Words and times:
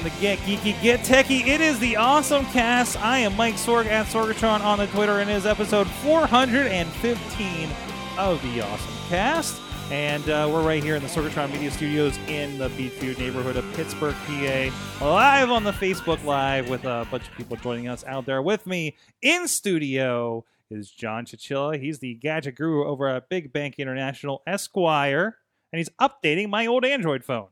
time 0.00 0.10
to 0.10 0.20
get 0.20 0.40
geeky, 0.40 0.80
get 0.82 1.00
techie. 1.00 1.46
It 1.46 1.60
is 1.60 1.78
the 1.78 1.94
Awesome 1.94 2.44
Cast. 2.46 3.00
I 3.00 3.18
am 3.18 3.36
Mike 3.36 3.54
Sorg 3.54 3.86
at 3.86 4.06
Sorgatron 4.06 4.60
on 4.60 4.78
the 4.78 4.88
Twitter, 4.88 5.20
and 5.20 5.30
it 5.30 5.34
is 5.34 5.46
episode 5.46 5.86
415 5.86 7.68
of 8.18 8.42
the 8.42 8.60
Awesome 8.60 8.94
Cast. 9.08 9.62
And 9.92 10.28
uh, 10.28 10.50
we're 10.52 10.66
right 10.66 10.82
here 10.82 10.96
in 10.96 11.02
the 11.02 11.08
Sorgatron 11.08 11.52
Media 11.52 11.70
Studios 11.70 12.18
in 12.26 12.58
the 12.58 12.70
Beechview 12.70 13.16
neighborhood 13.18 13.56
of 13.56 13.72
Pittsburgh, 13.74 14.16
PA, 14.26 14.70
live 15.00 15.50
on 15.50 15.62
the 15.62 15.70
Facebook 15.70 16.24
Live 16.24 16.68
with 16.68 16.84
a 16.84 17.06
bunch 17.08 17.28
of 17.28 17.34
people 17.36 17.56
joining 17.56 17.86
us 17.86 18.02
out 18.04 18.26
there 18.26 18.42
with 18.42 18.66
me 18.66 18.96
in 19.22 19.46
studio 19.46 20.44
is 20.72 20.90
John 20.90 21.24
Chichilla. 21.24 21.80
He's 21.80 22.00
the 22.00 22.14
gadget 22.14 22.56
guru 22.56 22.84
over 22.84 23.06
at 23.06 23.28
Big 23.28 23.52
Bank 23.52 23.76
International 23.78 24.42
Esquire, 24.44 25.36
and 25.72 25.78
he's 25.78 25.90
updating 26.00 26.48
my 26.48 26.66
old 26.66 26.84
Android 26.84 27.24
phone. 27.24 27.46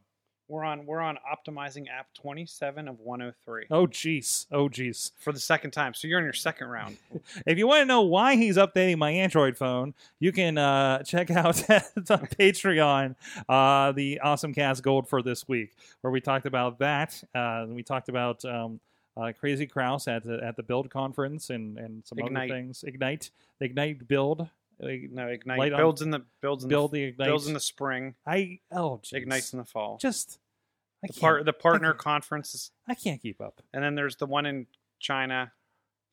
We're 0.53 0.65
on 0.65 0.85
we're 0.85 1.01
on 1.01 1.17
optimizing 1.27 1.87
app 1.89 2.13
27 2.13 2.87
of 2.87 3.01
103 3.01 3.67
Oh, 3.71 3.87
jeez. 3.87 4.45
Oh, 4.53 4.69
jeez. 4.69 5.13
for 5.19 5.33
the 5.33 5.41
second 5.41 5.71
time. 5.71 5.95
So 5.95 6.07
you're 6.07 6.19
in 6.19 6.25
your 6.25 6.35
second 6.35 6.69
round. 6.69 6.99
If 7.47 7.57
you 7.57 7.67
want 7.67 7.81
to 7.81 7.85
know 7.87 8.03
why 8.03 8.37
he's 8.37 8.59
updating 8.59 8.99
my 8.99 9.11
Android 9.13 9.57
phone, 9.57 9.95
you 10.21 10.31
can 10.31 10.59
uh, 10.59 11.03
check 11.05 11.31
out 11.31 11.59
on 11.71 11.81
Patreon 12.39 13.15
uh, 13.49 13.93
the 13.93 14.21
Awesome 14.21 14.53
Cast 14.53 14.83
Gold 14.83 15.09
for 15.09 15.23
this 15.23 15.49
week, 15.49 15.73
where 16.03 16.11
we 16.11 16.21
talked 16.21 16.45
about 16.45 16.79
that. 16.81 17.23
Uh, 17.35 17.65
we 17.69 17.83
talked 17.83 18.11
about 18.11 18.45
um, 18.45 18.79
uh, 19.17 19.33
Crazy 19.41 19.67
Kraus 19.67 20.07
at 20.07 20.23
the, 20.25 20.39
at 20.45 20.57
the 20.57 20.63
Build 20.63 20.91
conference 20.91 21.49
and, 21.49 21.79
and 21.79 22.05
some 22.07 22.19
Ignite. 22.19 22.51
other 22.51 22.61
things. 22.61 22.85
Ignite, 22.87 23.31
the 23.59 23.65
Ignite 23.65 24.07
Build, 24.07 24.49
No, 24.81 24.89
ignite 25.29 25.59
Light 25.59 25.73
on- 25.73 25.79
builds 25.81 26.03
in 26.03 26.11
the 26.11 26.23
builds 26.43 26.65
in 26.65 26.69
Build 26.69 26.93
the, 26.93 27.01
the 27.03 27.09
Ignite. 27.09 27.27
builds 27.29 27.47
in 27.47 27.55
the 27.55 27.61
spring, 27.61 28.15
I 28.27 28.59
oh, 28.71 29.01
geez. 29.03 29.13
ignites 29.15 29.53
in 29.55 29.59
the 29.59 29.65
fall. 29.65 29.97
just 29.99 30.39
I 31.05 31.09
the 31.13 31.21
part 31.21 31.45
the 31.45 31.53
partner 31.53 31.93
can't- 31.93 31.99
conference, 31.99 32.71
I 32.89 32.95
can't 32.95 33.21
keep 33.21 33.41
up. 33.41 33.61
and 33.73 33.83
then 33.83 33.95
there's 33.95 34.17
the 34.17 34.27
one 34.27 34.47
in 34.47 34.67
China 35.01 35.53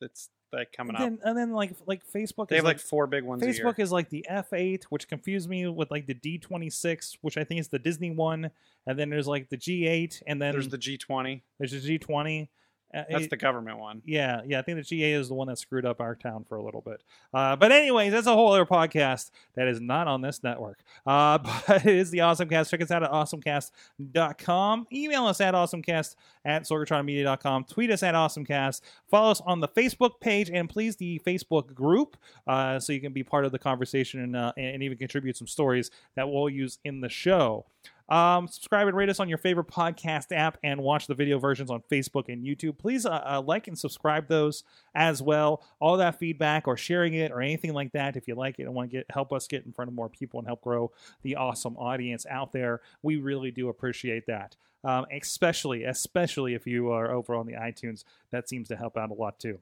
that's 0.00 0.30
like 0.52 0.72
coming 0.72 0.96
And 0.96 1.20
up. 1.20 1.26
and 1.26 1.38
then 1.38 1.52
like 1.52 1.76
like 1.86 2.02
Facebook, 2.04 2.48
They 2.48 2.56
is 2.56 2.60
have 2.60 2.64
like 2.64 2.80
four 2.80 3.06
big 3.06 3.22
ones. 3.22 3.40
a 3.42 3.46
year. 3.52 3.64
Facebook 3.64 3.78
is 3.78 3.92
like 3.92 4.10
the 4.10 4.26
F8, 4.28 4.84
which 4.84 5.06
confused 5.06 5.48
me 5.48 5.66
with 5.68 5.90
like 5.92 6.06
the 6.06 6.14
D26, 6.14 7.18
which 7.20 7.36
I 7.36 7.44
think 7.44 7.60
is 7.60 7.68
the 7.68 7.78
Disney 7.78 8.10
one, 8.10 8.50
and 8.86 8.98
then 8.98 9.10
there's 9.10 9.28
like 9.28 9.48
the 9.48 9.56
G8, 9.56 10.22
and 10.26 10.42
then 10.42 10.52
there's 10.52 10.68
the 10.68 10.78
G20. 10.78 11.42
there's 11.58 11.70
the 11.70 11.98
G20. 11.98 12.48
Uh, 12.92 13.04
That's 13.08 13.24
it- 13.24 13.30
the 13.30 13.36
government 13.36 13.78
one. 13.78 14.02
yeah, 14.04 14.40
yeah. 14.46 14.58
I 14.58 14.62
think 14.62 14.78
the 14.78 14.82
GA 14.82 15.12
is 15.12 15.28
the 15.28 15.34
one 15.34 15.46
that 15.48 15.58
screwed 15.58 15.86
up 15.86 16.00
our 16.00 16.14
town 16.16 16.44
for 16.48 16.56
a 16.56 16.62
little 16.62 16.80
bit. 16.80 17.02
Uh, 17.32 17.54
but 17.54 17.70
anyways, 17.70 18.12
that's 18.12 18.26
a 18.26 18.34
whole 18.34 18.52
other 18.52 18.66
podcast 18.66 19.30
that 19.54 19.68
is 19.68 19.80
not 19.80 20.08
on 20.08 20.22
this 20.22 20.42
network. 20.42 20.80
Uh, 21.06 21.38
but 21.68 21.86
it 21.86 21.94
is 21.94 22.10
the 22.10 22.18
AwesomeCast. 22.18 22.68
Check 22.70 22.82
us 22.82 22.90
out 22.90 23.02
at 23.04 23.10
awesomecast.com. 23.10 24.86
Email 24.92 25.26
us 25.26 25.40
at 25.40 25.54
awesomecast 25.54 26.16
at 26.44 26.62
sorgatronmedia.com. 26.64 27.64
Tweet 27.64 27.90
us 27.90 28.02
at 28.02 28.14
awesomecast. 28.14 28.80
Follow 29.08 29.30
us 29.30 29.40
on 29.42 29.60
the 29.60 29.68
Facebook 29.68 30.20
page 30.20 30.50
and 30.50 30.68
please 30.68 30.96
the 30.96 31.20
Facebook 31.26 31.74
group 31.74 32.16
uh, 32.46 32.78
so 32.80 32.92
you 32.92 33.00
can 33.00 33.12
be 33.12 33.22
part 33.22 33.44
of 33.44 33.52
the 33.52 33.58
conversation 33.58 34.20
and, 34.20 34.36
uh, 34.36 34.52
and 34.56 34.82
even 34.82 34.96
contribute 34.98 35.36
some 35.36 35.46
stories 35.46 35.90
that 36.16 36.28
we'll 36.28 36.48
use 36.48 36.78
in 36.84 37.00
the 37.00 37.08
show. 37.08 37.66
Um, 38.10 38.48
subscribe 38.48 38.88
and 38.88 38.96
rate 38.96 39.08
us 39.08 39.20
on 39.20 39.28
your 39.28 39.38
favorite 39.38 39.68
podcast 39.68 40.32
app 40.32 40.58
and 40.64 40.82
watch 40.82 41.06
the 41.06 41.14
video 41.14 41.38
versions 41.38 41.70
on 41.70 41.82
Facebook 41.90 42.28
and 42.28 42.44
YouTube. 42.44 42.76
Please 42.76 43.06
uh, 43.06 43.10
uh, 43.10 43.42
like 43.46 43.68
and 43.68 43.78
subscribe 43.78 44.26
those 44.26 44.64
as 44.94 45.22
well. 45.22 45.62
All 45.78 45.96
that 45.98 46.18
feedback 46.18 46.66
or 46.66 46.76
sharing 46.76 47.14
it 47.14 47.30
or 47.30 47.40
anything 47.40 47.72
like 47.72 47.92
that, 47.92 48.16
if 48.16 48.26
you 48.26 48.34
like 48.34 48.58
it 48.58 48.64
and 48.64 48.74
want 48.74 48.90
to 48.90 48.98
get 48.98 49.06
help 49.10 49.32
us 49.32 49.46
get 49.46 49.64
in 49.64 49.72
front 49.72 49.88
of 49.88 49.94
more 49.94 50.08
people 50.08 50.40
and 50.40 50.46
help 50.46 50.62
grow 50.62 50.90
the 51.22 51.36
awesome 51.36 51.76
audience 51.76 52.26
out 52.28 52.52
there, 52.52 52.80
we 53.02 53.16
really 53.16 53.52
do 53.52 53.68
appreciate 53.68 54.26
that. 54.26 54.56
Um, 54.82 55.06
especially, 55.12 55.84
especially 55.84 56.54
if 56.54 56.66
you 56.66 56.90
are 56.90 57.10
over 57.10 57.34
on 57.34 57.46
the 57.46 57.52
iTunes, 57.52 58.04
that 58.30 58.48
seems 58.48 58.66
to 58.68 58.76
help 58.76 58.96
out 58.96 59.10
a 59.10 59.14
lot 59.14 59.38
too. 59.38 59.60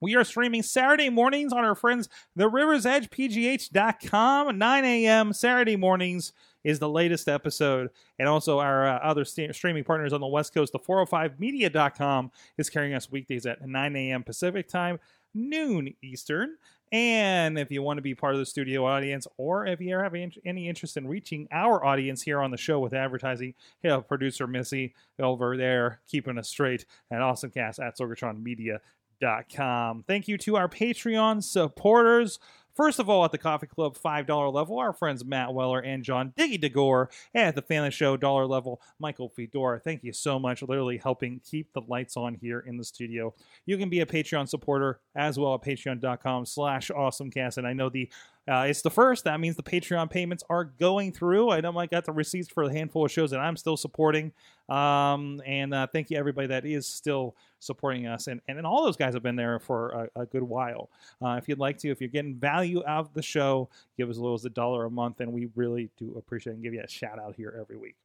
We 0.00 0.16
are 0.16 0.24
streaming 0.24 0.62
Saturday 0.62 1.08
mornings 1.08 1.52
on 1.52 1.64
our 1.64 1.74
friends, 1.74 2.10
the 2.36 2.48
Rivers 2.48 2.84
Edge 2.84 3.08
PGH.com, 3.08 4.58
9 4.58 4.84
a.m. 4.84 5.32
Saturday 5.32 5.76
mornings 5.76 6.32
is 6.64 6.78
the 6.78 6.88
latest 6.88 7.28
episode. 7.28 7.90
And 8.18 8.28
also 8.28 8.58
our 8.58 8.88
uh, 8.88 8.98
other 8.98 9.24
st- 9.24 9.54
streaming 9.54 9.84
partners 9.84 10.12
on 10.12 10.20
the 10.20 10.26
West 10.26 10.52
Coast, 10.54 10.72
the 10.72 10.78
405media.com 10.78 12.30
is 12.58 12.70
carrying 12.70 12.94
us 12.94 13.10
weekdays 13.10 13.46
at 13.46 13.66
9 13.66 13.96
a.m. 13.96 14.22
Pacific 14.22 14.68
time, 14.68 15.00
noon 15.34 15.94
Eastern. 16.02 16.56
And 16.92 17.58
if 17.58 17.72
you 17.72 17.82
want 17.82 17.98
to 17.98 18.02
be 18.02 18.14
part 18.14 18.34
of 18.34 18.38
the 18.38 18.46
studio 18.46 18.86
audience, 18.86 19.26
or 19.36 19.66
if 19.66 19.80
you 19.80 19.98
have 19.98 20.14
any 20.14 20.68
interest 20.68 20.96
in 20.96 21.08
reaching 21.08 21.48
our 21.50 21.84
audience 21.84 22.22
here 22.22 22.40
on 22.40 22.52
the 22.52 22.56
show 22.56 22.78
with 22.78 22.94
advertising, 22.94 23.54
hit 23.82 23.90
up 23.90 24.06
producer 24.06 24.46
Missy 24.46 24.94
over 25.18 25.56
there, 25.56 26.00
keeping 26.08 26.38
us 26.38 26.48
straight 26.48 26.86
at 27.10 27.18
AwesomeCast 27.18 27.84
at 27.84 27.98
SorgatronMedia.com. 27.98 30.04
Thank 30.06 30.28
you 30.28 30.38
to 30.38 30.56
our 30.56 30.68
Patreon 30.68 31.42
supporters. 31.42 32.38
First 32.74 32.98
of 32.98 33.08
all, 33.08 33.24
at 33.24 33.30
the 33.30 33.38
Coffee 33.38 33.68
Club 33.68 33.96
$5 33.96 34.52
level, 34.52 34.78
our 34.78 34.92
friends 34.92 35.24
Matt 35.24 35.54
Weller 35.54 35.78
and 35.78 36.02
John 36.02 36.32
Diggy 36.36 36.60
DeGore. 36.60 37.08
And 37.32 37.48
at 37.48 37.54
the 37.54 37.62
Family 37.62 37.92
Show 37.92 38.16
dollar 38.16 38.46
level, 38.46 38.80
Michael 38.98 39.28
Fedora. 39.28 39.78
Thank 39.78 40.02
you 40.02 40.12
so 40.12 40.38
much, 40.38 40.62
literally 40.62 40.98
helping 40.98 41.40
keep 41.48 41.72
the 41.72 41.82
lights 41.86 42.16
on 42.16 42.34
here 42.34 42.58
in 42.60 42.76
the 42.76 42.84
studio. 42.84 43.32
You 43.64 43.78
can 43.78 43.88
be 43.88 44.00
a 44.00 44.06
Patreon 44.06 44.48
supporter 44.48 45.00
as 45.14 45.38
well 45.38 45.54
at 45.54 45.62
patreon.com 45.62 46.46
slash 46.46 46.90
awesomecast. 46.90 47.58
And 47.58 47.66
I 47.66 47.74
know 47.74 47.88
the 47.88 48.10
uh, 48.46 48.66
it's 48.68 48.82
the 48.82 48.90
first. 48.90 49.24
That 49.24 49.40
means 49.40 49.56
the 49.56 49.62
Patreon 49.62 50.10
payments 50.10 50.44
are 50.50 50.64
going 50.64 51.12
through. 51.12 51.50
I 51.50 51.60
know 51.60 51.76
I 51.78 51.86
got 51.86 52.04
the 52.04 52.12
receipts 52.12 52.48
for 52.48 52.64
a 52.64 52.72
handful 52.72 53.04
of 53.04 53.10
shows 53.10 53.30
that 53.30 53.40
I'm 53.40 53.56
still 53.56 53.76
supporting. 53.76 54.32
Um, 54.68 55.40
and 55.46 55.72
uh, 55.72 55.86
thank 55.86 56.10
you 56.10 56.18
everybody 56.18 56.48
that 56.48 56.66
is 56.66 56.86
still 56.86 57.34
supporting 57.58 58.06
us. 58.06 58.26
And 58.26 58.42
and, 58.46 58.58
and 58.58 58.66
all 58.66 58.84
those 58.84 58.96
guys 58.96 59.14
have 59.14 59.22
been 59.22 59.36
there 59.36 59.58
for 59.58 60.08
a, 60.16 60.22
a 60.22 60.26
good 60.26 60.42
while. 60.42 60.90
Uh, 61.22 61.36
if 61.40 61.48
you'd 61.48 61.58
like 61.58 61.78
to, 61.78 61.90
if 61.90 62.00
you're 62.00 62.08
getting 62.08 62.34
value 62.34 62.82
out 62.86 63.06
of 63.06 63.14
the 63.14 63.22
show, 63.22 63.68
give 63.96 64.10
as 64.10 64.18
little 64.18 64.34
as 64.34 64.44
a 64.44 64.50
dollar 64.50 64.84
a 64.84 64.90
month, 64.90 65.20
and 65.20 65.32
we 65.32 65.48
really 65.54 65.88
do 65.96 66.14
appreciate 66.16 66.52
and 66.52 66.62
give 66.62 66.74
you 66.74 66.82
a 66.82 66.88
shout 66.88 67.18
out 67.18 67.34
here 67.36 67.56
every 67.58 67.76
week. 67.76 67.96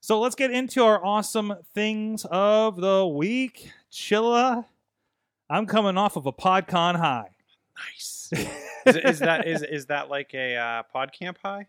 So 0.00 0.20
let's 0.20 0.34
get 0.34 0.50
into 0.50 0.82
our 0.84 1.02
awesome 1.04 1.54
things 1.72 2.26
of 2.30 2.76
the 2.76 3.06
week. 3.06 3.70
Chilla, 3.90 4.66
I'm 5.48 5.66
coming 5.66 5.96
off 5.96 6.16
of 6.16 6.26
a 6.26 6.32
PodCon 6.32 6.96
high. 6.96 7.33
Nice. 7.78 8.30
is, 8.86 8.96
is 8.96 9.18
that 9.20 9.46
is 9.46 9.62
is 9.62 9.86
that 9.86 10.08
like 10.08 10.34
a 10.34 10.56
uh, 10.56 10.82
pod 10.92 11.12
camp 11.12 11.38
high? 11.42 11.66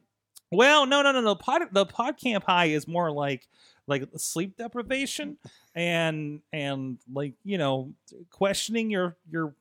Well, 0.51 0.85
no, 0.85 1.01
no, 1.01 1.11
no, 1.11 1.21
no. 1.21 1.35
Pod, 1.35 1.63
the 1.71 1.85
pod 1.85 2.17
camp 2.17 2.43
high 2.45 2.66
is 2.66 2.88
more 2.88 3.11
like 3.11 3.47
like 3.88 4.07
sleep 4.17 4.57
deprivation 4.57 5.38
and 5.73 6.41
and 6.53 6.97
like 7.11 7.34
you 7.43 7.57
know 7.57 7.93
questioning 8.31 8.90
your 8.90 9.17
your 9.29 9.55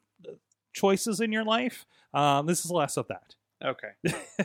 choices 0.72 1.20
in 1.20 1.32
your 1.32 1.44
life. 1.44 1.86
Um, 2.12 2.46
this 2.46 2.64
is 2.64 2.70
less 2.70 2.96
of 2.96 3.08
that. 3.08 3.34
Okay. 3.64 3.92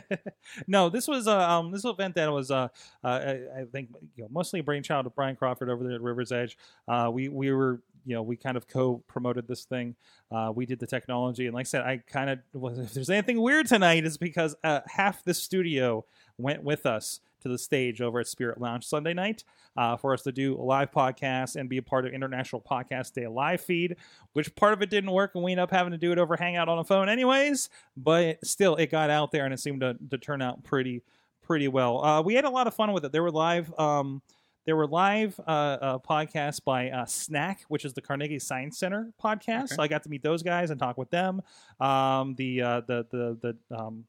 no, 0.66 0.88
this 0.88 1.06
was 1.06 1.28
uh, 1.28 1.38
um 1.38 1.72
this 1.72 1.84
event 1.84 2.14
that 2.14 2.32
was 2.32 2.50
uh, 2.50 2.68
uh 3.04 3.06
I, 3.06 3.60
I 3.60 3.64
think 3.70 3.90
you 4.16 4.24
know 4.24 4.28
mostly 4.30 4.60
a 4.60 4.62
brainchild 4.62 5.06
of 5.06 5.14
Brian 5.14 5.36
Crawford 5.36 5.68
over 5.68 5.84
there 5.84 5.94
at 5.94 6.00
Rivers 6.00 6.32
Edge. 6.32 6.56
Uh, 6.88 7.10
we 7.12 7.28
we 7.28 7.52
were 7.52 7.80
you 8.04 8.14
know 8.14 8.22
we 8.22 8.36
kind 8.36 8.56
of 8.56 8.68
co 8.68 9.02
promoted 9.06 9.46
this 9.46 9.64
thing. 9.64 9.94
Uh, 10.30 10.52
we 10.54 10.66
did 10.66 10.78
the 10.78 10.86
technology, 10.86 11.46
and 11.46 11.54
like 11.54 11.66
I 11.66 11.68
said, 11.68 11.82
I 11.82 12.02
kind 12.06 12.30
of 12.30 12.38
was 12.52 12.78
if 12.78 12.94
there's 12.94 13.10
anything 13.10 13.40
weird 13.40 13.66
tonight 13.66 14.04
is 14.04 14.18
because 14.18 14.54
uh, 14.64 14.80
half 14.86 15.24
the 15.24 15.34
studio 15.34 16.04
went 16.38 16.62
with 16.62 16.86
us 16.86 17.20
to 17.42 17.48
the 17.48 17.58
stage 17.58 18.00
over 18.00 18.20
at 18.20 18.26
Spirit 18.26 18.60
Lounge 18.60 18.84
Sunday 18.84 19.14
night 19.14 19.44
uh, 19.76 19.96
for 19.96 20.12
us 20.12 20.22
to 20.22 20.32
do 20.32 20.56
a 20.56 20.62
live 20.62 20.90
podcast 20.90 21.56
and 21.56 21.68
be 21.68 21.78
a 21.78 21.82
part 21.82 22.06
of 22.06 22.12
International 22.12 22.60
Podcast 22.60 23.14
Day 23.14 23.26
live 23.26 23.60
feed, 23.60 23.96
which 24.32 24.54
part 24.54 24.72
of 24.72 24.82
it 24.82 24.90
didn't 24.90 25.10
work 25.10 25.32
and 25.34 25.42
we 25.42 25.52
ended 25.52 25.62
up 25.62 25.70
having 25.70 25.92
to 25.92 25.98
do 25.98 26.12
it 26.12 26.18
over 26.18 26.36
Hangout 26.36 26.68
on 26.68 26.78
a 26.78 26.84
phone 26.84 27.08
anyways, 27.08 27.68
but 27.96 28.44
still 28.44 28.76
it 28.76 28.90
got 28.90 29.10
out 29.10 29.32
there 29.32 29.44
and 29.44 29.54
it 29.54 29.60
seemed 29.60 29.80
to, 29.80 29.96
to 30.10 30.18
turn 30.18 30.42
out 30.42 30.62
pretty 30.64 31.02
pretty 31.42 31.68
well. 31.68 32.04
Uh, 32.04 32.22
we 32.22 32.34
had 32.34 32.44
a 32.44 32.50
lot 32.50 32.68
of 32.68 32.74
fun 32.74 32.92
with 32.92 33.04
it. 33.04 33.10
There 33.10 33.22
were 33.22 33.30
live 33.30 33.72
um, 33.78 34.22
there 34.70 34.76
were 34.76 34.86
live 34.86 35.40
uh, 35.48 35.50
uh, 35.50 35.98
podcasts 35.98 36.62
by 36.62 36.90
uh, 36.90 37.04
Snack, 37.04 37.62
which 37.66 37.84
is 37.84 37.92
the 37.92 38.00
Carnegie 38.00 38.38
Science 38.38 38.78
Center 38.78 39.12
podcast. 39.20 39.64
Okay. 39.64 39.74
So 39.74 39.82
I 39.82 39.88
got 39.88 40.04
to 40.04 40.08
meet 40.08 40.22
those 40.22 40.44
guys 40.44 40.70
and 40.70 40.78
talk 40.78 40.96
with 40.96 41.10
them. 41.10 41.42
Um, 41.80 42.36
the 42.36 42.62
uh, 42.62 42.80
the 42.86 43.04
the 43.10 43.56
the 43.68 43.76
um, 43.76 44.04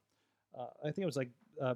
uh, 0.56 0.68
I 0.84 0.92
think 0.92 1.00
it 1.00 1.08
was 1.08 1.18
like 1.18 1.32
uh, 1.60 1.74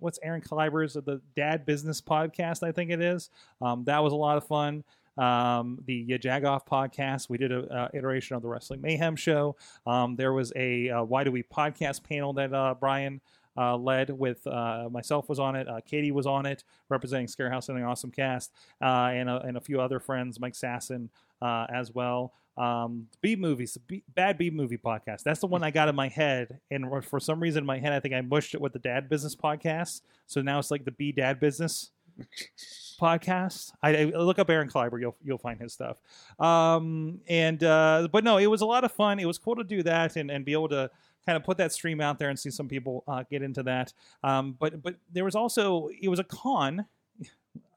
what's 0.00 0.18
Aaron 0.20 0.40
Kleiber's 0.40 0.94
the 0.94 1.20
Dad 1.36 1.64
Business 1.64 2.00
podcast. 2.00 2.66
I 2.66 2.72
think 2.72 2.90
it 2.90 3.00
is. 3.00 3.30
Um, 3.62 3.84
that 3.84 4.02
was 4.02 4.12
a 4.12 4.16
lot 4.16 4.36
of 4.36 4.44
fun. 4.44 4.82
Um, 5.16 5.78
the 5.86 6.04
uh, 6.14 6.18
Jagoff 6.18 6.66
podcast. 6.66 7.28
We 7.28 7.38
did 7.38 7.52
a 7.52 7.72
uh, 7.72 7.88
iteration 7.94 8.34
of 8.34 8.42
the 8.42 8.48
Wrestling 8.48 8.80
Mayhem 8.80 9.14
show. 9.14 9.54
Um, 9.86 10.16
there 10.16 10.32
was 10.32 10.52
a 10.56 10.90
uh, 10.90 11.04
Why 11.04 11.22
Do 11.22 11.30
We 11.30 11.44
podcast 11.44 12.02
panel 12.02 12.32
that 12.32 12.52
uh, 12.52 12.74
Brian 12.80 13.20
uh, 13.56 13.76
led 13.76 14.10
with 14.10 14.46
uh, 14.46 14.88
myself 14.90 15.28
was 15.28 15.38
on 15.38 15.56
it. 15.56 15.68
Uh, 15.68 15.80
Katie 15.84 16.12
was 16.12 16.26
on 16.26 16.46
it, 16.46 16.64
representing 16.88 17.26
Scarehouse 17.26 17.68
and 17.68 17.78
the 17.78 17.82
Awesome 17.82 18.10
Cast, 18.10 18.52
uh, 18.82 19.10
and 19.12 19.28
a, 19.28 19.40
and 19.42 19.56
a 19.56 19.60
few 19.60 19.80
other 19.80 20.00
friends, 20.00 20.40
Mike 20.40 20.54
Sasson 20.54 21.08
uh, 21.42 21.66
as 21.72 21.92
well. 21.94 22.32
Um, 22.56 23.08
B 23.20 23.34
movies, 23.34 23.76
B, 23.86 24.04
bad 24.14 24.38
B 24.38 24.50
movie 24.50 24.78
podcast. 24.78 25.22
That's 25.24 25.40
the 25.40 25.46
one 25.46 25.64
I 25.64 25.70
got 25.70 25.88
in 25.88 25.96
my 25.96 26.08
head, 26.08 26.60
and 26.70 27.04
for 27.04 27.18
some 27.18 27.40
reason 27.40 27.62
in 27.62 27.66
my 27.66 27.78
head, 27.78 27.92
I 27.92 28.00
think 28.00 28.14
I 28.14 28.20
mushed 28.20 28.54
it 28.54 28.60
with 28.60 28.72
the 28.72 28.78
Dad 28.78 29.08
Business 29.08 29.34
podcast. 29.34 30.02
So 30.26 30.40
now 30.40 30.58
it's 30.58 30.70
like 30.70 30.84
the 30.84 30.92
B 30.92 31.10
Dad 31.10 31.40
Business 31.40 31.90
podcast. 33.00 33.72
I, 33.82 33.96
I 33.96 34.04
look 34.04 34.38
up 34.38 34.48
Aaron 34.50 34.68
Kleiber, 34.68 35.00
you'll 35.00 35.16
you'll 35.24 35.38
find 35.38 35.60
his 35.60 35.72
stuff. 35.72 36.00
Um, 36.38 37.20
and 37.28 37.62
uh, 37.62 38.08
but 38.12 38.22
no, 38.22 38.38
it 38.38 38.46
was 38.46 38.60
a 38.60 38.66
lot 38.66 38.84
of 38.84 38.92
fun. 38.92 39.18
It 39.18 39.26
was 39.26 39.38
cool 39.38 39.56
to 39.56 39.64
do 39.64 39.82
that 39.82 40.16
and, 40.16 40.30
and 40.30 40.44
be 40.44 40.52
able 40.52 40.68
to 40.68 40.90
kind 41.26 41.36
of 41.36 41.44
put 41.44 41.58
that 41.58 41.72
stream 41.72 42.00
out 42.00 42.18
there 42.18 42.28
and 42.28 42.38
see 42.38 42.50
some 42.50 42.68
people 42.68 43.04
uh, 43.08 43.24
get 43.30 43.42
into 43.42 43.62
that. 43.64 43.92
Um, 44.22 44.56
but 44.58 44.82
but 44.82 44.96
there 45.12 45.24
was 45.24 45.34
also 45.34 45.88
it 46.00 46.08
was 46.08 46.18
a 46.18 46.24
con 46.24 46.86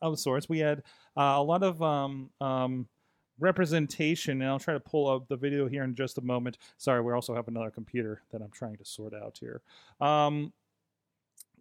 of 0.01 0.19
sorts. 0.19 0.49
We 0.49 0.59
had 0.59 0.79
uh, 1.15 1.35
a 1.37 1.43
lot 1.43 1.63
of 1.63 1.81
um, 1.81 2.29
um, 2.41 2.87
representation, 3.39 4.41
and 4.41 4.49
I'll 4.49 4.59
try 4.59 4.73
to 4.73 4.79
pull 4.79 5.07
up 5.09 5.27
the 5.27 5.37
video 5.37 5.67
here 5.67 5.83
in 5.83 5.95
just 5.95 6.17
a 6.17 6.21
moment. 6.21 6.57
Sorry, 6.77 7.01
we 7.01 7.13
also 7.13 7.35
have 7.35 7.47
another 7.47 7.69
computer 7.69 8.21
that 8.31 8.41
I'm 8.41 8.51
trying 8.51 8.77
to 8.77 8.85
sort 8.85 9.13
out 9.13 9.37
here. 9.39 9.61
Um, 10.01 10.53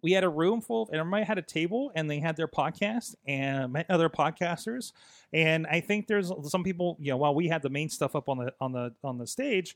we 0.01 0.11
had 0.11 0.23
a 0.23 0.29
room 0.29 0.61
full 0.61 0.83
of, 0.83 0.89
and 0.89 0.99
everybody 0.99 1.25
had 1.25 1.37
a 1.37 1.41
table 1.41 1.91
and 1.95 2.09
they 2.09 2.19
had 2.19 2.37
their 2.37 2.47
podcast 2.47 3.15
and 3.25 3.73
met 3.73 3.87
other 3.89 4.09
podcasters. 4.09 4.91
And 5.33 5.65
I 5.67 5.79
think 5.79 6.07
there's 6.07 6.31
some 6.43 6.63
people, 6.63 6.97
you 6.99 7.11
know, 7.11 7.17
while 7.17 7.33
we 7.33 7.47
had 7.47 7.63
the 7.63 7.69
main 7.69 7.89
stuff 7.89 8.15
up 8.15 8.29
on 8.29 8.37
the 8.37 8.53
on 8.61 8.71
the 8.71 8.93
on 9.03 9.17
the 9.17 9.25
stage, 9.25 9.75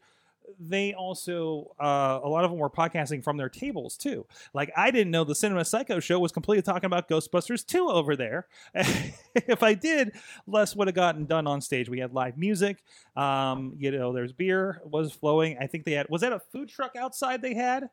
they 0.60 0.94
also 0.94 1.74
uh, 1.80 2.20
a 2.24 2.28
lot 2.30 2.44
of 2.44 2.52
them 2.52 2.60
were 2.60 2.70
podcasting 2.70 3.24
from 3.24 3.38
their 3.38 3.50
tables 3.50 3.98
too. 3.98 4.26
Like 4.54 4.72
I 4.76 4.92
didn't 4.92 5.12
know 5.12 5.24
the 5.24 5.36
Cinema 5.36 5.66
Psycho 5.66 6.00
show 6.00 6.20
was 6.20 6.32
completely 6.32 6.62
talking 6.62 6.86
about 6.86 7.10
Ghostbusters 7.10 7.66
2 7.66 7.90
over 7.90 8.16
there. 8.16 8.48
if 8.76 9.64
I 9.64 9.74
did, 9.74 10.12
less 10.48 10.76
would 10.76 10.88
have 10.88 10.96
gotten 10.96 11.26
done 11.26 11.48
on 11.48 11.62
stage. 11.62 11.90
We 11.90 12.00
had 12.00 12.14
live 12.14 12.38
music. 12.38 12.84
Um, 13.16 13.74
you 13.78 13.92
know, 13.92 14.14
there's 14.14 14.34
beer 14.34 14.82
was 14.86 15.12
flowing. 15.12 15.58
I 15.60 15.68
think 15.68 15.86
they 15.86 15.94
had 15.94 16.10
was 16.10 16.22
that 16.22 16.34
a 16.34 16.40
food 16.40 16.70
truck 16.70 16.96
outside 16.96 17.42
they 17.42 17.54
had? 17.54 17.90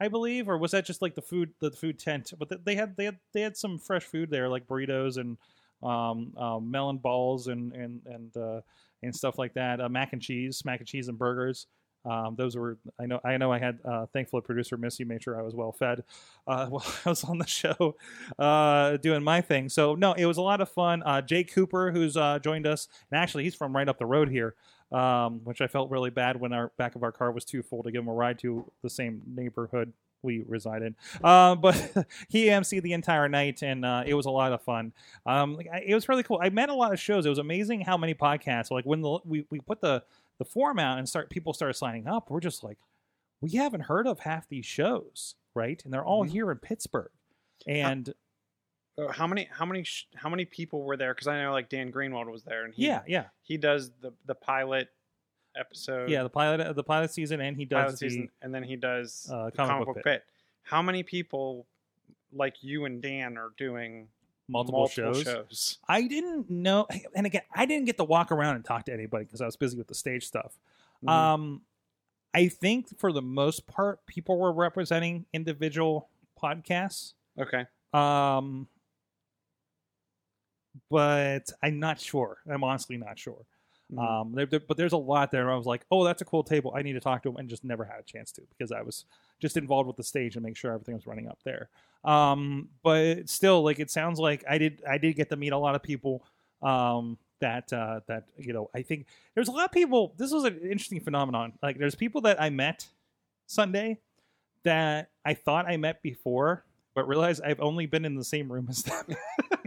I 0.00 0.08
believe, 0.08 0.48
or 0.48 0.58
was 0.58 0.72
that 0.72 0.84
just 0.84 1.00
like 1.00 1.14
the 1.14 1.22
food 1.22 1.50
the 1.60 1.70
food 1.70 1.98
tent? 1.98 2.32
But 2.36 2.64
they 2.64 2.74
had 2.74 2.96
they 2.96 3.04
had 3.04 3.18
they 3.32 3.40
had 3.40 3.56
some 3.56 3.78
fresh 3.78 4.02
food 4.02 4.30
there, 4.30 4.48
like 4.48 4.66
burritos 4.66 5.16
and 5.16 5.36
um, 5.82 6.32
uh, 6.36 6.58
melon 6.58 6.98
balls 6.98 7.46
and 7.46 7.72
and 7.72 8.00
and 8.06 8.36
uh, 8.36 8.60
and 9.02 9.14
stuff 9.14 9.38
like 9.38 9.54
that. 9.54 9.80
Uh, 9.80 9.88
mac 9.88 10.12
and 10.12 10.22
cheese, 10.22 10.64
mac 10.64 10.80
and 10.80 10.88
cheese 10.88 11.08
and 11.08 11.18
burgers. 11.18 11.66
Um, 12.04 12.34
those 12.36 12.56
were 12.56 12.78
I 13.00 13.06
know 13.06 13.20
I 13.24 13.36
know 13.36 13.52
I 13.52 13.58
had 13.58 13.78
uh, 13.84 14.06
thankfully 14.06 14.42
producer 14.42 14.76
Missy 14.76 15.04
made 15.04 15.22
sure 15.22 15.38
I 15.38 15.42
was 15.42 15.54
well 15.54 15.72
fed 15.72 16.02
uh, 16.46 16.66
while 16.68 16.84
I 17.04 17.08
was 17.08 17.24
on 17.24 17.38
the 17.38 17.46
show 17.46 17.96
uh, 18.38 18.96
doing 18.96 19.22
my 19.22 19.40
thing. 19.40 19.68
So 19.68 19.94
no, 19.94 20.12
it 20.12 20.26
was 20.26 20.36
a 20.36 20.42
lot 20.42 20.60
of 20.60 20.68
fun. 20.68 21.02
Uh, 21.04 21.22
Jay 21.22 21.44
Cooper, 21.44 21.92
who's 21.92 22.16
uh, 22.16 22.38
joined 22.40 22.66
us, 22.66 22.88
and 23.10 23.20
actually 23.20 23.44
he's 23.44 23.54
from 23.54 23.74
right 23.74 23.88
up 23.88 23.98
the 23.98 24.06
road 24.06 24.28
here, 24.28 24.54
um, 24.90 25.40
which 25.44 25.60
I 25.60 25.66
felt 25.66 25.90
really 25.90 26.10
bad 26.10 26.40
when 26.40 26.52
our 26.52 26.72
back 26.76 26.96
of 26.96 27.02
our 27.02 27.12
car 27.12 27.30
was 27.30 27.44
too 27.44 27.62
full 27.62 27.82
to 27.82 27.90
give 27.90 28.02
him 28.02 28.08
a 28.08 28.14
ride 28.14 28.38
to 28.40 28.70
the 28.82 28.90
same 28.90 29.22
neighborhood 29.26 29.92
we 30.22 30.44
reside 30.46 30.82
in. 30.82 30.94
Uh, 31.22 31.54
but 31.54 31.74
he 32.28 32.46
emceed 32.46 32.82
the 32.82 32.92
entire 32.92 33.28
night, 33.28 33.62
and 33.62 33.84
uh, 33.84 34.04
it 34.06 34.14
was 34.14 34.26
a 34.26 34.30
lot 34.30 34.52
of 34.52 34.62
fun. 34.62 34.92
Um, 35.26 35.60
it 35.84 35.94
was 35.94 36.08
really 36.08 36.22
cool. 36.22 36.38
I 36.42 36.48
met 36.48 36.68
a 36.68 36.74
lot 36.74 36.92
of 36.92 37.00
shows. 37.00 37.26
It 37.26 37.28
was 37.28 37.38
amazing 37.38 37.82
how 37.82 37.96
many 37.96 38.14
podcasts. 38.14 38.70
Like 38.70 38.84
when 38.84 39.02
the, 39.02 39.18
we 39.24 39.44
we 39.50 39.60
put 39.60 39.80
the 39.80 40.02
the 40.38 40.44
form 40.44 40.78
out 40.78 40.98
and 40.98 41.08
start 41.08 41.30
people 41.30 41.52
started 41.52 41.74
signing 41.74 42.06
up. 42.06 42.30
We're 42.30 42.40
just 42.40 42.62
like, 42.64 42.78
we 43.40 43.50
haven't 43.52 43.82
heard 43.82 44.06
of 44.06 44.20
half 44.20 44.48
these 44.48 44.66
shows, 44.66 45.34
right? 45.54 45.80
And 45.84 45.92
they're 45.92 46.04
all 46.04 46.24
Mhm. 46.24 46.30
here 46.30 46.50
in 46.50 46.58
Pittsburgh. 46.58 47.10
And 47.66 48.12
Uh, 48.98 49.10
How 49.10 49.26
many 49.26 49.44
how 49.50 49.64
many 49.64 49.84
sh- 49.84 50.06
how 50.14 50.28
many 50.28 50.44
people 50.44 50.82
were 50.82 50.98
there? 50.98 51.14
Because 51.14 51.26
I 51.26 51.40
know 51.42 51.52
like 51.52 51.70
Dan 51.70 51.90
Greenwald 51.90 52.30
was 52.30 52.44
there, 52.44 52.64
and 52.66 52.74
he 52.74 52.84
yeah, 52.86 53.02
yeah, 53.06 53.28
he 53.40 53.56
does 53.56 53.90
the 54.00 54.12
the 54.26 54.34
pilot 54.34 54.90
episode, 55.56 56.10
yeah. 56.10 56.22
The 56.22 56.28
pilot, 56.28 56.76
the 56.76 56.84
pilot 56.84 57.10
season, 57.10 57.40
and 57.40 57.56
he 57.56 57.64
does 57.64 57.92
the 57.92 57.96
season, 57.96 58.30
and 58.42 58.54
then 58.54 58.62
he 58.62 58.76
does 58.76 59.30
uh, 59.32 59.46
the 59.46 59.52
comic, 59.52 59.86
book, 59.86 60.04
pit. 60.04 60.24
How 60.62 60.82
many 60.82 61.02
people 61.02 61.66
like 62.32 62.62
you 62.62 62.84
and 62.84 63.00
Dan 63.00 63.38
are 63.38 63.52
doing 63.56 64.08
multiple, 64.52 64.86
shows. 64.88 65.22
shows? 65.22 65.78
I 65.88 66.02
didn't 66.06 66.48
know, 66.50 66.86
and 67.14 67.26
again, 67.26 67.42
I 67.54 67.66
didn't 67.66 67.86
get 67.86 67.96
to 67.98 68.04
walk 68.04 68.30
around 68.32 68.56
and 68.56 68.64
talk 68.64 68.84
to 68.86 68.92
anybody 68.92 69.24
because 69.24 69.40
I 69.40 69.46
was 69.46 69.56
busy 69.56 69.76
with 69.76 69.88
the 69.88 69.94
stage 69.94 70.26
stuff. 70.26 70.58
Mhm. 71.04 71.10
Um, 71.10 71.62
I 72.34 72.48
think 72.48 72.98
for 72.98 73.12
the 73.12 73.22
most 73.22 73.66
part, 73.66 74.04
people 74.06 74.38
were 74.38 74.52
representing 74.52 75.26
individual 75.32 76.08
podcasts. 76.42 77.14
okay, 77.38 77.66
Um, 77.92 78.68
but 80.90 81.50
I'm 81.62 81.78
not 81.78 82.00
sure. 82.00 82.38
I'm 82.50 82.64
honestly 82.64 82.96
not 82.96 83.18
sure. 83.18 83.44
Mhm. 83.92 83.98
Um, 83.98 84.32
there, 84.32 84.46
there- 84.46 84.60
but 84.60 84.76
there's 84.76 84.92
a 84.92 84.96
lot 84.98 85.30
there. 85.30 85.50
I 85.50 85.56
was 85.56 85.66
like, 85.66 85.84
oh, 85.90 86.04
that's 86.04 86.22
a 86.22 86.24
cool 86.24 86.42
table. 86.42 86.72
I 86.74 86.82
need 86.82 86.94
to 86.94 87.00
talk 87.00 87.22
to 87.24 87.28
him, 87.28 87.36
and 87.36 87.48
just 87.48 87.64
never 87.64 87.84
had 87.84 88.00
a 88.00 88.02
chance 88.02 88.32
to 88.32 88.42
because 88.48 88.72
I 88.72 88.80
was 88.82 89.04
just 89.42 89.58
involved 89.58 89.88
with 89.88 89.96
the 89.96 90.04
stage 90.04 90.36
and 90.36 90.44
make 90.44 90.56
sure 90.56 90.72
everything 90.72 90.94
was 90.94 91.06
running 91.06 91.28
up 91.28 91.40
there. 91.44 91.68
Um, 92.04 92.68
but 92.82 93.28
still, 93.28 93.62
like 93.62 93.78
it 93.80 93.90
sounds 93.90 94.18
like 94.18 94.42
I 94.48 94.56
did. 94.56 94.82
I 94.88 94.96
did 94.96 95.16
get 95.16 95.28
to 95.30 95.36
meet 95.36 95.52
a 95.52 95.58
lot 95.58 95.74
of 95.74 95.82
people. 95.82 96.24
Um, 96.62 97.18
that 97.40 97.72
uh, 97.72 98.00
that 98.06 98.28
you 98.38 98.52
know, 98.52 98.70
I 98.72 98.82
think 98.82 99.06
there's 99.34 99.48
a 99.48 99.50
lot 99.50 99.64
of 99.64 99.72
people. 99.72 100.14
This 100.16 100.30
was 100.32 100.44
an 100.44 100.60
interesting 100.62 101.00
phenomenon. 101.00 101.52
Like 101.60 101.76
there's 101.76 101.96
people 101.96 102.20
that 102.22 102.40
I 102.40 102.50
met 102.50 102.86
Sunday 103.48 103.98
that 104.62 105.10
I 105.24 105.34
thought 105.34 105.66
I 105.66 105.76
met 105.76 106.02
before, 106.02 106.64
but 106.94 107.08
realized 107.08 107.42
I've 107.44 107.60
only 107.60 107.86
been 107.86 108.04
in 108.04 108.14
the 108.14 108.22
same 108.22 108.50
room 108.50 108.68
as 108.70 108.84
them 108.84 109.16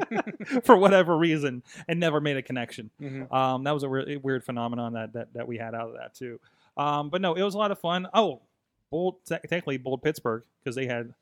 for 0.64 0.78
whatever 0.78 1.18
reason 1.18 1.64
and 1.90 2.00
never 2.00 2.22
made 2.22 2.38
a 2.38 2.42
connection. 2.42 2.92
Mhm. 3.02 3.30
Um, 3.32 3.66
that 3.66 3.74
was 3.74 3.84
a 3.84 3.90
really 3.90 4.16
weird 4.16 4.46
phenomenon 4.46 4.94
that, 4.94 5.12
that 5.14 5.34
that 5.34 5.48
we 5.48 5.58
had 5.58 5.76
out 5.76 5.90
of 5.90 5.96
that 5.98 6.14
too. 6.16 6.40
Um, 6.78 7.10
but 7.10 7.20
no, 7.22 7.34
it 7.34 7.44
was 7.44 7.56
a 7.56 7.58
lot 7.58 7.72
of 7.72 7.80
fun. 7.80 8.08
Oh, 8.14 8.42
bold 8.92 9.18
technically 9.26 9.78
bold 9.78 10.02
Pittsburgh 10.04 10.44
because 10.64 10.76
they 10.76 10.86
had 10.86 11.14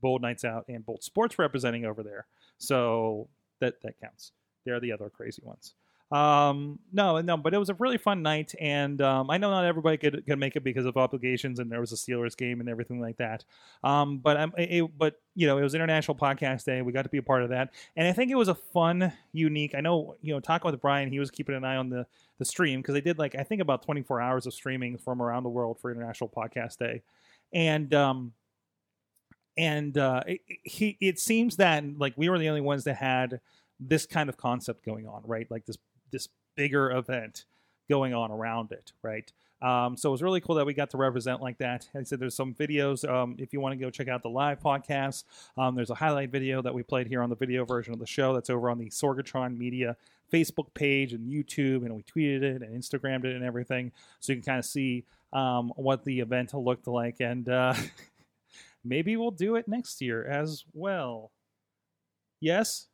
bold 0.00 0.22
nights 0.22 0.44
out 0.44 0.66
and 0.68 0.84
bold 0.84 1.02
sports 1.02 1.38
representing 1.38 1.84
over 1.84 2.02
there, 2.02 2.26
so 2.58 3.28
that 3.60 3.80
that 3.82 4.00
counts. 4.00 4.32
They're 4.64 4.80
the 4.80 4.92
other 4.92 5.08
crazy 5.08 5.42
ones. 5.44 5.74
Um, 6.12 6.78
no, 6.92 7.20
no, 7.20 7.36
but 7.36 7.52
it 7.52 7.58
was 7.58 7.68
a 7.68 7.74
really 7.74 7.98
fun 7.98 8.22
night, 8.22 8.54
and 8.60 9.00
um, 9.02 9.28
I 9.28 9.38
know 9.38 9.50
not 9.50 9.64
everybody 9.64 9.96
could, 9.96 10.24
could 10.24 10.38
make 10.38 10.54
it 10.54 10.62
because 10.62 10.86
of 10.86 10.96
obligations, 10.96 11.58
and 11.58 11.70
there 11.70 11.80
was 11.80 11.90
a 11.92 11.96
Steelers 11.96 12.36
game 12.36 12.60
and 12.60 12.68
everything 12.68 13.00
like 13.00 13.16
that. 13.16 13.44
Um, 13.82 14.18
but 14.18 14.36
i'm 14.36 14.52
it- 14.56 14.96
but 14.96 15.20
you 15.34 15.48
know, 15.48 15.58
it 15.58 15.62
was 15.62 15.74
International 15.74 16.16
Podcast 16.16 16.64
Day. 16.64 16.80
We 16.80 16.92
got 16.92 17.02
to 17.02 17.08
be 17.08 17.18
a 17.18 17.22
part 17.24 17.42
of 17.42 17.48
that, 17.50 17.74
and 17.96 18.06
I 18.06 18.12
think 18.12 18.30
it 18.30 18.36
was 18.36 18.46
a 18.48 18.54
fun, 18.54 19.12
unique. 19.32 19.74
I 19.74 19.80
know, 19.80 20.14
you 20.22 20.32
know, 20.32 20.38
talking 20.38 20.70
with 20.70 20.80
Brian, 20.80 21.10
he 21.10 21.18
was 21.18 21.30
keeping 21.32 21.56
an 21.56 21.64
eye 21.64 21.76
on 21.76 21.88
the 21.90 22.06
the 22.38 22.44
stream 22.44 22.80
because 22.82 22.94
they 22.94 23.00
did 23.00 23.18
like 23.18 23.34
I 23.34 23.42
think 23.42 23.60
about 23.60 23.82
24 23.82 24.20
hours 24.20 24.46
of 24.46 24.54
streaming 24.54 24.98
from 24.98 25.20
around 25.20 25.42
the 25.42 25.48
world 25.50 25.80
for 25.80 25.90
International 25.90 26.30
Podcast 26.30 26.78
Day, 26.78 27.02
and 27.52 27.92
um, 27.94 28.32
and 29.56 29.96
uh, 29.98 30.22
it, 30.26 30.40
he 30.64 30.96
it 31.00 31.18
seems 31.18 31.56
that 31.56 31.84
like 31.98 32.14
we 32.16 32.28
were 32.28 32.38
the 32.38 32.48
only 32.48 32.60
ones 32.60 32.84
that 32.84 32.96
had 32.96 33.40
this 33.80 34.06
kind 34.06 34.28
of 34.28 34.36
concept 34.36 34.84
going 34.84 35.06
on, 35.06 35.22
right? 35.26 35.50
Like 35.50 35.66
this 35.66 35.76
this 36.10 36.28
bigger 36.56 36.90
event 36.90 37.44
going 37.88 38.14
on 38.14 38.30
around 38.30 38.72
it, 38.72 38.92
right? 39.02 39.30
Um, 39.62 39.96
so 39.96 40.10
it 40.10 40.12
was 40.12 40.22
really 40.22 40.40
cool 40.40 40.56
that 40.56 40.66
we 40.66 40.74
got 40.74 40.90
to 40.90 40.96
represent 40.96 41.40
like 41.40 41.58
that. 41.58 41.88
I 41.94 42.02
said 42.02 42.20
there's 42.20 42.34
some 42.34 42.54
videos. 42.54 43.08
Um, 43.08 43.36
if 43.38 43.52
you 43.52 43.60
want 43.60 43.72
to 43.72 43.78
go 43.78 43.90
check 43.90 44.08
out 44.08 44.22
the 44.22 44.28
live 44.28 44.60
podcast, 44.60 45.24
um, 45.56 45.74
there's 45.74 45.90
a 45.90 45.94
highlight 45.94 46.30
video 46.30 46.60
that 46.62 46.74
we 46.74 46.82
played 46.82 47.06
here 47.06 47.22
on 47.22 47.30
the 47.30 47.36
video 47.36 47.64
version 47.64 47.94
of 47.94 47.98
the 47.98 48.06
show 48.06 48.34
that's 48.34 48.50
over 48.50 48.68
on 48.68 48.78
the 48.78 48.90
Sorgatron 48.90 49.56
Media 49.56 49.96
Facebook 50.32 50.74
page 50.74 51.12
and 51.12 51.30
YouTube, 51.30 51.84
and 51.84 51.94
we 51.94 52.02
tweeted 52.02 52.42
it 52.42 52.62
and 52.62 52.76
Instagrammed 52.76 53.24
it 53.24 53.34
and 53.34 53.44
everything, 53.44 53.92
so 54.20 54.32
you 54.32 54.40
can 54.40 54.44
kind 54.44 54.58
of 54.58 54.64
see 54.64 55.04
um, 55.32 55.72
what 55.76 56.04
the 56.04 56.20
event 56.20 56.52
looked 56.52 56.86
like. 56.86 57.20
And 57.20 57.48
uh, 57.48 57.74
maybe 58.84 59.16
we'll 59.16 59.30
do 59.30 59.56
it 59.56 59.68
next 59.68 60.02
year 60.02 60.24
as 60.26 60.64
well. 60.74 61.30
Yes. 62.40 62.88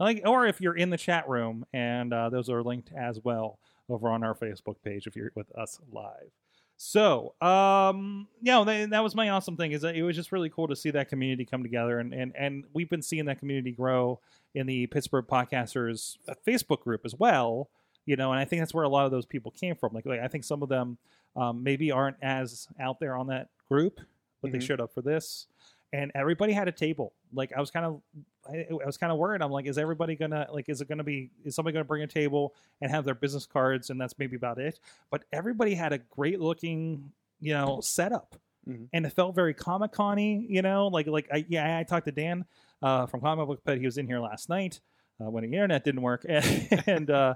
Like, 0.00 0.22
or 0.24 0.46
if 0.46 0.60
you're 0.60 0.76
in 0.76 0.90
the 0.90 0.96
chat 0.96 1.28
room, 1.28 1.66
and 1.72 2.12
uh, 2.12 2.30
those 2.30 2.48
are 2.48 2.62
linked 2.62 2.90
as 2.96 3.20
well 3.22 3.58
over 3.88 4.08
on 4.08 4.24
our 4.24 4.34
Facebook 4.34 4.76
page 4.82 5.06
if 5.06 5.14
you're 5.14 5.30
with 5.34 5.54
us 5.56 5.78
live. 5.92 6.30
So, 6.78 7.34
um, 7.42 8.26
yeah, 8.40 8.64
that, 8.64 8.90
that 8.90 9.02
was 9.04 9.14
my 9.14 9.28
awesome 9.28 9.56
thing. 9.58 9.72
Is 9.72 9.82
that 9.82 9.94
it 9.94 10.02
was 10.02 10.16
just 10.16 10.32
really 10.32 10.48
cool 10.48 10.66
to 10.68 10.74
see 10.74 10.90
that 10.92 11.10
community 11.10 11.44
come 11.44 11.62
together, 11.62 11.98
and 11.98 12.14
and 12.14 12.32
and 12.34 12.64
we've 12.72 12.88
been 12.88 13.02
seeing 13.02 13.26
that 13.26 13.38
community 13.38 13.70
grow 13.72 14.18
in 14.54 14.66
the 14.66 14.86
Pittsburgh 14.86 15.26
Podcasters 15.26 16.16
uh, 16.26 16.34
Facebook 16.46 16.80
group 16.80 17.02
as 17.04 17.14
well. 17.14 17.68
You 18.06 18.16
know, 18.16 18.32
and 18.32 18.40
I 18.40 18.46
think 18.46 18.62
that's 18.62 18.72
where 18.72 18.84
a 18.84 18.88
lot 18.88 19.04
of 19.04 19.10
those 19.10 19.26
people 19.26 19.50
came 19.52 19.76
from. 19.76 19.92
Like, 19.92 20.06
like 20.06 20.20
I 20.20 20.28
think 20.28 20.44
some 20.44 20.62
of 20.62 20.70
them 20.70 20.96
um, 21.36 21.62
maybe 21.62 21.90
aren't 21.92 22.16
as 22.22 22.66
out 22.80 22.98
there 22.98 23.14
on 23.14 23.26
that 23.26 23.48
group, 23.68 24.00
but 24.40 24.50
they 24.50 24.58
Mhm. 24.58 24.62
showed 24.62 24.80
up 24.80 24.94
for 24.94 25.02
this, 25.02 25.46
and 25.92 26.12
everybody 26.14 26.52
had 26.52 26.68
a 26.68 26.72
table. 26.72 27.12
Like, 27.32 27.52
I 27.56 27.60
was 27.60 27.70
kind 27.70 27.86
of, 27.86 28.00
I, 28.48 28.66
I 28.70 28.86
was 28.86 28.96
kind 28.96 29.12
of 29.12 29.18
worried. 29.18 29.42
I'm 29.42 29.50
like, 29.50 29.66
is 29.66 29.78
everybody 29.78 30.14
gonna 30.16 30.46
like, 30.52 30.68
is 30.68 30.80
it 30.80 30.88
gonna 30.88 31.04
be, 31.04 31.30
is 31.44 31.54
somebody 31.54 31.72
gonna 31.72 31.84
bring 31.84 32.02
a 32.02 32.06
table 32.06 32.54
and 32.80 32.90
have 32.90 33.04
their 33.04 33.14
business 33.14 33.46
cards, 33.46 33.90
and 33.90 34.00
that's 34.00 34.18
maybe 34.18 34.36
about 34.36 34.58
it? 34.58 34.78
But 35.10 35.24
everybody 35.32 35.74
had 35.74 35.92
a 35.92 35.98
great 35.98 36.40
looking, 36.40 37.10
you 37.40 37.52
know, 37.54 37.80
setup, 37.80 38.36
Mhm. 38.68 38.88
and 38.92 39.06
it 39.06 39.10
felt 39.14 39.34
very 39.34 39.54
Comic 39.54 39.92
Con-y. 39.92 40.44
You 40.48 40.62
know, 40.62 40.88
like 40.88 41.06
like 41.06 41.28
I 41.32 41.44
yeah, 41.48 41.78
I 41.78 41.82
talked 41.82 42.06
to 42.06 42.12
Dan 42.12 42.44
uh, 42.82 43.06
from 43.06 43.20
Comic 43.20 43.46
Book 43.46 43.64
Pit. 43.64 43.78
He 43.78 43.86
was 43.86 43.96
in 43.98 44.06
here 44.06 44.20
last 44.20 44.48
night 44.48 44.80
uh, 45.20 45.30
when 45.30 45.42
the 45.42 45.48
internet 45.52 45.82
didn't 45.84 46.02
work, 46.02 46.24
and 46.28 47.10
uh, 47.10 47.34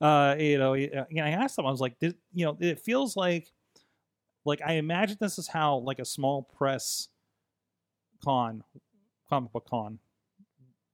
uh, 0.00 0.34
you 0.38 0.58
know, 0.58 0.74
uh, 0.74 0.76
you 0.76 1.16
know, 1.16 1.24
I 1.24 1.30
asked 1.30 1.56
him, 1.58 1.64
I 1.66 1.70
was 1.70 1.80
like, 1.80 1.98
did, 2.00 2.16
you 2.34 2.44
know, 2.44 2.56
it 2.60 2.80
feels 2.80 3.16
like, 3.16 3.52
like 4.44 4.60
I 4.62 4.74
imagine 4.74 5.16
this 5.20 5.38
is 5.38 5.46
how 5.48 5.76
like 5.78 6.00
a 6.00 6.04
small 6.04 6.42
press 6.42 7.08
con, 8.24 8.64
comic 9.28 9.52
book 9.52 9.66
con, 9.68 9.98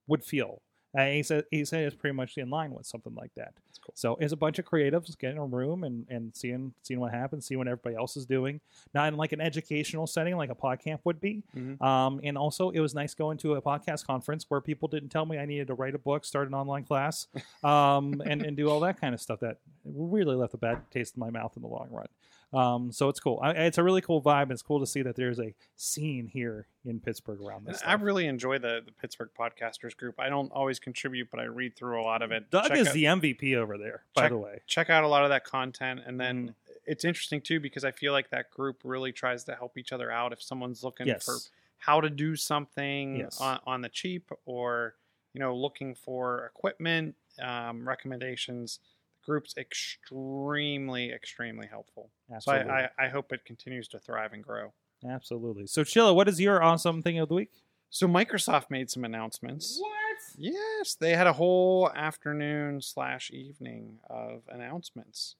would 0.07 0.23
feel. 0.23 0.61
Uh, 0.97 1.05
he 1.05 1.23
said 1.23 1.45
he 1.51 1.63
said 1.63 1.85
it's 1.85 1.95
pretty 1.95 2.13
much 2.13 2.37
in 2.37 2.49
line 2.49 2.73
with 2.73 2.85
something 2.85 3.15
like 3.15 3.31
that. 3.37 3.53
cool. 3.81 3.93
So 3.95 4.17
it's 4.19 4.33
a 4.33 4.35
bunch 4.35 4.59
of 4.59 4.65
creatives 4.65 5.17
getting 5.17 5.37
a 5.37 5.45
room 5.45 5.85
and, 5.85 6.05
and 6.09 6.35
seeing 6.35 6.73
seeing 6.81 6.99
what 6.99 7.13
happens, 7.13 7.45
seeing 7.45 7.59
what 7.59 7.69
everybody 7.69 7.95
else 7.95 8.17
is 8.17 8.25
doing. 8.25 8.59
Not 8.93 9.07
in 9.07 9.15
like 9.15 9.31
an 9.31 9.39
educational 9.39 10.05
setting 10.05 10.35
like 10.35 10.49
a 10.49 10.55
podcast 10.55 10.99
would 11.05 11.21
be. 11.21 11.43
Mhm. 11.55 11.81
Um, 11.81 12.19
and 12.25 12.37
also 12.37 12.71
it 12.71 12.81
was 12.81 12.93
nice 12.93 13.13
going 13.13 13.37
to 13.37 13.53
a 13.55 13.61
podcast 13.61 14.05
conference 14.05 14.45
where 14.49 14.59
people 14.59 14.89
didn't 14.89 15.09
tell 15.09 15.25
me 15.25 15.37
I 15.37 15.45
needed 15.45 15.67
to 15.67 15.75
write 15.75 15.95
a 15.95 15.99
book, 15.99 16.25
start 16.25 16.49
an 16.49 16.53
online 16.53 16.83
class, 16.83 17.27
um, 17.63 18.21
and, 18.25 18.41
and 18.45 18.57
do 18.57 18.69
all 18.69 18.81
that 18.81 18.99
kind 18.99 19.13
of 19.13 19.21
stuff 19.21 19.39
that 19.39 19.59
really 19.85 20.35
left 20.35 20.53
a 20.55 20.57
bad 20.57 20.81
taste 20.91 21.15
in 21.15 21.21
my 21.21 21.29
mouth 21.29 21.53
in 21.55 21.61
the 21.61 21.69
long 21.69 21.87
run. 21.89 22.07
Um, 22.53 22.91
so 22.91 23.07
it's 23.07 23.19
cool. 23.19 23.39
I, 23.41 23.51
it's 23.51 23.77
a 23.77 23.83
really 23.83 24.01
cool 24.01 24.21
vibe. 24.21 24.51
It's 24.51 24.61
cool 24.61 24.79
to 24.81 24.85
see 24.85 25.01
that 25.03 25.15
there's 25.15 25.39
a 25.39 25.53
scene 25.77 26.27
here 26.27 26.67
in 26.83 26.99
Pittsburgh 26.99 27.39
around 27.41 27.65
this. 27.65 27.81
I 27.85 27.93
really 27.93 28.25
enjoy 28.27 28.59
the, 28.59 28.81
the 28.85 28.91
Pittsburgh 28.91 29.29
podcasters 29.39 29.95
group. 29.95 30.19
I 30.19 30.27
don't 30.27 30.51
always 30.51 30.77
contribute, 30.79 31.29
but 31.31 31.39
I 31.39 31.43
read 31.45 31.77
through 31.77 32.01
a 32.01 32.03
lot 32.03 32.21
of 32.21 32.31
it. 32.31 32.51
Doug 32.51 32.67
Check 32.67 32.77
is 32.77 32.87
out- 32.89 32.93
the 32.93 33.03
MVP 33.05 33.55
over 33.55 33.77
there, 33.77 34.03
by 34.13 34.23
check- 34.23 34.31
the 34.31 34.37
way. 34.37 34.61
check 34.67 34.89
out 34.89 35.03
a 35.05 35.07
lot 35.07 35.23
of 35.23 35.29
that 35.29 35.45
content 35.45 36.01
and 36.05 36.19
then 36.19 36.49
Mm. 36.49 36.53
it's 36.85 37.05
interesting 37.05 37.39
too 37.41 37.59
because 37.59 37.85
i 37.85 37.91
feel 37.91 38.11
like 38.11 38.31
that 38.31 38.49
group 38.49 38.81
really 38.83 39.11
tries 39.11 39.43
to 39.45 39.55
help 39.55 39.77
each 39.77 39.91
other 39.93 40.11
out 40.11 40.33
if 40.33 40.41
someone's 40.41 40.83
looking 40.83 41.07
Yes. 41.07 41.23
for 41.25 41.37
how 41.77 42.01
to 42.01 42.09
do 42.09 42.35
something 42.35 43.17
Yes. 43.17 43.39
on, 43.39 43.59
on 43.67 43.81
the 43.81 43.89
cheap 43.89 44.29
or 44.45 44.95
you 45.33 45.39
know 45.39 45.55
looking 45.55 45.93
for 45.95 46.45
equipment 46.47 47.15
um, 47.41 47.87
recommendations 47.87 48.79
group's 49.23 49.53
extremely 49.57 51.11
extremely 51.11 51.67
helpful 51.67 52.09
Absolutely. 52.33 52.65
so 52.65 52.71
I, 52.71 52.89
I, 52.97 53.05
I 53.05 53.09
hope 53.09 53.31
it 53.31 53.45
continues 53.45 53.87
to 53.89 53.99
thrive 53.99 54.33
and 54.33 54.43
grow 54.43 54.73
Absolutely. 55.09 55.65
So, 55.65 55.81
Chilla, 55.83 56.13
what 56.13 56.27
is 56.27 56.39
your 56.39 56.61
awesome 56.61 57.01
thing 57.01 57.17
of 57.19 57.29
the 57.29 57.35
week? 57.35 57.51
so 57.89 58.07
microsoft 58.07 58.65
made 58.69 58.89
some 58.89 59.03
announcements 59.03 59.77
What? 59.81 59.97
Yes, 60.37 60.95
they 60.99 61.15
had 61.15 61.27
a 61.27 61.33
whole 61.33 61.89
afternoon 61.95 62.81
slash 62.81 63.31
evening 63.31 63.97
of 64.09 64.43
announcements, 64.49 65.35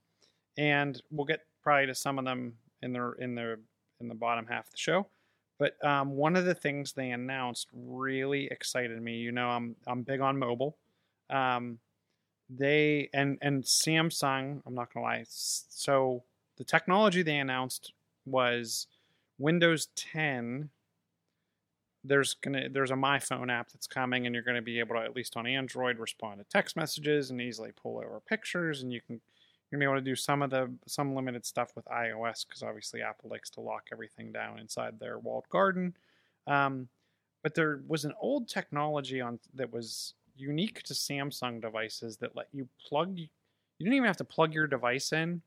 and 0.58 1.02
we'll 1.12 1.26
get 1.26 1.42
probably 1.64 1.86
to 1.88 1.96
some 1.96 2.18
of 2.20 2.26
them 2.26 2.54
in 2.82 2.94
the 2.94 3.14
in 3.20 3.36
the 3.36 3.60
in 4.00 4.08
the 4.08 4.16
bottom 4.16 4.46
half 4.48 4.66
of 4.68 4.72
the 4.72 4.78
show. 4.78 5.08
But 5.60 5.84
um, 5.86 6.16
one 6.16 6.36
of 6.36 6.46
the 6.46 6.56
things 6.56 6.94
they 6.94 7.12
announced 7.12 7.68
really 7.74 8.48
excited 8.48 9.00
me. 9.02 9.18
You 9.18 9.32
know, 9.32 9.50
I'm 9.50 9.76
I'm 9.88 10.02
big 10.02 10.20
on 10.20 10.38
mobile. 10.40 10.78
Um, 11.30 11.78
they 12.58 13.10
and 13.14 13.38
and 13.42 13.64
Samsung. 13.64 14.62
I'm 14.66 14.76
not 14.76 14.94
gonna 14.94 15.06
lie. 15.06 15.24
So 15.28 16.24
the 16.58 16.64
technology 16.64 17.24
they 17.24 17.38
announced 17.38 17.94
was 18.26 18.88
Windows 19.38 19.88
10 19.96 20.70
there's 22.04 22.34
gonna 22.36 22.68
there's 22.70 22.92
a 22.92 22.96
my 22.96 23.20
phone 23.20 23.50
app 23.50 23.72
that's 23.72 23.88
coming 23.88 24.26
and 24.26 24.34
you're 24.34 24.44
gonna 24.44 24.62
be 24.62 24.80
able 24.80 24.96
to 24.96 25.02
at 25.02 25.16
least 25.16 25.38
on 25.38 25.46
android 25.46 26.00
respond 26.00 26.40
to 26.40 26.44
text 26.46 26.76
messages 26.76 27.30
and 27.30 27.40
easily 27.40 27.72
pull 27.72 27.98
over 27.98 28.20
pictures 28.28 28.82
and 28.82 28.92
you 28.92 29.02
can 29.02 29.22
you're 29.70 29.78
gonna 29.78 29.88
be 29.88 29.92
able 29.92 30.02
to 30.02 30.10
do 30.10 30.16
some 30.16 30.42
of 30.42 30.50
the 30.50 30.72
some 30.88 31.16
limited 31.16 31.46
stuff 31.46 31.72
with 31.76 31.86
ios 31.86 32.46
because 32.46 32.64
obviously 32.64 33.02
apple 33.02 33.30
likes 33.30 33.50
to 33.50 33.62
lock 33.62 33.84
everything 33.92 34.32
down 34.32 34.58
inside 34.60 35.00
their 35.00 35.20
walled 35.20 35.48
garden 35.50 35.96
um, 36.48 36.88
but 37.44 37.54
there 37.54 37.82
was 37.88 38.04
an 38.04 38.14
old 38.20 38.48
technology 38.48 39.22
on 39.22 39.40
that 39.54 39.72
was 39.72 40.16
unique 40.36 40.84
to 40.84 40.94
samsung 40.94 41.62
devices 41.62 42.18
that 42.18 42.36
let 42.36 42.48
you 42.52 42.68
plug 42.88 43.18
you 43.18 43.28
didn't 43.80 43.94
even 43.94 44.08
have 44.08 44.18
to 44.18 44.24
plug 44.24 44.54
your 44.54 44.68
device 44.68 45.12
in 45.12 45.42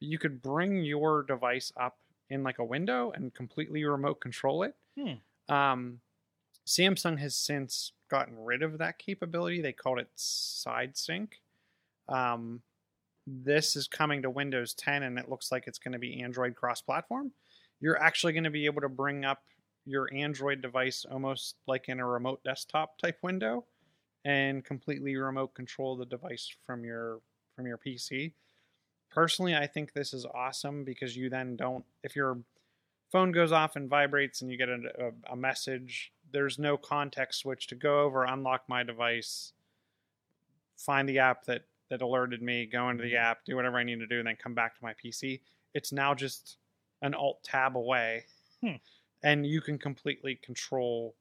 but 0.00 0.08
you 0.08 0.18
could 0.18 0.42
bring 0.42 0.82
your 0.82 1.22
device 1.22 1.72
up 1.76 1.98
in 2.30 2.42
like 2.42 2.58
a 2.58 2.64
window 2.64 3.12
and 3.14 3.34
completely 3.34 3.84
remote 3.84 4.20
control 4.20 4.62
it 4.62 4.74
um, 5.48 6.00
Samsung 6.66 7.18
has 7.18 7.34
since 7.34 7.92
gotten 8.10 8.38
rid 8.38 8.62
of 8.62 8.78
that 8.78 8.98
capability. 8.98 9.60
They 9.60 9.72
called 9.72 9.98
it 9.98 10.08
SideSync. 10.16 11.28
Um, 12.08 12.62
this 13.26 13.76
is 13.76 13.88
coming 13.88 14.22
to 14.22 14.30
Windows 14.30 14.74
10, 14.74 15.02
and 15.02 15.18
it 15.18 15.28
looks 15.28 15.50
like 15.50 15.66
it's 15.66 15.78
going 15.78 15.92
to 15.92 15.98
be 15.98 16.22
Android 16.22 16.54
cross-platform. 16.54 17.32
You're 17.80 18.00
actually 18.00 18.32
going 18.32 18.44
to 18.44 18.50
be 18.50 18.66
able 18.66 18.82
to 18.82 18.88
bring 18.88 19.24
up 19.24 19.42
your 19.86 20.08
Android 20.14 20.62
device 20.62 21.04
almost 21.10 21.56
like 21.66 21.88
in 21.88 22.00
a 22.00 22.06
remote 22.06 22.42
desktop 22.44 22.98
type 22.98 23.18
window, 23.22 23.64
and 24.24 24.64
completely 24.64 25.16
remote 25.16 25.54
control 25.54 25.96
the 25.96 26.06
device 26.06 26.48
from 26.66 26.84
your 26.84 27.20
from 27.56 27.66
your 27.66 27.78
PC. 27.78 28.32
Personally, 29.10 29.54
I 29.54 29.66
think 29.66 29.92
this 29.92 30.12
is 30.12 30.26
awesome 30.26 30.84
because 30.84 31.16
you 31.16 31.30
then 31.30 31.56
don't 31.56 31.84
if 32.02 32.16
your 32.16 32.38
phone 33.14 33.30
goes 33.30 33.52
off 33.52 33.76
and 33.76 33.88
vibrates 33.88 34.42
and 34.42 34.50
you 34.50 34.58
get 34.58 34.68
a, 34.68 35.12
a, 35.30 35.36
message 35.36 36.12
there's 36.32 36.58
no 36.58 36.76
context 36.76 37.38
switch 37.38 37.68
to 37.68 37.76
go 37.76 38.00
over 38.00 38.24
unlock 38.24 38.64
my 38.66 38.82
device 38.82 39.52
find 40.76 41.08
the 41.08 41.20
app 41.20 41.44
that 41.44 41.62
that 41.90 42.02
alerted 42.02 42.42
me 42.42 42.66
go 42.66 42.90
into 42.90 43.04
the 43.04 43.14
app 43.14 43.44
do 43.44 43.54
whatever 43.54 43.78
i 43.78 43.84
need 43.84 44.00
to 44.00 44.06
do 44.08 44.18
and 44.18 44.26
then 44.26 44.34
come 44.34 44.52
back 44.52 44.74
to 44.74 44.82
my 44.82 44.92
pc 44.94 45.38
it's 45.74 45.92
now 45.92 46.12
just 46.12 46.56
an 47.02 47.14
alt 47.14 47.38
tab 47.44 47.76
away 47.76 48.24
Hmm. 48.60 48.76
and 49.22 49.46
you 49.46 49.60
can 49.60 49.78
completely 49.78 50.36
control 50.36 51.14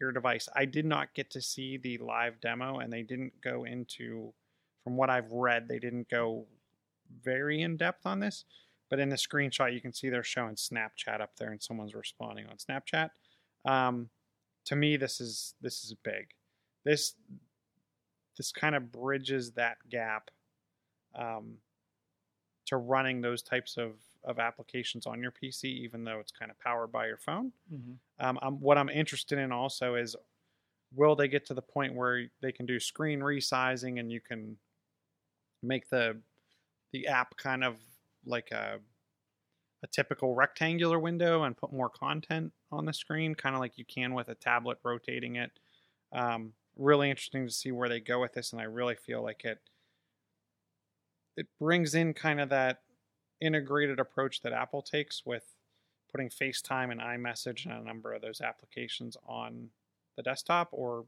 your 0.00 0.12
device. 0.12 0.48
I 0.56 0.64
did 0.64 0.86
not 0.86 1.14
get 1.14 1.30
to 1.32 1.42
see 1.42 1.76
the 1.76 1.98
live 1.98 2.40
demo 2.40 2.78
and 2.78 2.92
they 2.92 3.02
didn't 3.02 3.40
go 3.42 3.64
into 3.64 4.32
from 4.82 4.96
what 4.96 5.10
i've 5.10 5.30
read 5.30 5.68
they 5.68 5.78
didn't 5.78 6.08
go 6.08 6.46
very 7.22 7.60
in 7.60 7.76
depth 7.76 8.06
on 8.06 8.18
this 8.18 8.46
but 8.90 8.98
in 8.98 9.08
the 9.08 9.16
screenshot 9.16 9.72
you 9.72 9.80
can 9.80 9.92
see 9.92 10.10
they're 10.10 10.24
showing 10.24 10.56
snapchat 10.56 11.20
up 11.20 11.36
there 11.38 11.52
and 11.52 11.62
someone's 11.62 11.94
responding 11.94 12.46
on 12.46 12.56
snapchat. 12.56 13.10
Um, 13.64 14.10
to 14.66 14.76
me 14.76 14.96
this 14.96 15.20
is 15.20 15.54
this 15.62 15.84
is 15.84 15.94
big. 16.02 16.26
This 16.84 17.14
this 18.36 18.50
kind 18.52 18.74
of 18.74 18.90
bridges 18.90 19.52
that 19.52 19.76
gap 19.88 20.30
um, 21.14 21.58
to 22.70 22.78
running 22.78 23.20
those 23.20 23.42
types 23.42 23.76
of, 23.76 23.98
of 24.24 24.40
applications 24.40 25.06
on 25.06 25.22
your 25.22 25.32
pc 25.32 25.64
even 25.64 26.04
though 26.04 26.20
it's 26.20 26.32
kind 26.32 26.50
of 26.50 26.58
powered 26.58 26.92
by 26.92 27.06
your 27.06 27.18
phone 27.18 27.52
Mm-hmm. 27.72 27.94
um, 28.18 28.38
I'm, 28.42 28.60
what 28.60 28.78
I'm 28.78 28.88
interested 28.90 29.38
in 29.38 29.52
also 29.52 29.94
is 29.96 30.16
will 30.94 31.16
they 31.16 31.28
get 31.28 31.46
to 31.46 31.54
the 31.54 31.62
point 31.62 31.94
where 31.94 32.26
they 32.42 32.52
can 32.52 32.66
do 32.66 32.80
screen 32.80 33.20
resizing 33.20 34.00
and 34.00 34.10
you 34.12 34.20
can 34.20 34.58
make 35.62 35.88
the 35.90 36.22
the 36.92 37.06
app 37.06 37.36
kind 37.36 37.64
of 37.64 37.78
like 38.24 38.50
a 38.52 38.80
a 39.82 39.86
typical 39.86 40.34
rectangular 40.34 40.98
window 40.98 41.44
and 41.44 41.56
put 41.56 41.72
more 41.72 41.88
content 41.88 42.52
on 42.70 42.84
the 42.84 42.92
screen, 42.92 43.34
kind 43.34 43.54
of 43.54 43.60
like 43.60 43.78
you 43.78 43.84
can 43.84 44.12
with 44.12 44.28
a 44.28 44.34
tablet 44.34 44.78
rotating 44.84 45.36
it. 45.36 45.50
Um, 46.12 46.54
really 46.76 47.08
interesting 47.10 47.46
to 47.46 47.52
see 47.52 47.72
where 47.72 47.88
they 47.88 48.00
go 48.00 48.20
with 48.20 48.34
this, 48.34 48.52
and 48.52 48.60
I 48.60 48.64
really 48.64 48.94
feel 48.96 49.22
like 49.22 49.44
it 49.44 49.58
it 51.36 51.46
brings 51.58 51.94
in 51.94 52.14
kind 52.14 52.40
of 52.40 52.48
that 52.50 52.82
integrated 53.40 53.98
approach 53.98 54.42
that 54.42 54.52
Apple 54.52 54.82
takes 54.82 55.24
with 55.24 55.44
putting 56.10 56.28
FaceTime 56.28 56.90
and 56.90 57.00
iMessage 57.00 57.64
and 57.64 57.74
a 57.74 57.84
number 57.84 58.12
of 58.12 58.22
those 58.22 58.40
applications 58.40 59.16
on 59.26 59.68
the 60.16 60.22
desktop, 60.22 60.68
or 60.72 61.06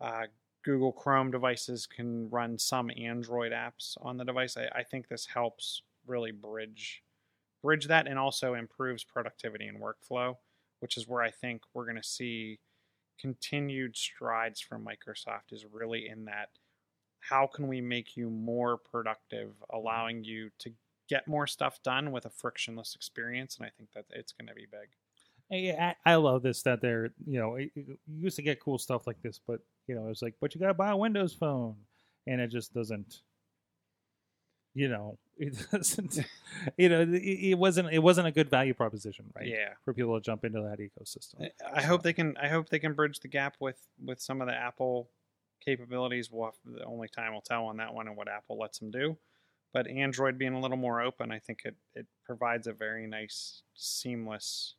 uh, 0.00 0.26
Google 0.64 0.92
Chrome 0.92 1.30
devices 1.30 1.86
can 1.86 2.30
run 2.30 2.58
some 2.58 2.90
Android 2.96 3.52
apps 3.52 3.96
on 4.02 4.16
the 4.16 4.24
device. 4.24 4.56
I, 4.56 4.68
I 4.78 4.82
think 4.82 5.08
this 5.08 5.26
helps 5.26 5.82
really 6.06 6.32
bridge 6.32 7.02
bridge 7.62 7.88
that 7.88 8.06
and 8.06 8.18
also 8.18 8.54
improves 8.54 9.04
productivity 9.04 9.66
and 9.66 9.78
workflow, 9.80 10.36
which 10.80 10.96
is 10.96 11.06
where 11.06 11.22
I 11.22 11.30
think 11.30 11.62
we're 11.74 11.84
going 11.84 11.96
to 11.96 12.02
see 12.02 12.58
continued 13.18 13.96
strides 13.96 14.60
from 14.60 14.82
Microsoft 14.82 15.52
is 15.52 15.66
really 15.70 16.08
in 16.08 16.24
that 16.24 16.48
how 17.20 17.46
can 17.46 17.68
we 17.68 17.80
make 17.80 18.16
you 18.16 18.30
more 18.30 18.76
productive, 18.76 19.50
mm-hmm. 19.50 19.76
allowing 19.76 20.24
you 20.24 20.50
to 20.58 20.72
get 21.08 21.28
more 21.28 21.46
stuff 21.46 21.82
done 21.82 22.12
with 22.12 22.24
a 22.24 22.30
frictionless 22.30 22.94
experience, 22.94 23.56
and 23.56 23.66
I 23.66 23.70
think 23.76 23.90
that 23.92 24.06
it's 24.10 24.32
going 24.32 24.48
to 24.48 24.54
be 24.54 24.66
big. 24.70 24.88
I, 25.52 25.96
I 26.06 26.14
love 26.14 26.42
this 26.42 26.62
that 26.62 26.80
they're 26.80 27.10
you 27.26 27.40
know 27.40 27.56
you 27.56 27.98
used 28.06 28.36
to 28.36 28.42
get 28.42 28.60
cool 28.60 28.78
stuff 28.78 29.06
like 29.06 29.20
this, 29.20 29.40
but 29.44 29.60
you 29.88 29.96
know 29.96 30.06
it's 30.08 30.22
like 30.22 30.34
but 30.40 30.54
you 30.54 30.60
gotta 30.60 30.74
buy 30.74 30.90
a 30.90 30.96
Windows 30.96 31.34
phone, 31.34 31.74
and 32.26 32.40
it 32.40 32.48
just 32.48 32.72
doesn't. 32.72 33.22
You 34.72 34.88
know, 34.88 35.18
it 35.38 35.56
doesn't. 35.70 36.20
You 36.76 36.88
know, 36.88 37.00
it, 37.00 37.08
it 37.08 37.58
wasn't. 37.58 37.92
It 37.92 38.00
wasn't 38.00 38.28
a 38.28 38.32
good 38.32 38.50
value 38.50 38.74
proposition, 38.74 39.24
right? 39.34 39.46
Yeah. 39.46 39.70
For 39.84 39.94
people 39.94 40.14
to 40.14 40.20
jump 40.20 40.44
into 40.44 40.60
that 40.60 40.78
ecosystem. 40.78 41.50
I- 41.64 41.78
I 41.78 41.82
hope 41.82 42.02
they 42.02 42.12
can. 42.12 42.36
I 42.36 42.48
hope 42.48 42.68
they 42.68 42.78
can 42.78 42.92
bridge 42.92 43.20
the 43.20 43.28
gap 43.28 43.56
with 43.58 43.78
with 44.04 44.20
some 44.20 44.40
of 44.40 44.46
the 44.46 44.54
Apple 44.54 45.08
capabilities. 45.60 46.30
We'll 46.30 46.46
have, 46.46 46.54
the 46.64 46.84
only 46.84 47.08
time 47.08 47.32
will 47.32 47.40
tell 47.40 47.66
on 47.66 47.76
that 47.78 47.94
one 47.94 48.08
and 48.08 48.16
what 48.16 48.28
Apple 48.28 48.58
lets 48.58 48.78
them 48.78 48.90
do. 48.90 49.16
But 49.72 49.86
Android 49.86 50.36
being 50.36 50.54
a 50.54 50.60
little 50.60 50.76
more 50.76 51.00
open, 51.00 51.30
I 51.30 51.38
think 51.38 51.60
it 51.64 51.76
it 51.94 52.06
provides 52.24 52.66
a 52.66 52.72
very 52.72 53.06
nice, 53.06 53.62
seamless 53.74 54.74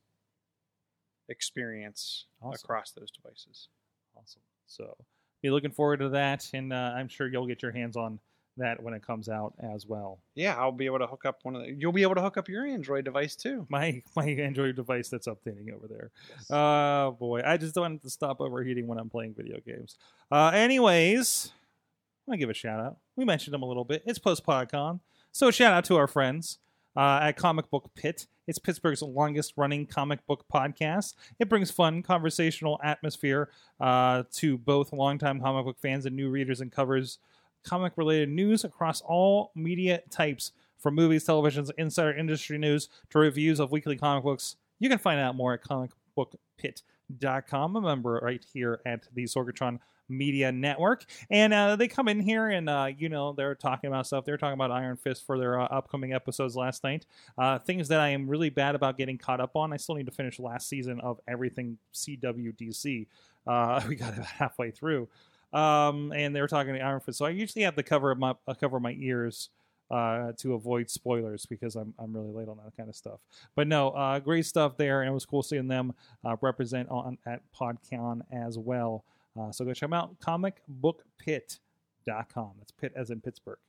experience 1.30 2.26
Awesome. 2.42 2.60
across 2.64 2.92
those 2.92 3.10
devices. 3.12 3.70
Awesome. 4.18 4.42
So 4.68 4.98
be 5.42 5.50
looking 5.50 5.72
forward 5.72 6.00
to 6.02 6.10
that, 6.10 6.50
and 6.54 6.74
uh, 6.74 6.94
I'm 6.96 7.08
sure 7.08 7.28
you'll 7.28 7.48
get 7.48 7.62
your 7.62 7.72
hands 7.72 7.96
on 7.96 8.20
that 8.58 8.82
when 8.82 8.94
it 8.94 9.06
comes 9.06 9.30
out 9.30 9.54
as 9.60 9.86
well. 9.86 10.20
Yeah, 10.36 10.56
I'll 10.56 10.72
be 10.72 10.86
able 10.86 11.00
to 11.00 11.08
hook 11.08 11.26
up 11.26 11.40
one 11.44 11.56
of 11.56 11.62
the. 11.62 11.72
You'll 11.72 11.92
be 11.92 12.04
able 12.04 12.16
to 12.16 12.22
hook 12.22 12.38
up 12.38 12.50
your 12.50 12.66
Android 12.66 13.06
device 13.06 13.36
too. 13.36 13.66
My 13.70 14.02
my 14.16 14.28
Android 14.28 14.76
device 14.76 15.10
that's 15.10 15.28
updating 15.28 15.74
over 15.74 15.88
there. 15.88 16.12
Oh 16.50 17.12
boy, 17.12 17.42
I 17.46 17.58
just 17.58 17.76
don't 17.76 17.84
want 17.84 18.04
to 18.04 18.10
stop 18.10 18.42
overheating 18.42 18.88
when 18.88 18.98
I'm 18.98 19.10
playing 19.10 19.36
video 19.36 19.60
games. 19.66 19.98
Uh, 20.32 20.52
anyways, 20.54 21.52
I 21.52 22.32
want 22.32 22.40
to 22.40 22.40
give 22.40 22.50
a 22.50 22.54
shout 22.54 22.80
out. 22.80 22.98
We 23.16 23.26
mentioned 23.26 23.54
them 23.54 23.64
a 23.64 23.68
little 23.68 23.86
bit. 23.86 24.04
It's 24.06 24.20
post 24.20 24.46
PodCon, 24.46 25.00
so 25.32 25.52
shout 25.52 25.74
out 25.74 25.86
to 25.86 25.98
our 25.98 26.08
friends 26.08 26.60
uh, 26.96 27.20
at 27.24 27.38
Comic 27.38 27.70
Book 27.70 27.90
Pit. 27.96 28.28
It's 28.48 28.60
Pittsburgh's 28.60 29.02
longest 29.02 29.54
running 29.56 29.86
comic 29.86 30.26
book 30.28 30.46
podcast. 30.54 31.14
It 31.40 31.48
brings 31.48 31.72
fun, 31.72 32.04
conversational 32.04 32.80
atmosphere 32.84 33.50
uh, 33.80 34.24
to 34.34 34.58
both 34.58 34.92
longtime 34.92 35.40
comic 35.40 35.66
book 35.66 35.78
fans 35.80 36.06
and 36.06 36.16
new 36.16 36.30
readers 36.30 36.60
and 36.60 36.72
covers 36.72 37.20
comic 37.64 37.94
related 37.96 38.30
news 38.30 38.64
across 38.64 39.02
all 39.02 39.52
media 39.56 40.02
types 40.10 40.52
from 40.78 40.96
movies, 40.96 41.26
televisions, 41.26 41.70
insider 41.78 42.14
industry 42.14 42.58
news 42.58 42.90
to 43.12 43.20
reviews 43.20 43.60
of 43.60 43.72
weekly 43.72 43.96
comic 43.96 44.24
books. 44.24 44.56
You 44.80 44.90
can 44.90 44.98
find 44.98 45.20
out 45.20 45.36
more 45.36 45.54
at 45.54 45.64
comicbookpit.com, 45.64 47.76
a 47.76 47.82
member 47.82 48.20
right 48.24 48.44
here 48.52 48.82
at 48.86 49.08
the 49.14 49.26
Sorgatron 49.26 49.80
Media 50.12 50.52
Network. 50.52 51.06
And 51.30 51.54
uh, 51.54 51.76
they 51.76 51.88
come 51.88 52.08
in 52.08 52.20
here 52.20 52.50
and, 52.50 52.70
uh, 52.70 52.90
you 52.98 53.10
know, 53.10 53.34
they're 53.34 53.56
talking 53.56 53.88
about 53.88 54.08
stuff. 54.08 54.26
They're 54.26 54.38
talking 54.38 54.54
about 54.54 54.72
Iron 54.72 54.98
Fist 54.98 55.26
for 55.26 55.40
their 55.40 55.60
uh, 55.60 55.66
upcoming 55.66 56.14
episodes 56.14 56.56
last 56.56 56.84
night. 56.84 57.06
Uh, 57.38 57.60
things 57.60 57.88
that 57.88 58.00
I 58.00 58.10
am 58.10 58.28
really 58.28 58.50
bad 58.50 58.76
about 58.76 58.98
getting 58.98 59.18
caught 59.18 59.40
up 59.40 59.56
on. 59.56 59.74
I 59.74 59.78
still 59.78 59.96
need 59.96 60.08
to 60.08 60.12
finish 60.12 60.40
last 60.40 60.68
season 60.68 61.00
of 61.00 61.20
everything 61.28 61.78
CWDC. 61.94 63.08
Uh, 63.48 63.82
we 63.88 63.96
got 63.96 64.14
about 64.14 64.26
halfway 64.26 64.72
through. 64.72 65.08
Um, 65.54 66.12
and 66.14 66.36
they 66.36 66.42
were 66.42 66.48
talking 66.48 66.74
to 66.74 66.80
Iron 66.80 67.00
Fist. 67.00 67.18
So 67.18 67.26
I 67.26 67.30
usually 67.30 67.64
have 67.64 67.76
to 67.76 67.84
cover 67.84 68.14
my, 68.16 68.36
uh, 68.48 68.54
cover 68.54 68.80
my 68.80 68.96
ears 69.00 69.50
uh, 69.90 70.32
to 70.38 70.54
avoid 70.54 70.90
spoilers 70.90 71.46
because 71.46 71.76
I'm, 71.76 71.94
I'm 72.00 72.16
really 72.16 72.32
late 72.32 72.48
on 72.48 72.58
that 72.64 72.76
kind 72.78 72.90
of 72.90 72.96
stuff. 72.96 73.20
But 73.56 73.68
no, 73.68 73.90
uh, 73.90 74.20
great 74.20 74.46
stuff 74.46 74.78
there, 74.78 75.02
and 75.02 75.10
it 75.10 75.14
was 75.14 75.26
cool 75.26 75.44
seeing 75.44 75.68
them 75.68 75.94
uh, 76.24 76.38
represent 76.42 76.90
on 76.90 77.18
at 77.26 77.42
PodCon 77.54 78.22
as 78.32 78.58
well. 78.58 79.04
Uh, 79.40 79.52
so 79.52 79.66
go 79.66 79.74
check 79.74 79.90
them 79.90 79.94
out, 79.94 80.20
comicbookpit.com. 80.20 82.52
That's 82.58 82.72
Pit 82.72 82.94
as 82.96 83.10
in 83.10 83.22
Pittsburgh, 83.22 83.60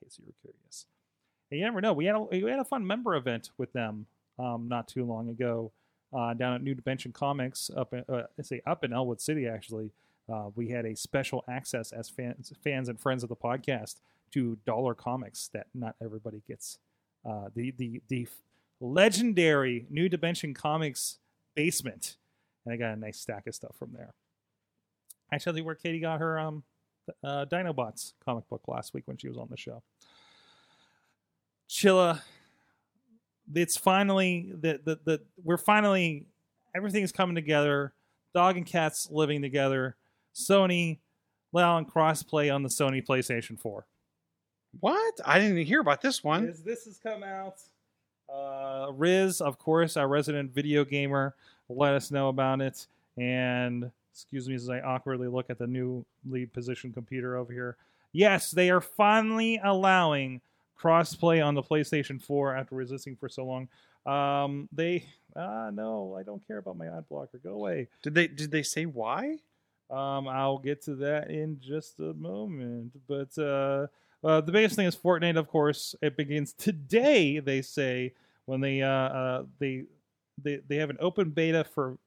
in 0.00 0.06
case 0.06 0.18
you 0.18 0.24
were 0.26 0.34
curious. 0.42 0.86
And 1.50 1.60
you 1.60 1.64
never 1.64 1.80
know. 1.80 1.92
We 1.92 2.06
had 2.06 2.16
a, 2.16 2.22
we 2.22 2.50
had 2.50 2.58
a 2.58 2.64
fun 2.64 2.86
member 2.86 3.14
event 3.14 3.50
with 3.56 3.72
them 3.72 4.06
um, 4.38 4.66
not 4.68 4.88
too 4.88 5.04
long 5.04 5.28
ago 5.28 5.72
uh, 6.12 6.34
down 6.34 6.54
at 6.54 6.62
New 6.62 6.74
Dimension 6.74 7.12
Comics 7.12 7.70
up 7.76 7.92
in, 7.92 8.04
uh, 8.08 8.24
say 8.42 8.60
up 8.66 8.84
in 8.84 8.92
Ellwood 8.92 9.20
City 9.20 9.46
actually. 9.46 9.90
Uh, 10.32 10.50
we 10.54 10.68
had 10.68 10.84
a 10.84 10.94
special 10.94 11.44
access 11.48 11.92
as 11.92 12.08
fans, 12.08 12.52
fans 12.62 12.88
and 12.88 13.00
friends 13.00 13.22
of 13.22 13.28
the 13.28 13.36
podcast 13.36 13.96
to 14.32 14.58
dollar 14.66 14.94
comics 14.94 15.48
that 15.52 15.66
not 15.74 15.94
everybody 16.02 16.42
gets. 16.46 16.78
Uh, 17.28 17.48
the 17.54 17.72
the 17.72 18.00
the 18.08 18.26
legendary 18.80 19.86
New 19.90 20.08
Dimension 20.08 20.54
Comics 20.54 21.18
basement, 21.54 22.16
and 22.64 22.72
I 22.72 22.76
got 22.76 22.92
a 22.92 22.96
nice 22.96 23.18
stack 23.18 23.46
of 23.46 23.54
stuff 23.54 23.74
from 23.78 23.92
there. 23.92 24.14
Actually, 25.32 25.62
where 25.62 25.74
Katie 25.74 26.00
got 26.00 26.20
her 26.20 26.38
um 26.38 26.62
uh, 27.24 27.46
Dinobots 27.50 28.12
comic 28.24 28.48
book 28.48 28.62
last 28.68 28.94
week 28.94 29.04
when 29.06 29.16
she 29.16 29.28
was 29.28 29.38
on 29.38 29.48
the 29.50 29.56
show. 29.56 29.82
Chilla, 31.68 32.20
it's 33.54 33.76
finally 33.76 34.52
the 34.52 34.80
the, 34.84 34.98
the 35.04 35.20
we're 35.42 35.56
finally 35.56 36.26
everything's 36.74 37.12
coming 37.12 37.34
together. 37.34 37.92
Dog 38.34 38.56
and 38.56 38.66
cats 38.66 39.08
living 39.10 39.42
together. 39.42 39.96
Sony 40.34 40.98
allowing 41.52 41.86
crossplay 41.86 42.54
on 42.54 42.62
the 42.62 42.68
Sony 42.68 43.04
PlayStation 43.04 43.58
4. 43.58 43.86
What? 44.80 45.14
I 45.24 45.38
didn't 45.38 45.52
even 45.52 45.66
hear 45.66 45.80
about 45.80 46.02
this 46.02 46.22
one. 46.22 46.48
As 46.48 46.62
this 46.62 46.84
has 46.84 46.98
come 46.98 47.22
out, 47.22 47.56
uh, 48.32 48.92
Riz, 48.92 49.40
of 49.40 49.58
course, 49.58 49.96
our 49.96 50.06
resident 50.06 50.52
video 50.52 50.84
gamer, 50.84 51.34
let 51.68 51.94
us 51.94 52.10
know 52.10 52.28
about 52.28 52.60
it. 52.60 52.86
And 53.16 53.90
excuse 54.12 54.48
me 54.48 54.54
as 54.54 54.68
I 54.68 54.80
awkwardly 54.80 55.28
look 55.28 55.48
at 55.48 55.58
the 55.58 55.66
new 55.66 56.04
lead 56.28 56.52
position 56.52 56.92
computer 56.92 57.36
over 57.36 57.52
here. 57.52 57.76
Yes, 58.12 58.50
they 58.50 58.70
are 58.70 58.80
finally 58.80 59.60
allowing 59.62 60.40
crossplay 60.80 61.44
on 61.44 61.54
the 61.54 61.62
PlayStation 61.62 62.20
4 62.22 62.56
after 62.56 62.74
resisting 62.74 63.16
for 63.16 63.28
so 63.28 63.44
long. 63.44 63.68
Um, 64.06 64.68
they, 64.72 65.04
ah, 65.36 65.70
no, 65.70 66.16
I 66.18 66.22
don't 66.22 66.46
care 66.46 66.58
about 66.58 66.76
my 66.76 66.86
ad 66.86 67.08
blocker. 67.08 67.38
Go 67.38 67.52
away. 67.52 67.88
Did 68.02 68.14
they 68.14 68.26
did 68.26 68.50
they 68.50 68.62
say 68.62 68.86
why? 68.86 69.38
Um, 69.90 70.28
I'll 70.28 70.58
get 70.58 70.82
to 70.82 70.94
that 70.96 71.30
in 71.30 71.58
just 71.60 71.98
a 71.98 72.12
moment. 72.14 72.92
But 73.08 73.36
uh, 73.38 73.86
uh, 74.24 74.40
the 74.40 74.52
biggest 74.52 74.76
thing 74.76 74.86
is 74.86 74.96
Fortnite, 74.96 75.38
of 75.38 75.48
course. 75.48 75.94
It 76.02 76.16
begins 76.16 76.52
today. 76.52 77.38
They 77.40 77.62
say 77.62 78.14
when 78.46 78.60
they 78.60 78.82
uh, 78.82 78.88
uh, 78.88 79.42
they 79.58 79.84
they 80.42 80.60
they 80.68 80.76
have 80.76 80.90
an 80.90 80.98
open 81.00 81.30
beta 81.30 81.64
for 81.64 81.98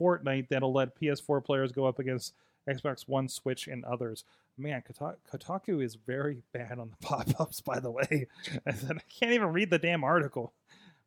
Fortnite 0.00 0.48
that'll 0.48 0.72
let 0.72 0.98
PS4 1.00 1.44
players 1.44 1.72
go 1.72 1.86
up 1.86 1.98
against 1.98 2.34
Xbox 2.68 3.08
One, 3.08 3.28
Switch, 3.28 3.66
and 3.66 3.84
others. 3.84 4.24
Man, 4.58 4.82
Kota- 4.82 5.16
Kotaku 5.30 5.84
is 5.84 5.96
very 5.96 6.42
bad 6.52 6.78
on 6.78 6.90
the 6.90 6.96
pop-ups. 7.06 7.60
By 7.60 7.80
the 7.80 7.90
way, 7.90 8.26
I 8.66 8.72
said 8.72 8.96
I 8.96 9.02
can't 9.20 9.32
even 9.32 9.52
read 9.52 9.70
the 9.70 9.78
damn 9.78 10.04
article 10.04 10.52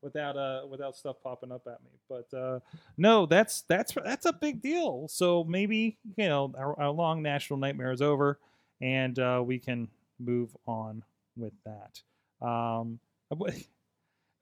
without 0.02 0.38
uh 0.38 0.62
without 0.70 0.96
stuff 0.96 1.18
popping 1.24 1.52
up 1.52 1.68
at 1.68 1.80
me. 1.84 1.92
But 2.08 2.38
uh 2.38 2.60
no, 2.98 3.26
that's 3.26 3.62
that's 3.62 3.94
that's 3.94 4.26
a 4.26 4.34
big 4.34 4.62
deal. 4.62 5.08
So 5.10 5.44
maybe 5.44 5.98
you 6.18 6.28
know 6.28 6.54
our, 6.58 6.80
our 6.80 6.90
long 6.90 7.22
national 7.22 7.60
nightmare 7.60 7.92
is 7.92 8.02
over, 8.02 8.40
and 8.82 9.18
uh, 9.20 9.42
we 9.46 9.60
can 9.60 9.90
move 10.20 10.56
on 10.68 11.04
with 11.36 11.54
that. 11.66 12.02
Um, 12.46 13.00
and 13.32 13.64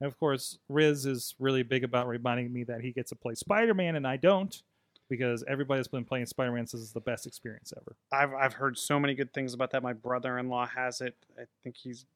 of 0.00 0.18
course, 0.18 0.58
Riz 0.68 1.06
is 1.06 1.34
really 1.38 1.62
big 1.62 1.84
about 1.84 2.08
reminding 2.08 2.52
me 2.52 2.64
that 2.64 2.80
he 2.80 2.92
gets 2.92 3.10
to 3.10 3.16
play 3.16 3.34
Spider 3.34 3.74
Man 3.74 3.96
and 3.96 4.06
I 4.06 4.16
don't, 4.16 4.62
because 5.08 5.44
everybody's 5.48 5.88
been 5.88 6.04
playing 6.04 6.26
Spider 6.26 6.52
Man 6.52 6.66
says 6.66 6.82
it's 6.82 6.92
the 6.92 7.00
best 7.00 7.26
experience 7.26 7.72
ever. 7.76 7.96
I've 8.12 8.34
I've 8.34 8.54
heard 8.54 8.78
so 8.78 8.98
many 8.98 9.14
good 9.14 9.32
things 9.32 9.54
about 9.54 9.70
that. 9.72 9.82
My 9.82 9.92
brother-in-law 9.92 10.66
has 10.68 11.00
it. 11.00 11.14
I 11.38 11.44
think 11.62 11.76
he's 11.76 12.06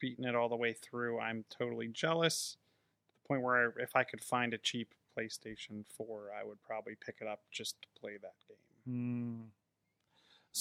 beaten 0.00 0.24
it 0.24 0.34
all 0.34 0.48
the 0.48 0.56
way 0.56 0.72
through. 0.72 1.20
I'm 1.20 1.44
totally 1.50 1.88
jealous. 1.88 2.56
To 3.06 3.22
the 3.22 3.28
point 3.28 3.42
where 3.42 3.68
I, 3.78 3.82
if 3.82 3.94
I 3.94 4.02
could 4.02 4.22
find 4.22 4.52
a 4.54 4.58
cheap 4.58 4.94
PlayStation 5.16 5.84
4, 5.96 6.30
I 6.38 6.44
would 6.44 6.62
probably 6.62 6.96
pick 7.04 7.16
it 7.20 7.28
up 7.28 7.40
just 7.50 7.80
to 7.82 7.88
play 8.00 8.12
that 8.20 8.34
game. 8.48 8.56
Hmm. 8.86 9.40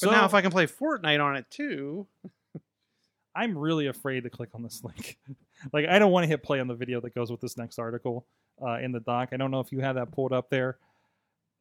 But 0.02 0.12
now 0.12 0.26
if 0.26 0.34
I 0.34 0.42
can 0.42 0.52
play 0.52 0.68
Fortnite 0.68 1.24
on 1.24 1.36
it 1.36 1.46
too, 1.50 2.08
I'm 3.36 3.58
really 3.58 3.88
afraid 3.88 4.24
to 4.24 4.30
click 4.30 4.50
on 4.54 4.62
this 4.62 4.84
link. 4.84 5.18
like, 5.74 5.88
I 5.88 6.00
don't 6.00 6.12
want 6.12 6.26
to 6.26 6.28
hit 6.28 6.44
play 6.44 6.60
on 6.60 6.68
the 6.68 6.76
video 6.76 7.02
that 7.02 7.16
goes 7.16 7.32
with 7.32 7.42
this 7.42 7.58
next 7.58 7.80
article 7.80 8.26
uh, 8.62 8.78
in 8.80 8.92
the 8.92 9.00
doc. 9.00 9.30
I 9.32 9.38
don't 9.38 9.52
know 9.52 9.60
if 9.60 9.72
you 9.72 9.80
have 9.80 9.96
that 9.96 10.12
pulled 10.12 10.34
up 10.34 10.50
there. 10.50 10.78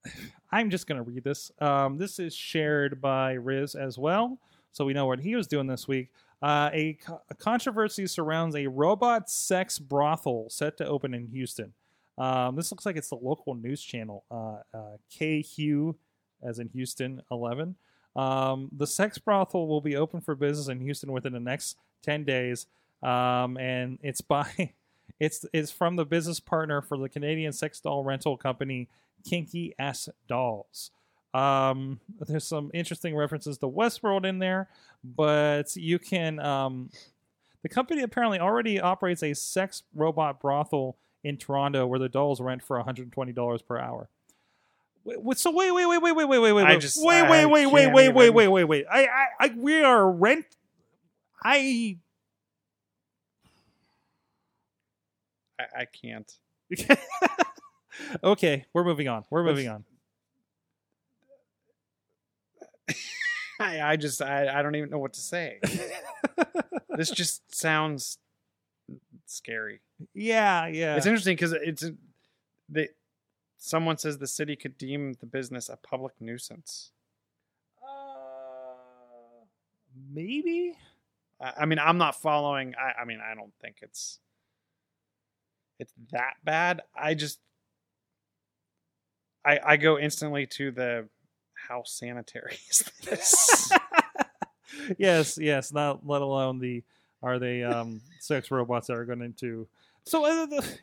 I'm 0.51 0.71
just 0.71 0.87
going 0.87 1.03
to 1.03 1.09
read 1.09 1.25
this. 1.25 1.51
Um, 1.61 1.99
this 1.99 2.19
is 2.19 2.35
shared 2.35 3.01
by 3.01 3.33
Riz 3.33 3.75
as 3.75 3.99
well, 3.99 4.39
so 4.73 4.85
we 4.85 4.93
know 4.95 5.07
what 5.07 5.21
he 5.21 5.37
was 5.37 5.47
doing 5.47 5.67
this 5.67 5.87
week. 5.87 6.11
Uh, 6.41 6.71
a, 6.73 6.99
a 7.31 7.35
controversy 7.35 8.07
surrounds 8.07 8.55
a 8.55 8.67
robot 8.67 9.29
sex 9.29 9.79
brothel 9.79 10.47
set 10.51 10.77
to 10.79 10.87
open 10.87 11.15
in 11.15 11.27
Houston. 11.29 11.73
Um, 12.17 12.57
this 12.57 12.71
looks 12.71 12.87
like 12.87 12.97
it's 12.97 13.09
the 13.09 13.17
local 13.17 13.55
news 13.55 13.83
channel, 13.83 14.25
uh, 14.31 14.59
uh, 14.75 14.97
KQ, 15.13 15.95
as 16.43 16.59
in 16.59 16.69
Houston 16.69 17.23
11. 17.31 17.77
Um, 18.17 18.69
the 18.73 18.87
sex 18.87 19.19
brothel 19.19 19.69
will 19.69 19.81
be 19.81 19.97
open 19.97 20.21
for 20.21 20.35
business 20.35 20.69
in 20.69 20.81
Houston 20.81 21.13
within 21.13 21.33
the 21.33 21.41
next 21.41 21.77
10 22.03 22.25
days. 22.25 22.67
Um, 23.03 23.57
and 23.59 23.99
it's 24.03 24.21
by 24.21 24.75
it's 25.21 25.45
it's 25.53 25.71
from 25.71 25.97
the 25.97 26.05
business 26.05 26.41
partner 26.41 26.83
for 26.83 26.99
the 26.99 27.09
Canadian 27.09 27.53
sex 27.53 27.81
doll 27.81 28.03
rental 28.03 28.37
company 28.37 28.89
Kinky 29.25 29.75
S 29.79 30.09
Dolls. 30.27 30.91
Um, 31.35 32.01
there's 32.21 32.47
some 32.47 32.71
interesting 32.75 33.15
references 33.15 33.59
to 33.59 33.67
Westworld 33.69 34.25
in 34.25 34.39
there, 34.39 34.69
but 35.05 35.77
you 35.77 35.99
can 35.99 36.41
um, 36.41 36.91
the 37.63 37.69
company 37.69 38.03
apparently 38.03 38.39
already 38.41 38.81
operates 38.81 39.23
a 39.23 39.35
sex 39.35 39.83
robot 39.95 40.41
brothel 40.41 40.97
in 41.25 41.37
Toronto 41.37 41.87
where 41.87 41.99
the 41.99 42.09
dolls 42.09 42.41
rent 42.41 42.63
for 42.63 42.83
$120 42.83 43.67
per 43.67 43.79
hour. 43.79 44.09
Wait, 45.05 45.23
wait, 45.23 45.39
so 45.39 45.51
wait, 45.51 45.71
wait, 45.73 45.87
wait, 45.87 45.99
wait, 46.03 46.13
wait, 46.13 46.25
wait, 46.29 46.39
wait, 46.39 46.53
wait, 46.53 46.65
I 46.67 46.71
wait, 46.73 46.81
just- 46.81 47.03
wait, 47.05 47.21
I 47.21 47.31
wait, 47.31 47.47
wait, 47.47 47.67
wait, 47.67 47.83
can't 47.85 47.95
wait, 47.95 48.09
wait, 48.11 48.25
even- 48.27 48.35
wait, 48.35 48.49
wait, 48.49 48.65
wait. 48.65 48.87
I, 48.91 49.05
I, 49.07 49.27
I, 49.41 49.55
we 49.57 49.83
are 49.83 50.11
rent. 50.11 50.47
I. 51.43 51.99
I, 55.59 55.65
I 55.81 55.85
can't. 55.87 56.31
okay, 58.25 58.65
we're 58.73 58.85
moving 58.85 59.09
on. 59.09 59.25
We're 59.31 59.45
moving 59.45 59.69
on. 59.69 59.85
I, 63.59 63.81
I 63.81 63.97
just 63.97 64.23
I, 64.23 64.59
I 64.59 64.63
don't 64.63 64.75
even 64.77 64.91
know 64.91 64.99
what 64.99 65.15
to 65.15 65.21
say. 65.21 65.61
this 66.91 67.11
just 67.11 67.55
sounds 67.55 68.19
scary. 69.27 69.81
Yeah, 70.15 70.67
yeah. 70.67 70.97
It's 70.97 71.07
interesting 71.07 71.37
because 71.37 71.53
it's 71.53 71.85
they. 72.69 72.89
Someone 73.61 73.99
says 73.99 74.19
the 74.19 74.29
city 74.29 74.55
could 74.55 74.79
deem 74.79 75.15
the 75.15 75.27
business 75.27 75.69
a 75.69 75.77
public 75.77 76.15
nuisance. 76.21 76.93
Uh, 77.83 79.47
maybe. 80.15 80.75
I, 81.41 81.53
I 81.61 81.67
mean, 81.67 81.81
I'm 81.81 81.99
not 81.99 82.21
following. 82.21 82.75
I, 82.77 83.03
I 83.03 83.05
mean, 83.05 83.19
I 83.21 83.35
don't 83.35 83.53
think 83.61 83.79
it's 83.83 84.21
it's 85.81 85.93
that 86.13 86.35
bad. 86.45 86.83
I 86.95 87.15
just 87.15 87.41
I 89.45 89.59
I 89.65 89.77
go 89.77 89.99
instantly 89.99 90.47
to 90.47 90.71
the 90.71 91.09
how 91.69 91.83
sanitary 91.85 92.59
is 92.71 92.85
this? 93.05 93.71
yes, 94.99 95.39
yes. 95.39 95.73
Not 95.73 96.07
let 96.07 96.23
alone 96.23 96.59
the 96.59 96.83
are 97.23 97.39
they 97.39 97.63
um 97.63 98.01
sex 98.21 98.51
robots 98.51 98.87
that 98.87 98.97
are 98.97 99.05
going 99.05 99.35
to. 99.41 99.67
So 100.05 100.25
are, 100.25 100.47
the, 100.47 100.79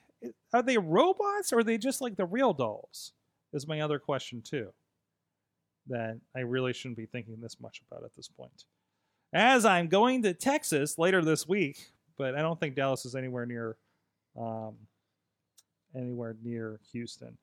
are 0.54 0.62
they 0.62 0.78
robots 0.78 1.52
or 1.52 1.60
are 1.60 1.64
they 1.64 1.78
just 1.78 2.02
like 2.02 2.16
the 2.16 2.26
real 2.26 2.54
dolls? 2.54 3.14
Is 3.54 3.68
my 3.68 3.82
other 3.82 4.00
question 4.00 4.42
too. 4.42 4.74
That 5.88 6.20
I 6.36 6.40
really 6.40 6.74
shouldn't 6.74 6.98
be 6.98 7.06
thinking 7.06 7.38
this 7.42 7.60
much 7.60 7.82
about 7.90 8.04
at 8.04 8.16
this 8.16 8.28
point. 8.28 8.66
As 9.34 9.66
I'm 9.66 9.88
going 9.88 10.24
to 10.24 10.34
Texas 10.34 10.98
later 10.98 11.22
this 11.22 11.48
week, 11.48 11.92
but 12.18 12.36
I 12.36 12.42
don't 12.42 12.60
think 12.60 12.76
Dallas 12.76 13.06
is 13.06 13.16
anywhere 13.16 13.46
near, 13.46 13.78
um, 14.40 14.76
anywhere 15.96 16.36
near 16.44 16.80
Houston. 16.92 17.38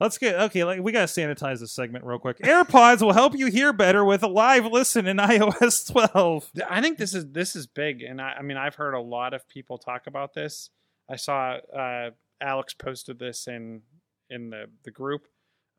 Let's 0.00 0.16
get 0.16 0.34
okay. 0.36 0.64
Like 0.64 0.80
we 0.80 0.92
gotta 0.92 1.06
sanitize 1.06 1.60
this 1.60 1.72
segment 1.72 2.06
real 2.06 2.18
quick. 2.18 2.38
AirPods 2.38 3.02
will 3.02 3.12
help 3.12 3.36
you 3.36 3.46
hear 3.46 3.72
better 3.72 4.02
with 4.02 4.22
a 4.22 4.28
live 4.28 4.64
listen 4.64 5.06
in 5.06 5.16
iOS 5.18 5.92
12. 5.92 6.50
I 6.68 6.80
think 6.80 6.96
this 6.96 7.14
is 7.14 7.30
this 7.32 7.54
is 7.54 7.66
big, 7.66 8.02
and 8.02 8.20
I, 8.20 8.36
I 8.38 8.42
mean 8.42 8.56
I've 8.56 8.76
heard 8.76 8.94
a 8.94 9.00
lot 9.00 9.34
of 9.34 9.46
people 9.48 9.76
talk 9.76 10.06
about 10.06 10.32
this. 10.32 10.70
I 11.08 11.16
saw 11.16 11.58
uh, 11.76 12.10
Alex 12.40 12.72
posted 12.72 13.18
this 13.18 13.46
in 13.46 13.82
in 14.30 14.48
the 14.48 14.70
the 14.84 14.90
group. 14.90 15.28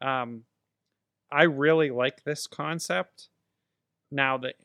Um, 0.02 0.44
I 1.32 1.44
really 1.44 1.90
like 1.90 2.24
this 2.24 2.46
concept. 2.46 3.30
Now 4.12 4.38
that 4.38 4.56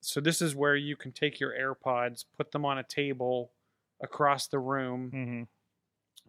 so 0.00 0.20
this 0.20 0.42
is 0.42 0.56
where 0.56 0.74
you 0.74 0.96
can 0.96 1.12
take 1.12 1.38
your 1.38 1.52
AirPods, 1.52 2.24
put 2.36 2.50
them 2.50 2.64
on 2.64 2.78
a 2.78 2.82
table 2.82 3.52
across 4.02 4.48
the 4.48 4.58
room, 4.58 5.10
Mm-hmm. 5.14 5.42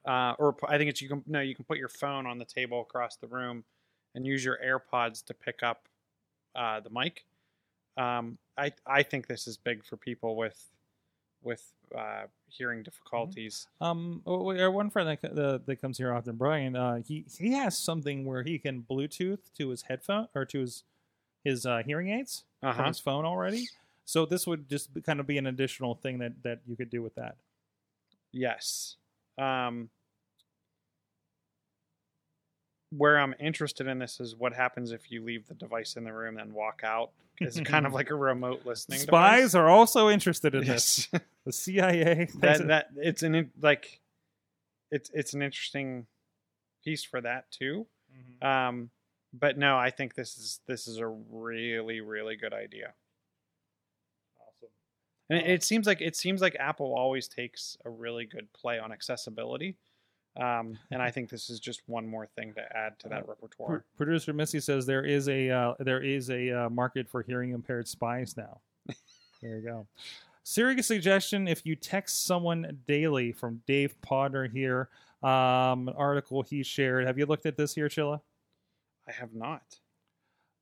Uh, 0.06 0.34
or 0.38 0.56
I 0.68 0.78
think 0.78 0.90
it's 0.90 1.02
you 1.02 1.10
can 1.10 1.24
no 1.28 1.42
you 1.42 1.56
can 1.56 1.66
put 1.66 1.78
your 1.78 1.90
phone 1.90 2.26
on 2.26 2.38
the 2.38 2.46
table 2.46 2.82
across 2.82 3.16
the 3.18 3.28
room 3.28 3.64
and 4.14 4.26
use 4.26 4.44
your 4.44 4.60
AirPods 4.66 5.24
to 5.26 5.34
pick 5.34 5.64
up 5.64 5.88
uh, 6.56 6.80
the 6.80 6.90
mic. 6.90 7.26
Um, 7.98 8.38
I 8.58 8.72
I 8.86 9.04
think 9.04 9.28
this 9.28 9.48
is 9.48 9.58
big 9.58 9.84
for 9.84 9.98
people 9.98 10.36
with 10.36 10.70
with 11.44 11.64
uh, 11.96 12.24
hearing 12.48 12.84
difficulties. 12.84 13.68
Um, 13.80 14.22
oh, 14.26 14.58
our 14.58 14.72
one 14.72 14.90
friend 14.90 15.18
that, 15.22 15.66
that 15.66 15.82
comes 15.82 15.98
here 15.98 16.14
often, 16.14 16.36
Brian, 16.36 16.76
uh, 16.76 17.02
he 17.08 17.26
he 17.38 17.54
has 17.54 17.78
something 17.78 18.26
where 18.26 18.44
he 18.44 18.58
can 18.58 18.84
Bluetooth 18.90 19.40
to 19.58 19.70
his 19.70 19.84
headphone 19.84 20.28
or 20.34 20.46
to 20.46 20.62
his 20.62 20.84
his 21.44 21.66
uh, 21.66 21.84
hearing 21.86 22.10
aids 22.10 22.44
Uh 22.64 22.74
from 22.74 22.86
his 22.88 23.00
phone 23.00 23.26
already. 23.26 23.68
So 24.06 24.26
this 24.26 24.46
would 24.46 24.68
just 24.70 24.94
be, 24.94 25.02
kind 25.02 25.20
of 25.20 25.28
be 25.28 25.38
an 25.38 25.48
additional 25.48 25.96
thing 25.96 26.20
that 26.20 26.34
that 26.44 26.60
you 26.68 26.76
could 26.76 26.90
do 26.90 27.02
with 27.02 27.16
that. 27.16 27.38
Yes. 28.32 28.98
Um, 29.38 29.90
where 32.98 33.20
I'm 33.20 33.36
interested 33.40 33.88
in 33.88 34.00
this 34.00 34.20
is 34.20 34.36
what 34.36 34.54
happens 34.54 34.92
if 34.92 35.12
you 35.12 35.24
leave 35.24 35.48
the 35.48 35.54
device 35.54 35.96
in 35.96 36.04
the 36.04 36.14
room 36.14 36.38
and 36.38 36.54
walk 36.54 36.82
out. 36.84 37.12
It's 37.40 37.60
kind 37.62 37.86
of 37.86 37.94
like 38.00 38.10
a 38.10 38.16
remote 38.16 38.62
listening. 38.66 39.00
Spies 39.00 39.52
device. 39.52 39.56
are 39.56 39.68
also 39.70 40.10
interested 40.10 40.56
in 40.56 40.66
this. 40.66 41.08
The 41.46 41.52
CIA. 41.52 42.28
that 42.40 42.68
that 42.70 42.88
it's 42.98 43.22
an 43.22 43.52
like 43.62 44.02
it's 44.90 45.12
it's 45.14 45.36
an 45.36 45.44
interesting 45.44 46.08
piece 46.84 47.04
for 47.04 47.22
that 47.22 47.52
too. 47.52 47.86
Mhm. 48.42 48.48
Um, 48.48 48.90
but 49.32 49.56
no, 49.56 49.78
I 49.78 49.92
think 49.92 50.16
this 50.16 50.38
is 50.40 50.60
this 50.68 50.88
is 50.88 50.98
a 50.98 51.06
really 51.08 52.02
really 52.02 52.36
good 52.36 52.52
idea. 52.52 52.96
Awesome. 54.40 54.70
And 55.30 55.40
it, 55.40 55.52
it 55.52 55.64
seems 55.64 55.86
like 55.86 56.02
it 56.02 56.16
seems 56.16 56.42
like 56.42 56.56
Apple 56.60 56.96
always 56.98 57.28
takes 57.28 57.78
a 57.86 57.92
really 57.92 58.26
good 58.26 58.52
play 58.52 58.80
on 58.80 58.92
accessibility. 58.92 59.78
Um, 60.38 60.78
and 60.92 61.02
I 61.02 61.12
think 61.12 61.30
this 61.30 61.50
is 61.50 61.60
just 61.60 61.82
one 61.88 62.08
more 62.08 62.28
thing 62.36 62.54
to 62.54 62.78
add 62.78 63.00
to 63.00 63.10
that 63.10 63.26
Pro- 63.26 63.34
repertoire. 63.34 63.86
Producer 63.98 64.34
Missy 64.34 64.60
says 64.60 64.86
there 64.86 65.06
is 65.06 65.30
a 65.30 65.50
uh, 65.50 65.74
there 65.80 66.02
is 66.02 66.30
a 66.30 66.66
uh, 66.66 66.70
market 66.70 67.10
for 67.10 67.22
hearing 67.22 67.52
impaired 67.52 67.88
spies 67.88 68.36
now. 68.38 68.60
there 69.42 69.58
you 69.58 69.62
go. 69.62 69.88
Siri 70.44 70.82
suggestion: 70.84 71.48
If 71.48 71.66
you 71.66 71.76
text 71.76 72.26
someone 72.26 72.80
daily, 72.88 73.32
from 73.32 73.62
Dave 73.66 73.96
Podner 74.02 74.52
here, 74.52 74.90
um, 75.24 75.88
an 75.88 75.96
article 75.98 76.44
he 76.44 76.64
shared. 76.64 77.08
Have 77.08 77.18
you 77.18 77.26
looked 77.26 77.46
at 77.46 77.58
this 77.58 77.74
here, 77.74 77.88
Chilla? 77.88 78.22
I 79.08 79.12
have 79.12 79.34
not. 79.34 79.80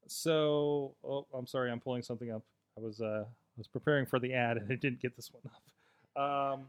So, 0.08 0.94
oh, 1.04 1.26
I'm 1.34 1.48
sorry, 1.48 1.72
I'm 1.72 1.80
pulling 1.80 2.04
something 2.04 2.32
up. 2.32 2.44
I 2.78 2.82
was 2.82 3.02
uh, 3.02 3.26
I 3.26 3.58
was 3.58 3.68
preparing 3.68 4.06
for 4.06 4.20
the 4.20 4.34
ad 4.34 4.58
and 4.58 4.72
I 4.72 4.76
didn't 4.76 5.02
get 5.02 5.16
this 5.16 5.32
one 5.32 5.44
up. 5.46 6.54
Um, 6.56 6.68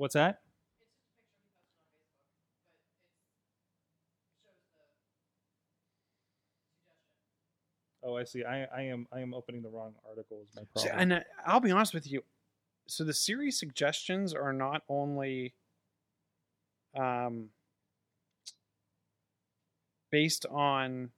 what's 0.00 0.14
that? 0.14 0.40
Oh, 8.02 8.16
I 8.16 8.24
see. 8.24 8.42
I, 8.42 8.64
I 8.64 8.80
am 8.84 9.06
I 9.12 9.20
am 9.20 9.34
opening 9.34 9.60
the 9.60 9.68
wrong 9.68 9.92
article. 10.08 10.40
Is 10.48 10.56
my 10.56 10.62
See, 10.80 10.88
problem? 10.88 11.02
and 11.02 11.12
uh, 11.12 11.20
I'll 11.46 11.60
be 11.60 11.70
honest 11.70 11.92
with 11.92 12.10
you. 12.10 12.22
So 12.86 13.04
the 13.04 13.12
Siri 13.12 13.50
suggestions 13.50 14.32
are 14.32 14.54
not 14.54 14.82
only 14.88 15.52
um, 16.98 17.50
based 20.10 20.46
on 20.46 21.10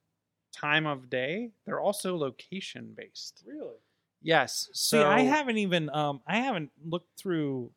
time 0.53 0.87
of 0.87 1.09
day; 1.09 1.53
they're 1.64 1.81
also 1.81 2.16
location 2.16 2.95
based. 2.97 3.45
really? 3.47 3.77
Yes. 4.21 4.68
So 4.73 4.99
See, 4.99 5.05
I 5.05 5.21
haven't 5.21 5.59
even 5.59 5.88
um 5.90 6.21
I 6.27 6.38
haven't 6.38 6.73
looked 6.85 7.16
through 7.16 7.71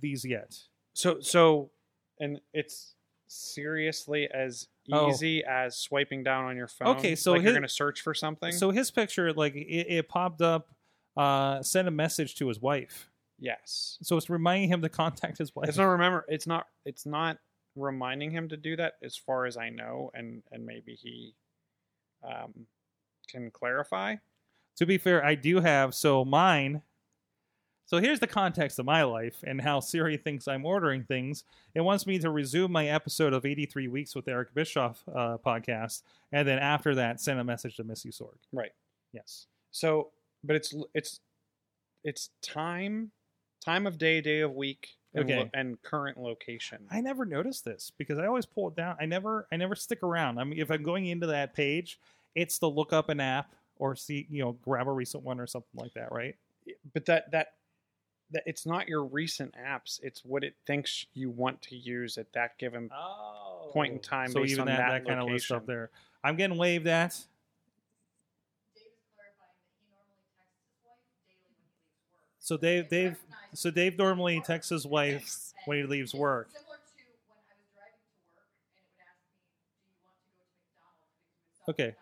these 0.00 0.24
yet. 0.24 0.56
So 0.94 1.20
so, 1.20 1.70
and 2.20 2.40
it's 2.52 2.94
seriously 3.28 4.28
as 4.32 4.68
Oh. 4.92 5.08
easy 5.08 5.42
as 5.44 5.78
swiping 5.78 6.22
down 6.22 6.44
on 6.44 6.56
your 6.58 6.68
phone. 6.68 6.96
Okay, 6.98 7.14
so 7.16 7.32
like 7.32 7.42
you're 7.42 7.54
gonna 7.54 7.66
search 7.68 8.02
for 8.02 8.12
something. 8.12 8.52
So 8.52 8.70
his 8.70 8.90
picture, 8.90 9.32
like 9.32 9.54
it, 9.54 9.60
it 9.88 10.08
popped 10.10 10.42
up, 10.42 10.68
uh, 11.16 11.62
sent 11.62 11.88
a 11.88 11.90
message 11.90 12.34
to 12.36 12.48
his 12.48 12.60
wife. 12.60 13.10
yes, 13.38 13.96
So 14.02 14.16
it's 14.18 14.28
reminding 14.28 14.68
him 14.68 14.82
to 14.82 14.88
contact 14.90 15.38
his 15.38 15.54
wife. 15.56 15.68
it's 15.70 15.78
not 15.78 15.86
remember. 15.86 16.26
It's 16.28 16.46
not. 16.46 16.66
It's 16.84 17.06
not 17.06 17.38
reminding 17.76 18.30
him 18.30 18.48
to 18.50 18.56
do 18.58 18.76
that, 18.76 18.94
as 19.02 19.16
far 19.16 19.46
as 19.46 19.56
I 19.56 19.70
know, 19.70 20.10
and 20.14 20.42
and 20.52 20.66
maybe 20.66 20.94
he 20.94 21.34
um, 22.22 22.66
can 23.28 23.50
clarify. 23.50 24.16
to 24.76 24.84
be 24.86 24.98
fair, 24.98 25.24
I 25.24 25.34
do 25.34 25.60
have 25.60 25.94
so 25.94 26.24
mine. 26.26 26.82
So 27.86 27.98
here's 27.98 28.18
the 28.20 28.26
context 28.26 28.78
of 28.78 28.86
my 28.86 29.02
life 29.02 29.44
and 29.46 29.60
how 29.60 29.80
Siri 29.80 30.16
thinks 30.16 30.48
I'm 30.48 30.64
ordering 30.64 31.04
things. 31.04 31.44
It 31.74 31.82
wants 31.82 32.06
me 32.06 32.18
to 32.20 32.30
resume 32.30 32.72
my 32.72 32.88
episode 32.88 33.32
of 33.34 33.44
83 33.44 33.88
Weeks 33.88 34.14
with 34.14 34.26
Eric 34.26 34.54
Bischoff 34.54 35.02
uh, 35.14 35.36
podcast, 35.44 36.02
and 36.32 36.48
then 36.48 36.58
after 36.58 36.94
that, 36.94 37.20
send 37.20 37.38
a 37.40 37.44
message 37.44 37.76
to 37.76 37.84
Missy 37.84 38.10
Sorg. 38.10 38.36
Right. 38.52 38.72
Yes. 39.12 39.46
So, 39.70 40.10
but 40.42 40.56
it's 40.56 40.74
it's 40.94 41.20
it's 42.04 42.30
time, 42.42 43.10
time 43.64 43.86
of 43.86 43.98
day, 43.98 44.20
day 44.20 44.40
of 44.40 44.52
week, 44.54 44.88
and, 45.14 45.28
lo- 45.28 45.36
Okay. 45.40 45.50
and 45.54 45.80
current 45.82 46.18
location. 46.18 46.86
I 46.90 47.00
never 47.00 47.24
noticed 47.24 47.64
this 47.64 47.92
because 47.98 48.18
I 48.18 48.26
always 48.26 48.46
pull 48.46 48.68
it 48.68 48.76
down. 48.76 48.96
I 49.00 49.06
never, 49.06 49.46
I 49.52 49.56
never 49.56 49.74
stick 49.74 50.02
around. 50.02 50.38
I 50.38 50.44
mean, 50.44 50.58
if 50.58 50.70
I'm 50.70 50.82
going 50.82 51.06
into 51.06 51.26
that 51.28 51.54
page, 51.54 51.98
it's 52.34 52.58
to 52.58 52.66
look 52.66 52.92
up 52.92 53.08
an 53.08 53.20
app 53.20 53.54
or 53.76 53.94
see, 53.96 54.26
you 54.30 54.42
know, 54.42 54.52
grab 54.52 54.86
a 54.86 54.92
recent 54.92 55.22
one 55.22 55.40
or 55.40 55.46
something 55.46 55.80
like 55.80 55.94
that, 55.94 56.10
right? 56.12 56.34
but 56.94 57.04
that 57.06 57.30
that 57.30 57.48
it's 58.46 58.66
not 58.66 58.88
your 58.88 59.04
recent 59.04 59.54
apps 59.54 60.00
it's 60.02 60.24
what 60.24 60.42
it 60.44 60.54
thinks 60.66 61.06
you 61.14 61.30
want 61.30 61.60
to 61.62 61.76
use 61.76 62.18
at 62.18 62.32
that 62.32 62.58
given 62.58 62.90
Oh. 62.92 63.70
point 63.72 63.92
in 63.92 63.98
oh. 63.98 64.02
time 64.02 64.30
So 64.30 64.40
based 64.40 64.52
even 64.52 64.62
on 64.62 64.66
that, 64.66 64.78
that 64.78 65.04
that, 65.04 65.06
kind 65.08 65.20
of 65.20 65.28
list 65.28 65.50
up 65.50 65.66
there. 65.66 65.90
I'm 66.22 66.36
getting 66.36 66.56
waved 66.56 66.86
at. 66.86 67.16
So 72.38 72.56
Dave, 72.58 72.88
Dave, 72.90 73.16
so 73.54 73.70
Dave 73.70 73.96
normally 73.96 74.40
texts 74.44 74.68
his 74.70 74.86
wife 74.86 75.52
when 75.64 75.78
he 75.78 75.84
leaves 75.84 76.12
work. 76.14 76.50
Similar 76.52 76.76
to 76.76 76.92
when 77.26 77.38
I 77.40 77.56
was 77.56 77.64
driving 77.72 78.04
to 78.04 78.20
work 78.36 78.44
and 78.60 78.68
it 78.68 78.76
would 78.84 79.00
ask 79.00 79.16
me, 79.24 79.40
"Do 79.80 79.96
you 79.96 80.04
want 80.04 80.20
to 80.20 80.28
go 80.28 80.44
to 80.44 80.52
McDonald's?" 80.52 81.16
Because 81.16 81.32
we 81.32 81.40
would 81.40 81.56
sell 81.56 81.72
Okay. 81.72 81.96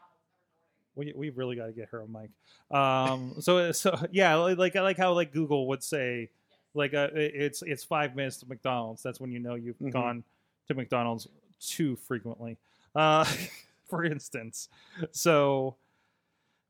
McDonald's 0.96 1.12
every 1.12 1.12
morning. 1.12 1.14
We 1.16 1.30
we 1.30 1.30
really 1.36 1.56
got 1.56 1.66
to 1.66 1.72
get 1.72 1.88
her 1.90 2.00
a 2.00 2.08
mic. 2.08 2.30
Um, 2.70 3.34
so 3.40 3.72
so 3.72 3.96
yeah, 4.10 4.34
like 4.36 4.76
I 4.76 4.80
like 4.82 4.96
how 4.96 5.12
like 5.12 5.32
Google 5.32 5.66
would 5.68 5.82
say, 5.82 6.30
like 6.74 6.94
uh, 6.94 7.08
it's 7.14 7.62
it's 7.62 7.84
five 7.84 8.14
minutes 8.16 8.38
to 8.38 8.46
McDonald's. 8.48 9.02
That's 9.02 9.20
when 9.20 9.32
you 9.32 9.38
know 9.38 9.54
you've 9.54 9.78
Mhm. 9.78 9.92
gone 9.92 10.24
to 10.68 10.74
McDonald's 10.74 11.28
too 11.60 11.96
frequently. 11.96 12.56
Uh, 12.94 13.24
for 13.88 14.04
instance, 14.04 14.68
so 15.10 15.76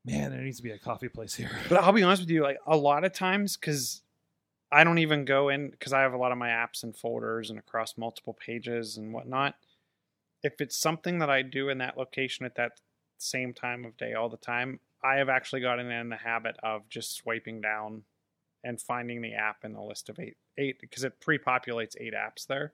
man, 0.05 0.31
there 0.31 0.41
needs 0.41 0.57
to 0.57 0.63
be 0.63 0.71
a 0.71 0.77
coffee 0.77 1.09
place 1.09 1.33
here. 1.35 1.51
But 1.69 1.83
I'll 1.83 1.93
be 1.93 2.03
honest 2.03 2.21
with 2.23 2.29
you, 2.29 2.43
like 2.43 2.57
a 2.67 2.75
lot 2.75 3.03
of 3.05 3.13
times, 3.13 3.55
because 3.57 4.01
I 4.71 4.83
don't 4.83 4.97
even 4.97 5.23
go 5.25 5.49
in 5.49 5.69
because 5.69 5.93
I 5.93 6.01
have 6.01 6.13
a 6.13 6.17
lot 6.17 6.31
of 6.31 6.37
my 6.37 6.49
apps 6.49 6.83
and 6.83 6.95
folders 6.95 7.49
and 7.49 7.59
across 7.59 7.97
multiple 7.97 8.33
pages 8.33 8.97
and 8.97 9.13
whatnot. 9.13 9.55
If 10.43 10.59
it's 10.59 10.75
something 10.75 11.19
that 11.19 11.29
I 11.29 11.41
do 11.41 11.69
in 11.69 11.77
that 11.77 11.97
location 11.97 12.45
at 12.45 12.55
that 12.55 12.81
same 13.23 13.53
time 13.53 13.85
of 13.85 13.97
day 13.97 14.13
all 14.13 14.29
the 14.29 14.37
time, 14.37 14.79
I 15.03 15.15
have 15.15 15.29
actually 15.29 15.61
gotten 15.61 15.91
in 15.91 16.09
the 16.09 16.17
habit 16.17 16.57
of 16.63 16.87
just 16.89 17.15
swiping 17.15 17.61
down 17.61 18.03
and 18.63 18.81
finding 18.81 19.21
the 19.21 19.33
app 19.33 19.65
in 19.65 19.73
the 19.73 19.81
list 19.81 20.09
of 20.09 20.19
eight 20.19 20.37
eight 20.57 20.79
because 20.79 21.03
it 21.03 21.19
pre-populates 21.19 21.95
eight 21.99 22.13
apps 22.13 22.45
there. 22.47 22.73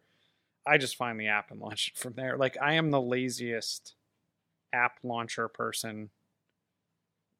I 0.67 0.77
just 0.77 0.97
find 0.97 1.19
the 1.19 1.27
app 1.27 1.51
and 1.51 1.59
launch 1.62 1.93
it 1.93 1.97
from 1.97 2.13
there. 2.13 2.38
Like 2.38 2.57
I 2.62 2.73
am 2.73 2.91
the 2.91 3.01
laziest 3.01 3.95
app 4.73 4.99
launcher 5.03 5.47
person 5.47 6.09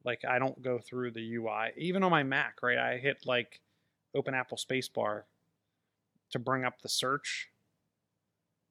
like 0.06 0.24
I 0.26 0.40
don't 0.40 0.62
go 0.62 0.80
through 0.80 1.12
the 1.12 1.36
UI. 1.36 1.72
Even 1.78 2.04
on 2.04 2.12
my 2.12 2.24
Mac, 2.24 2.58
right? 2.62 2.78
I 2.78 2.98
hit 2.98 3.26
like 3.26 3.60
open 4.16 4.34
Apple 4.34 4.58
spacebar 4.58 5.24
to 6.32 6.40
bring 6.40 6.66
up 6.66 6.82
the 6.82 6.90
search 6.90 7.50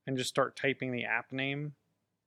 and 0.07 0.17
just 0.17 0.31
start 0.31 0.57
typing 0.57 0.93
the 0.93 1.05
app 1.05 1.33
name. 1.33 1.75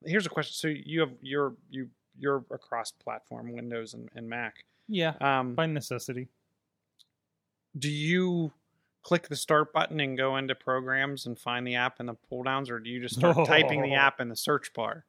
Here's 0.05 0.25
a 0.25 0.29
question. 0.29 0.53
So 0.53 0.67
you 0.67 0.99
have 1.01 1.11
you're 1.21 1.55
you 1.69 1.89
you're 2.17 2.43
across 2.51 2.91
platform 2.91 3.53
Windows 3.53 3.93
and, 3.93 4.09
and 4.15 4.27
Mac. 4.29 4.65
Yeah, 4.87 5.13
Um 5.21 5.55
by 5.55 5.65
necessity. 5.65 6.27
do 7.77 7.89
you 7.89 8.51
click 9.03 9.27
the 9.29 9.35
start 9.35 9.73
button 9.73 9.99
and 9.99 10.17
go 10.17 10.37
into 10.37 10.53
programs 10.53 11.25
and 11.25 11.39
find 11.39 11.65
the 11.65 11.75
app 11.75 11.99
in 11.99 12.05
the 12.05 12.13
pull 12.13 12.43
downs 12.43 12.69
or 12.69 12.79
do 12.79 12.89
you 12.89 13.01
just 13.01 13.15
start 13.15 13.35
typing 13.47 13.81
the 13.81 13.93
app 13.95 14.19
in 14.19 14.29
the 14.29 14.35
search 14.35 14.73
bar 14.73 15.05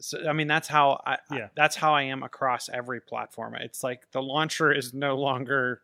so 0.00 0.18
i 0.28 0.32
mean 0.32 0.46
that's 0.48 0.68
how 0.68 1.00
I, 1.06 1.14
I- 1.30 1.36
Yeah. 1.38 1.48
that's 1.54 1.76
how 1.76 1.94
i 1.94 2.02
am 2.02 2.22
across 2.22 2.68
every 2.68 3.00
platform 3.00 3.54
it's 3.54 3.82
like 3.82 4.10
the 4.12 4.22
launcher 4.22 4.72
is 4.72 4.92
no 4.92 5.16
longer 5.16 5.80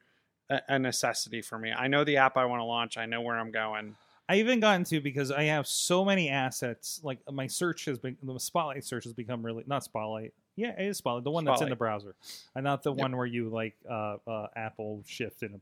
a, 0.50 0.60
a 0.68 0.78
necessity 0.78 1.40
for 1.40 1.58
me 1.58 1.70
i 1.72 1.86
know 1.88 2.04
the 2.04 2.16
app 2.18 2.36
i 2.36 2.44
want 2.44 2.60
to 2.60 2.64
launch 2.64 2.98
i 2.98 3.06
know 3.06 3.20
where 3.22 3.38
i'm 3.38 3.52
going 3.52 3.96
I 4.28 4.36
even 4.36 4.60
got 4.60 4.76
into 4.76 5.00
because 5.00 5.30
I 5.32 5.44
have 5.44 5.66
so 5.66 6.04
many 6.04 6.28
assets. 6.28 7.00
Like 7.02 7.18
my 7.32 7.46
search 7.46 7.86
has 7.86 7.98
been 7.98 8.16
the 8.22 8.38
Spotlight 8.38 8.84
search 8.84 9.04
has 9.04 9.12
become 9.14 9.44
really 9.44 9.64
not 9.66 9.84
Spotlight. 9.84 10.34
Yeah, 10.56 10.72
it 10.78 10.86
is 10.86 10.98
Spotlight, 10.98 11.24
the 11.24 11.30
one 11.30 11.44
that's 11.44 11.60
in 11.62 11.70
the 11.70 11.76
browser, 11.76 12.14
and 12.54 12.64
not 12.64 12.82
the 12.82 12.92
Yep. 12.92 12.98
one 13.00 13.16
where 13.16 13.26
you 13.26 13.48
like 13.48 13.74
uh, 13.88 14.16
uh, 14.26 14.48
Apple 14.56 15.02
Shift 15.06 15.42
and 15.42 15.60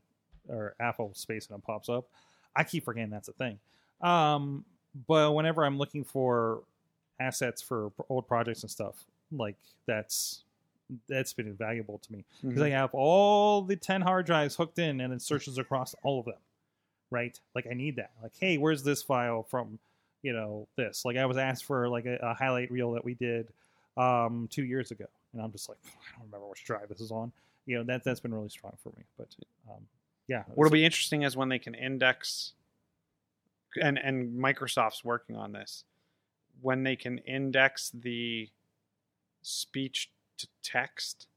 or 0.49 0.75
Apple 0.79 1.11
Space 1.13 1.47
and 1.49 1.57
it 1.59 1.63
pops 1.65 1.87
up. 1.89 2.05
I 2.55 2.63
keep 2.63 2.83
forgetting 2.85 3.09
that's 3.11 3.27
a 3.29 3.33
thing. 3.33 3.59
Um, 4.01 4.65
but 5.07 5.33
whenever 5.33 5.63
I'm 5.65 5.77
looking 5.77 6.03
for 6.03 6.61
assets 7.19 7.61
for 7.61 7.91
old 8.09 8.27
projects 8.27 8.63
and 8.63 8.71
stuff, 8.71 9.05
like 9.31 9.55
that's 9.85 10.43
that's 11.09 11.33
been 11.33 11.47
invaluable 11.47 11.99
to 11.99 12.11
me 12.13 12.23
because 12.41 12.61
I 12.61 12.69
have 12.69 12.91
all 12.93 13.61
the 13.61 13.75
10 13.75 14.01
hard 14.01 14.25
drives 14.25 14.55
hooked 14.55 14.79
in 14.79 15.01
and 15.01 15.13
it 15.13 15.21
searches 15.21 15.57
across 15.57 15.93
all 16.01 16.19
of 16.19 16.25
them. 16.25 16.35
Right? 17.09 17.39
Like 17.55 17.67
I 17.69 17.73
need 17.73 17.97
that. 17.97 18.11
Like, 18.21 18.33
hey, 18.39 18.57
where's 18.57 18.83
this 18.83 19.01
file 19.01 19.43
from, 19.43 19.79
you 20.21 20.33
know, 20.33 20.67
this? 20.75 21.05
Like 21.05 21.17
I 21.17 21.25
was 21.25 21.37
asked 21.37 21.65
for 21.65 21.87
like 21.87 22.05
a, 22.05 22.17
a 22.21 22.33
highlight 22.33 22.71
reel 22.71 22.91
that 22.93 23.05
we 23.05 23.13
did 23.13 23.47
um 23.95 24.47
two 24.51 24.65
years 24.65 24.91
ago. 24.91 25.05
And 25.33 25.41
I'm 25.41 25.51
just 25.51 25.69
like, 25.69 25.77
I 25.85 26.17
don't 26.17 26.27
remember 26.27 26.47
which 26.47 26.63
drive 26.63 26.89
this 26.89 27.01
is 27.01 27.11
on. 27.11 27.31
You 27.65 27.77
know, 27.77 27.83
that 27.85 28.03
that's 28.03 28.19
been 28.19 28.33
really 28.33 28.49
strong 28.49 28.73
for 28.83 28.89
me. 28.89 29.03
But 29.17 29.27
um 29.69 29.81
yeah. 30.27 30.43
what'll 30.53 30.71
be 30.71 30.85
interesting 30.85 31.23
is 31.23 31.37
when 31.37 31.49
they 31.49 31.59
can 31.59 31.73
index 31.73 32.53
and 33.81 33.97
and 33.97 34.39
microsoft's 34.39 35.03
working 35.03 35.35
on 35.35 35.51
this 35.51 35.83
when 36.61 36.83
they 36.83 36.95
can 36.95 37.19
index 37.19 37.91
the 37.93 38.49
speech 39.41 40.09
to 40.37 40.47
text 40.63 41.27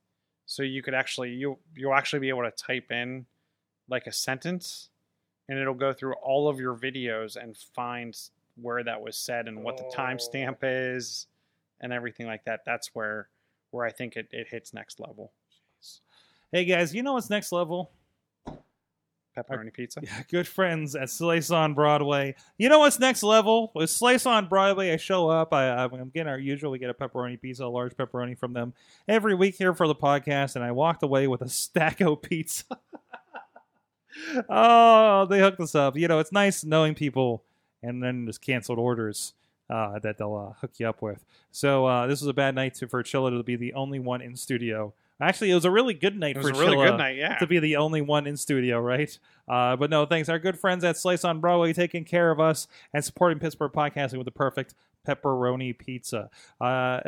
so 0.46 0.62
you 0.62 0.83
could 0.83 0.94
actually 0.94 1.30
you 1.30 1.59
you'll 1.76 1.94
actually 1.94 2.18
be 2.18 2.28
able 2.28 2.42
to 2.42 2.50
type 2.50 2.90
in 2.90 3.26
like 3.88 4.06
a 4.06 4.12
sentence 4.12 4.88
and 5.51 5.59
it'll 5.59 5.75
go 5.75 5.93
through 5.93 6.15
all 6.23 6.49
of 6.49 6.59
your 6.59 6.75
videos 6.75 7.37
and 7.37 7.57
find 7.75 8.17
where 8.57 8.83
that 8.83 9.03
was 9.03 9.19
said 9.19 9.49
and 9.49 9.63
what 9.63 9.77
the 9.77 9.85
timestamp 9.95 10.57
oh. 10.63 10.95
is 10.97 11.27
and 11.83 11.93
everything 11.93 12.27
like 12.27 12.45
that 12.45 12.61
that's 12.65 12.91
where 12.95 13.29
where 13.71 13.85
i 13.85 13.91
think 13.91 14.17
it, 14.17 14.29
it 14.33 14.49
hits 14.49 14.73
next 14.73 14.99
level 14.99 15.33
Hey 16.53 16.65
guys, 16.65 16.93
you 16.93 17.05
know 17.05 17.13
what's 17.13 17.31
next 17.31 17.53
level? 17.53 17.93
pepperoni 19.37 19.73
pizza 19.73 20.01
Yeah, 20.03 20.23
good 20.31 20.49
friends 20.49 20.97
at 20.97 21.09
Slice 21.09 21.53
on 21.53 21.75
Broadway. 21.75 22.35
You 22.59 22.69
know 22.69 22.81
what's 22.81 22.99
next 22.99 23.23
level? 23.23 23.71
With 23.73 23.89
Slice 23.89 24.27
on 24.27 24.49
Broadway, 24.49 24.93
I 24.93 24.97
show 24.97 25.29
up. 25.29 25.55
I, 25.55 25.85
I'm 25.85 26.11
getting 26.13 26.27
our 26.27 26.41
usual. 26.41 26.73
We 26.73 26.81
get 26.81 26.91
a 26.91 26.95
pepperoni 26.95 27.41
pizza, 27.41 27.65
a 27.65 27.69
large 27.69 27.97
pepperoni 27.97 28.37
from 28.37 28.53
them 28.53 28.75
every 29.07 29.37
week 29.37 29.55
here 29.55 29.75
for 29.75 29.87
the 29.87 29.95
podcast, 29.95 30.57
and 30.57 30.65
I 30.65 30.73
walked 30.73 31.05
away 31.05 31.29
with 31.29 31.43
a 31.43 31.45
Stacko 31.45 32.21
pizza. 32.21 32.65
oh, 34.49 35.27
they 35.27 35.40
hooked 35.40 35.61
us 35.61 35.75
up. 35.75 35.96
You 35.96 36.09
know, 36.09 36.18
it's 36.18 36.33
nice 36.33 36.64
knowing 36.64 36.94
people 36.94 37.44
and 37.83 38.03
then 38.03 38.27
just 38.27 38.40
canceled 38.40 38.79
orders 38.79 39.35
uh, 39.70 39.99
that 40.01 40.18
they'll 40.18 40.35
uh, 40.35 40.59
hook 40.61 40.73
you 40.79 40.88
up 40.88 41.01
with. 41.01 41.25
So 41.51 41.87
uh, 41.87 42.07
this 42.07 42.20
was 42.20 42.29
a 42.29 42.35
bad 42.35 42.55
night 42.55 42.75
to, 42.75 42.88
for 42.88 43.03
Chilla 43.03 43.37
to 43.37 43.42
be 43.42 43.57
the 43.57 43.73
only 43.75 43.99
one 43.99 44.20
in 44.20 44.37
studio. 44.37 44.92
Actually, 45.23 45.51
it 45.51 45.55
was 45.55 45.66
a 45.66 45.70
really 45.70 45.92
good 45.92 46.18
night 46.18 46.37
for 46.37 46.49
really 46.49 46.77
Chilla 46.77 46.88
good 46.88 46.96
night 46.96 47.16
yeah 47.16 47.37
to 47.37 47.46
be 47.46 47.59
the 47.59 47.77
only 47.77 48.01
one 48.01 48.27
in 48.27 48.38
studio, 48.38 48.81
right? 48.81 49.18
Uh, 49.46 49.77
but 49.77 49.90
no, 49.90 50.07
thanks. 50.07 50.31
Our 50.31 50.38
good 50.38 50.59
friends 50.59 50.83
at 50.83 50.96
Slice 50.96 51.25
on 51.25 51.40
Broadway 51.40 51.75
taking 51.75 52.05
care 52.05 52.31
of 52.31 52.40
us 52.40 52.66
and 52.94 53.05
supporting 53.05 53.38
Pittsburgh 53.38 53.73
podcasting 53.73 54.16
with 54.16 54.25
the 54.25 54.31
perfect 54.31 54.75
pepperoni 55.07 55.77
pizza. 55.77 56.31
Uh, 56.61 57.01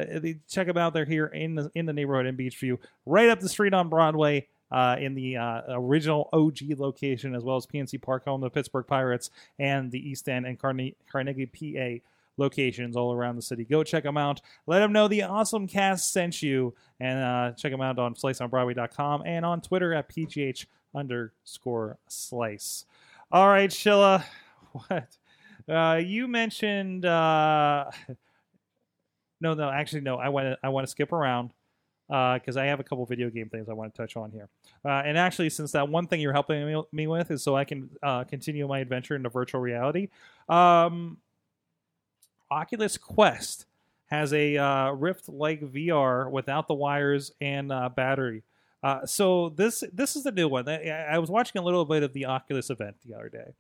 check 0.49 0.67
them 0.67 0.77
out. 0.77 0.93
They're 0.93 1.05
here 1.07 1.27
in 1.27 1.55
the 1.55 1.71
in 1.75 1.87
the 1.87 1.93
neighborhood 1.93 2.27
in 2.27 2.37
Beechview, 2.37 2.79
right 3.07 3.31
up 3.31 3.41
the 3.41 3.49
street 3.49 3.73
on 3.73 3.89
Broadway. 3.89 4.47
Uh, 4.73 4.97
in 4.99 5.15
the 5.15 5.37
uh, 5.37 5.61
original 5.69 6.31
OG 6.33 6.61
location, 6.79 7.35
as 7.35 7.45
well 7.45 7.57
as 7.57 7.67
PNC 7.67 8.01
Park, 8.01 8.25
home 8.25 8.41
the 8.41 8.49
Pittsburgh 8.49 8.87
Pirates, 8.87 9.29
and 9.59 9.93
the 9.93 9.99
East 9.99 10.31
End 10.31 10.47
and 10.47 10.59
Carne- 10.59 10.95
Carnegie, 11.11 11.45
PA 11.45 12.03
locations 12.37 12.97
all 12.97 13.13
around 13.13 13.37
the 13.37 13.43
city. 13.43 13.65
Go 13.65 13.85
check 13.85 14.05
them 14.05 14.17
out. 14.17 14.41
Let 14.67 14.81
them 14.81 14.93
know 14.93 15.09
the 15.09 15.23
awesome 15.23 15.67
cast 15.67 16.13
sent 16.13 16.43
you, 16.43 16.75
and 17.01 17.19
uh, 17.19 17.53
check 17.57 17.71
them 17.71 17.81
out 17.81 17.99
on 17.99 18.15
sliceonbroadway.com 18.15 19.23
and 19.27 19.45
on 19.45 19.61
Twitter 19.61 19.93
at 19.93 20.09
pgh 20.09 20.67
underscore 20.95 21.99
slice. 22.09 22.85
All 23.31 23.49
right, 23.49 23.71
Chilla, 23.71 24.25
what? 24.73 25.17
Uh, 25.69 26.01
you 26.03 26.29
mentioned. 26.29 27.05
Uh, 27.05 27.91
no, 29.41 29.55
no, 29.55 29.71
actually, 29.71 30.03
no. 30.03 30.17
I 30.17 30.29
want 30.29 30.47
to. 30.47 30.59
I 30.63 30.69
want 30.71 30.87
to 30.87 30.91
skip 30.91 31.13
around 31.13 31.51
because 32.13 32.59
I 32.59 32.67
have 32.67 32.79
a 32.79 32.85
couple 32.85 33.07
video 33.07 33.31
game 33.31 33.49
things 33.49 33.71
I 33.71 33.73
want 33.73 33.95
to 33.95 34.03
touch 34.03 34.17
on 34.17 34.31
here. 34.31 34.49
Uh, 34.85 35.03
and 35.05 35.17
actually, 35.17 35.49
since 35.49 35.73
that 35.73 35.89
one 35.89 36.07
thing 36.07 36.21
you're 36.21 36.35
helping 36.35 36.85
me, 36.93 37.07
with 37.07 37.31
is 37.31 37.43
so 37.43 37.57
I 37.57 37.65
can 37.65 37.89
uh, 38.03 38.25
continue 38.25 38.69
my 38.69 38.81
adventure 38.81 39.17
into 39.17 39.31
virtual 39.31 39.63
reality. 39.63 40.09
Um, 40.47 41.17
Oculus 42.51 42.99
Quest 42.99 43.65
has 44.07 44.35
a 44.35 44.59
uh, 44.59 44.91
Rift-like 44.91 45.63
VR 45.63 46.31
without 46.31 46.69
the 46.69 46.75
wires 46.75 47.33
and 47.41 47.73
uh, 47.73 47.89
battery. 47.89 48.43
Uh, 48.83 49.07
so 49.07 49.49
this 49.51 49.83
this 49.93 50.17
is 50.17 50.25
the 50.25 50.33
new 50.33 50.49
one. 50.49 50.69
I, 50.69 50.89
I 50.91 51.19
was 51.19 51.31
watching 51.31 51.61
a 51.61 51.65
little 51.65 51.87
bit 51.87 52.03
of 52.03 52.13
the 52.13 52.27
Oculus 52.27 52.69
event 52.69 52.97
the 53.07 53.15
other 53.15 53.31
day, 53.31 53.55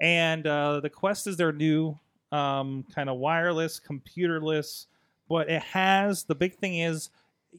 and 0.00 0.44
uh, 0.44 0.80
the 0.80 0.90
Quest 0.90 1.28
is 1.28 1.36
their 1.36 1.52
new 1.52 1.96
um, 2.32 2.84
kind 2.92 3.08
of 3.08 3.18
wireless, 3.18 3.80
computerless, 3.80 4.86
but 5.28 5.48
it 5.48 5.62
has 5.62 6.24
the 6.24 6.34
big 6.34 6.56
thing 6.56 6.80
is. 6.80 7.10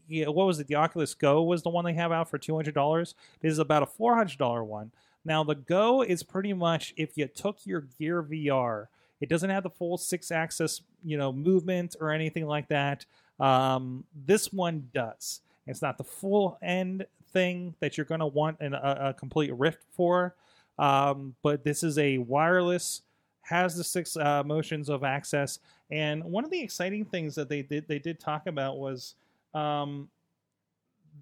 Yeah, 0.08 0.28
what 0.28 0.48
was 0.48 0.60
it? 0.60 0.68
The 0.68 0.76
Oculus 0.76 1.14
Go 1.14 1.44
was 1.44 1.64
the 1.64 1.70
one 1.70 1.86
they 1.86 1.94
have 1.94 2.12
out 2.12 2.30
for 2.30 2.38
two 2.38 2.56
hundred 2.56 2.76
dollars. 2.76 3.16
This 3.42 3.52
is 3.52 3.60
about 3.60 3.84
a 3.84 3.88
four 3.88 4.16
hundred 4.16 4.38
dollar 4.38 4.64
one. 4.64 4.92
Now 5.26 5.44
the 5.44 5.56
Go 5.56 6.02
is 6.02 6.24
pretty 6.24 6.54
much 6.54 6.94
if 6.98 7.18
you 7.18 7.28
took 7.28 7.66
your 7.66 7.82
Gear 8.00 8.24
VR, 8.24 8.88
it 9.22 9.30
doesn't 9.30 9.50
have 9.50 9.64
the 9.64 9.70
full 9.70 9.98
six 9.98 10.32
axis, 10.32 10.82
you 11.04 11.18
know, 11.18 11.32
movement 11.32 11.96
or 12.00 12.12
anything 12.12 12.46
like 12.46 12.68
that. 12.70 13.06
Um, 13.40 14.04
this 14.26 14.52
one 14.52 14.90
does. 14.94 15.42
It's 15.66 15.82
not 15.82 15.98
the 15.98 16.04
full 16.04 16.58
end 16.62 17.06
thing 17.32 17.76
that 17.80 17.98
you're 17.98 18.06
going 18.06 18.20
to 18.20 18.28
want 18.28 18.60
in 18.62 18.74
a, 18.74 18.98
a 19.00 19.14
complete 19.14 19.54
Rift 19.54 19.84
for, 19.92 20.36
um, 20.78 21.36
but 21.42 21.64
this 21.64 21.84
is 21.84 21.98
a 21.98 22.18
wireless, 22.18 23.02
has 23.44 23.76
the 23.76 23.84
six 23.84 24.18
uh, 24.18 24.44
motions 24.44 24.90
of 24.90 25.04
access. 25.04 25.60
And 25.90 26.24
one 26.24 26.44
of 26.44 26.52
the 26.52 26.62
exciting 26.62 27.06
things 27.06 27.36
that 27.36 27.50
they 27.50 27.62
did 27.62 27.88
they 27.88 28.00
did 28.00 28.20
talk 28.20 28.48
about 28.48 28.78
was 28.78 29.16
um, 29.54 30.10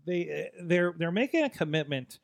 they 0.06 0.50
they're 0.62 0.94
they're 0.98 1.12
making 1.12 1.44
a 1.44 1.50
commitment 1.50 2.20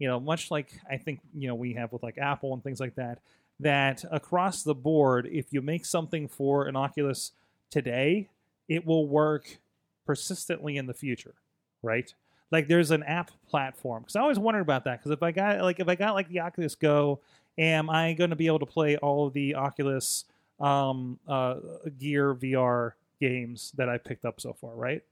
you 0.00 0.08
know, 0.08 0.18
much 0.18 0.50
like 0.50 0.80
I 0.90 0.96
think 0.96 1.20
you 1.34 1.46
know 1.46 1.54
we 1.54 1.74
have 1.74 1.92
with 1.92 2.02
like 2.02 2.18
Apple 2.18 2.52
and 2.54 2.64
things 2.64 2.80
like 2.80 2.96
that. 2.96 3.20
That 3.60 4.02
across 4.10 4.62
the 4.62 4.74
board, 4.74 5.28
if 5.30 5.52
you 5.52 5.60
make 5.60 5.84
something 5.84 6.26
for 6.26 6.66
an 6.66 6.74
Oculus 6.74 7.32
today, 7.70 8.30
it 8.66 8.86
will 8.86 9.06
work 9.06 9.58
persistently 10.06 10.78
in 10.78 10.86
the 10.86 10.94
future, 10.94 11.34
right? 11.82 12.12
Like 12.50 12.66
there's 12.66 12.90
an 12.90 13.02
app 13.02 13.30
platform 13.48 14.02
because 14.02 14.16
I 14.16 14.22
always 14.22 14.38
wondered 14.38 14.62
about 14.62 14.84
that 14.84 14.98
because 14.98 15.12
if 15.12 15.22
I 15.22 15.32
got 15.32 15.60
like 15.60 15.78
if 15.78 15.88
I 15.88 15.94
got 15.94 16.14
like 16.14 16.30
the 16.30 16.40
Oculus 16.40 16.74
Go, 16.74 17.20
am 17.58 17.90
I 17.90 18.14
going 18.14 18.30
to 18.30 18.36
be 18.36 18.46
able 18.46 18.60
to 18.60 18.66
play 18.66 18.96
all 18.96 19.26
of 19.26 19.34
the 19.34 19.54
Oculus 19.54 20.24
um, 20.58 21.18
uh, 21.28 21.56
Gear 21.98 22.34
VR 22.34 22.92
games 23.20 23.70
that 23.76 23.90
I 23.90 23.98
picked 23.98 24.24
up 24.24 24.40
so 24.40 24.54
far, 24.54 24.74
right? 24.74 25.02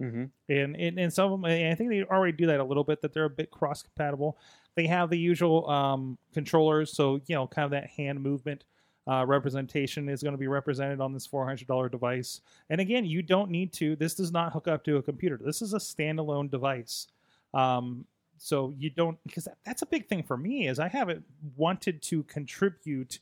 Mm-hmm. 0.00 0.24
and 0.48 0.76
and, 0.76 0.98
and 0.98 1.12
some 1.12 1.32
of 1.32 1.40
them 1.40 1.44
i 1.44 1.74
think 1.74 1.90
they 1.90 2.04
already 2.04 2.36
do 2.36 2.46
that 2.46 2.60
a 2.60 2.64
little 2.64 2.84
bit 2.84 3.02
that 3.02 3.12
they're 3.12 3.24
a 3.24 3.30
bit 3.30 3.50
cross 3.50 3.82
compatible 3.82 4.38
they 4.76 4.86
have 4.86 5.10
the 5.10 5.18
usual 5.18 5.68
um, 5.68 6.18
controllers 6.32 6.92
so 6.92 7.20
you 7.26 7.34
know 7.34 7.48
kind 7.48 7.64
of 7.64 7.72
that 7.72 7.90
hand 7.90 8.22
movement 8.22 8.62
uh, 9.10 9.24
representation 9.26 10.08
is 10.08 10.22
going 10.22 10.34
to 10.34 10.38
be 10.38 10.48
represented 10.48 11.00
on 11.00 11.14
this 11.14 11.26
$400 11.26 11.90
device. 11.90 12.42
And 12.68 12.78
again 12.78 13.06
you 13.06 13.22
don't 13.22 13.50
need 13.50 13.72
to 13.72 13.96
this 13.96 14.14
does 14.14 14.30
not 14.30 14.52
hook 14.52 14.68
up 14.68 14.84
to 14.84 14.98
a 14.98 15.02
computer. 15.02 15.40
This 15.42 15.62
is 15.62 15.72
a 15.72 15.78
standalone 15.78 16.50
device. 16.50 17.06
Um, 17.54 18.04
so 18.38 18.72
you 18.78 18.90
don't 18.90 19.18
because 19.26 19.44
that, 19.44 19.58
that's 19.64 19.82
a 19.82 19.86
big 19.86 20.08
thing 20.08 20.22
for 20.22 20.36
me 20.36 20.68
is 20.68 20.78
i 20.78 20.88
haven't 20.88 21.24
wanted 21.56 22.00
to 22.00 22.22
contribute 22.24 23.18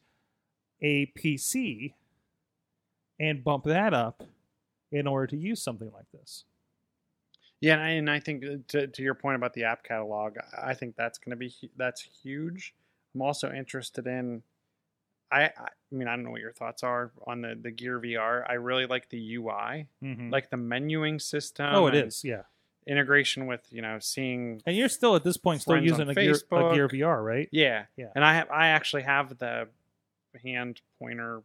a 0.82 1.06
pc 1.18 1.94
and 3.18 3.42
bump 3.42 3.64
that 3.64 3.94
up 3.94 4.22
in 4.92 5.06
order 5.06 5.26
to 5.26 5.36
use 5.36 5.60
something 5.60 5.90
like 5.92 6.06
this 6.12 6.44
Yeah, 7.66 7.74
and 7.74 7.82
I, 7.82 7.88
and 7.90 8.10
I 8.10 8.20
think 8.20 8.44
uh, 8.44 8.48
to, 8.68 8.86
to 8.86 9.02
your 9.02 9.14
point 9.14 9.36
about 9.36 9.52
the 9.54 9.64
app 9.64 9.82
catalog, 9.82 10.36
I 10.56 10.74
think 10.74 10.94
that's 10.96 11.18
going 11.18 11.30
to 11.30 11.36
be 11.36 11.52
that's 11.76 12.00
huge. 12.22 12.74
I'm 13.14 13.22
also 13.22 13.50
interested 13.52 14.06
in. 14.06 14.42
I 15.32 15.44
I 15.44 15.50
mean 15.90 16.06
I 16.06 16.14
don't 16.14 16.24
know 16.24 16.30
what 16.30 16.40
your 16.40 16.52
thoughts 16.52 16.82
are 16.82 17.10
on 17.26 17.40
the 17.40 17.58
the 17.60 17.70
Gear 17.70 17.98
VR. 18.00 18.44
I 18.48 18.54
really 18.54 18.86
like 18.86 19.08
the 19.08 19.34
UI, 19.36 19.86
Mhm. 20.02 20.30
like 20.30 20.50
the 20.50 20.56
menuing 20.56 21.20
system. 21.20 21.66
oh 21.74 21.86
it 21.88 21.94
is, 21.94 22.22
yeah 22.24 22.42
integration 22.86 23.46
with 23.46 23.66
you 23.70 23.82
know 23.82 23.98
seeing. 23.98 24.62
And 24.64 24.76
you're 24.76 24.88
still 24.88 25.16
at 25.16 25.24
this 25.24 25.36
point 25.36 25.60
still 25.60 25.82
using 25.82 26.08
a 26.08 26.14
gear, 26.14 26.36
a 26.52 26.74
gear 26.74 26.88
VR, 26.88 27.24
right? 27.24 27.48
Yeah, 27.50 27.86
Yeah. 27.96 28.10
And 28.14 28.24
I 28.24 28.34
have 28.34 28.48
I 28.50 28.68
actually 28.68 29.02
have 29.02 29.36
the 29.38 29.68
hand 30.44 30.80
pointer. 31.00 31.42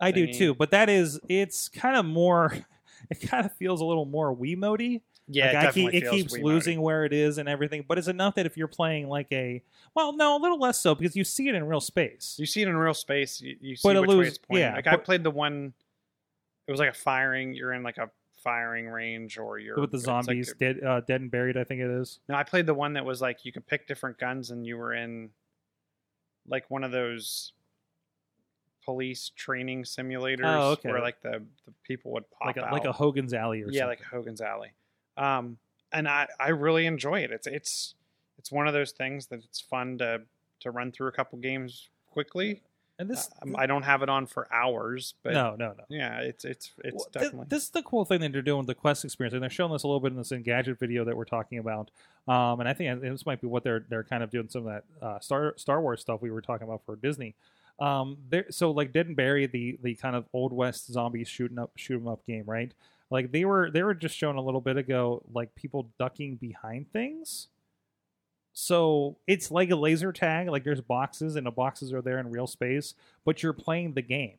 I 0.00 0.12
do 0.12 0.32
too, 0.32 0.54
but 0.54 0.70
that 0.70 0.88
is 0.88 1.18
it's 1.28 1.68
kind 1.68 1.96
of 1.96 2.04
more. 2.04 2.56
It 3.10 3.20
kind 3.28 3.46
of 3.46 3.52
feels 3.54 3.80
a 3.80 3.84
little 3.84 4.06
more 4.06 4.34
Wiimote. 4.34 5.00
Yeah, 5.30 5.52
like 5.52 5.68
it 5.68 5.74
keep, 5.74 5.94
it 5.94 6.10
keeps 6.10 6.32
losing 6.38 6.80
where 6.80 7.04
it 7.04 7.12
is 7.12 7.36
and 7.38 7.48
everything, 7.48 7.84
but 7.86 7.98
it's 7.98 8.08
enough 8.08 8.36
that 8.36 8.46
if 8.46 8.56
you're 8.56 8.66
playing 8.66 9.08
like 9.08 9.26
a 9.30 9.62
well, 9.94 10.16
no, 10.16 10.36
a 10.36 10.40
little 10.40 10.58
less 10.58 10.80
so 10.80 10.94
because 10.94 11.14
you 11.16 11.24
see 11.24 11.48
it 11.48 11.54
in 11.54 11.64
real 11.66 11.80
space. 11.80 12.36
You 12.38 12.46
see 12.46 12.62
it 12.62 12.68
in 12.68 12.76
real 12.76 12.94
space. 12.94 13.40
You, 13.40 13.56
you 13.60 13.76
see 13.76 13.86
But 13.86 14.00
which 14.00 14.08
way 14.08 14.14
lose- 14.16 14.28
it's 14.28 14.38
pointing. 14.38 14.62
yeah, 14.66 14.74
like 14.74 14.86
I 14.86 14.96
played 14.96 15.22
the 15.24 15.30
one. 15.30 15.74
It 16.66 16.70
was 16.70 16.80
like 16.80 16.90
a 16.90 16.94
firing. 16.94 17.52
You're 17.52 17.72
in 17.74 17.82
like 17.82 17.98
a 17.98 18.10
firing 18.42 18.88
range, 18.88 19.36
or 19.38 19.58
you're 19.58 19.78
with 19.78 19.90
the 19.90 19.98
it's 19.98 20.06
like 20.06 20.24
zombies, 20.24 20.54
dead, 20.58 20.82
uh, 20.82 21.00
dead 21.00 21.20
and 21.20 21.30
buried. 21.30 21.56
I 21.58 21.64
think 21.64 21.80
it 21.82 21.90
is. 21.90 22.20
no, 22.28 22.34
I 22.34 22.42
played 22.42 22.64
the 22.66 22.74
one 22.74 22.94
that 22.94 23.04
was 23.04 23.20
like 23.20 23.44
you 23.44 23.52
could 23.52 23.66
pick 23.66 23.86
different 23.86 24.18
guns, 24.18 24.50
and 24.50 24.66
you 24.66 24.76
were 24.78 24.94
in 24.94 25.28
like 26.48 26.70
one 26.70 26.84
of 26.84 26.90
those 26.92 27.52
police 28.84 29.30
training 29.36 29.82
simulators 29.82 30.44
Oh, 30.44 30.70
okay. 30.70 30.90
where 30.90 31.00
like 31.02 31.20
the, 31.20 31.42
the 31.66 31.72
people 31.84 32.12
would 32.12 32.24
pop 32.30 32.46
like 32.46 32.56
a 32.56 32.64
out. 32.64 32.72
like 32.72 32.84
a 32.86 32.92
Hogan's 32.92 33.34
Alley 33.34 33.62
or 33.62 33.66
yeah, 33.70 33.80
something. 33.80 33.88
like 33.88 34.00
a 34.00 34.04
Hogan's 34.16 34.40
Alley. 34.40 34.70
Um, 35.18 35.58
and 35.92 36.08
I 36.08 36.28
I 36.38 36.48
really 36.50 36.86
enjoy 36.86 37.20
it. 37.20 37.30
It's 37.30 37.46
it's 37.46 37.94
it's 38.38 38.52
one 38.52 38.66
of 38.66 38.72
those 38.74 38.92
things 38.92 39.26
that 39.28 39.40
it's 39.44 39.60
fun 39.60 39.98
to 39.98 40.22
to 40.60 40.70
run 40.70 40.92
through 40.92 41.08
a 41.08 41.12
couple 41.12 41.38
games 41.38 41.88
quickly. 42.10 42.62
and 42.98 43.08
this 43.08 43.30
Um, 43.42 43.54
I 43.56 43.66
don't 43.66 43.84
have 43.84 44.02
it 44.02 44.08
on 44.08 44.26
for 44.26 44.48
hours, 44.52 45.14
but 45.22 45.32
no 45.32 45.54
no 45.56 45.68
no. 45.78 45.84
yeah, 45.88 46.20
it's 46.20 46.44
it's 46.44 46.72
it's 46.84 46.94
Well, 46.96 47.06
definitely 47.12 47.46
this 47.48 47.64
is 47.64 47.70
the 47.70 47.82
cool 47.82 48.04
thing 48.04 48.20
that 48.20 48.32
they're 48.32 48.42
doing 48.42 48.58
with 48.58 48.66
the 48.66 48.74
Quest 48.74 49.04
experience, 49.04 49.34
and 49.34 49.42
they're 49.42 49.50
showing 49.50 49.72
this 49.72 49.82
a 49.84 49.86
little 49.86 50.00
bit 50.00 50.12
in 50.12 50.18
this 50.18 50.30
Engadget 50.32 50.78
video 50.78 51.04
that 51.04 51.16
we're 51.16 51.24
talking 51.24 51.58
about. 51.58 51.90
Um, 52.26 52.60
and 52.60 52.68
I 52.68 52.74
think 52.74 53.00
this 53.00 53.24
might 53.26 53.40
be 53.40 53.46
what 53.46 53.62
they're 53.64 53.84
they're 53.88 54.04
kind 54.04 54.22
of 54.22 54.30
doing 54.30 54.48
some 54.48 54.66
of 54.66 54.72
that 55.00 55.06
uh, 55.06 55.20
Star 55.20 55.54
Star 55.56 55.80
Wars 55.80 56.00
stuff 56.00 56.20
we 56.22 56.30
were 56.30 56.42
talking 56.42 56.66
about 56.66 56.82
for 56.84 56.96
Disney. 56.96 57.34
Um, 57.80 58.18
there, 58.28 58.46
so 58.50 58.72
like 58.72 58.92
Dead 58.92 59.06
and 59.06 59.16
Bury, 59.16 59.46
the 59.46 59.78
the 59.82 59.94
kind 59.94 60.16
of 60.16 60.26
old 60.32 60.52
west 60.52 60.90
zombies 60.92 61.28
shooting 61.28 61.58
up 61.58 61.70
shoot 61.76 62.00
'em 62.00 62.08
up 62.08 62.26
game, 62.26 62.44
right? 62.46 62.72
Like 63.10 63.32
they 63.32 63.44
were 63.44 63.70
they 63.70 63.82
were 63.82 63.94
just 63.94 64.16
shown 64.16 64.36
a 64.36 64.40
little 64.42 64.60
bit 64.60 64.76
ago, 64.76 65.22
like 65.32 65.54
people 65.54 65.90
ducking 65.98 66.36
behind 66.36 66.92
things. 66.92 67.48
So 68.52 69.16
it's 69.26 69.50
like 69.50 69.70
a 69.70 69.76
laser 69.76 70.12
tag. 70.12 70.48
Like 70.48 70.64
there's 70.64 70.80
boxes, 70.80 71.36
and 71.36 71.46
the 71.46 71.50
boxes 71.50 71.92
are 71.92 72.02
there 72.02 72.18
in 72.18 72.30
real 72.30 72.46
space, 72.46 72.94
but 73.24 73.42
you're 73.42 73.52
playing 73.52 73.94
the 73.94 74.02
game. 74.02 74.38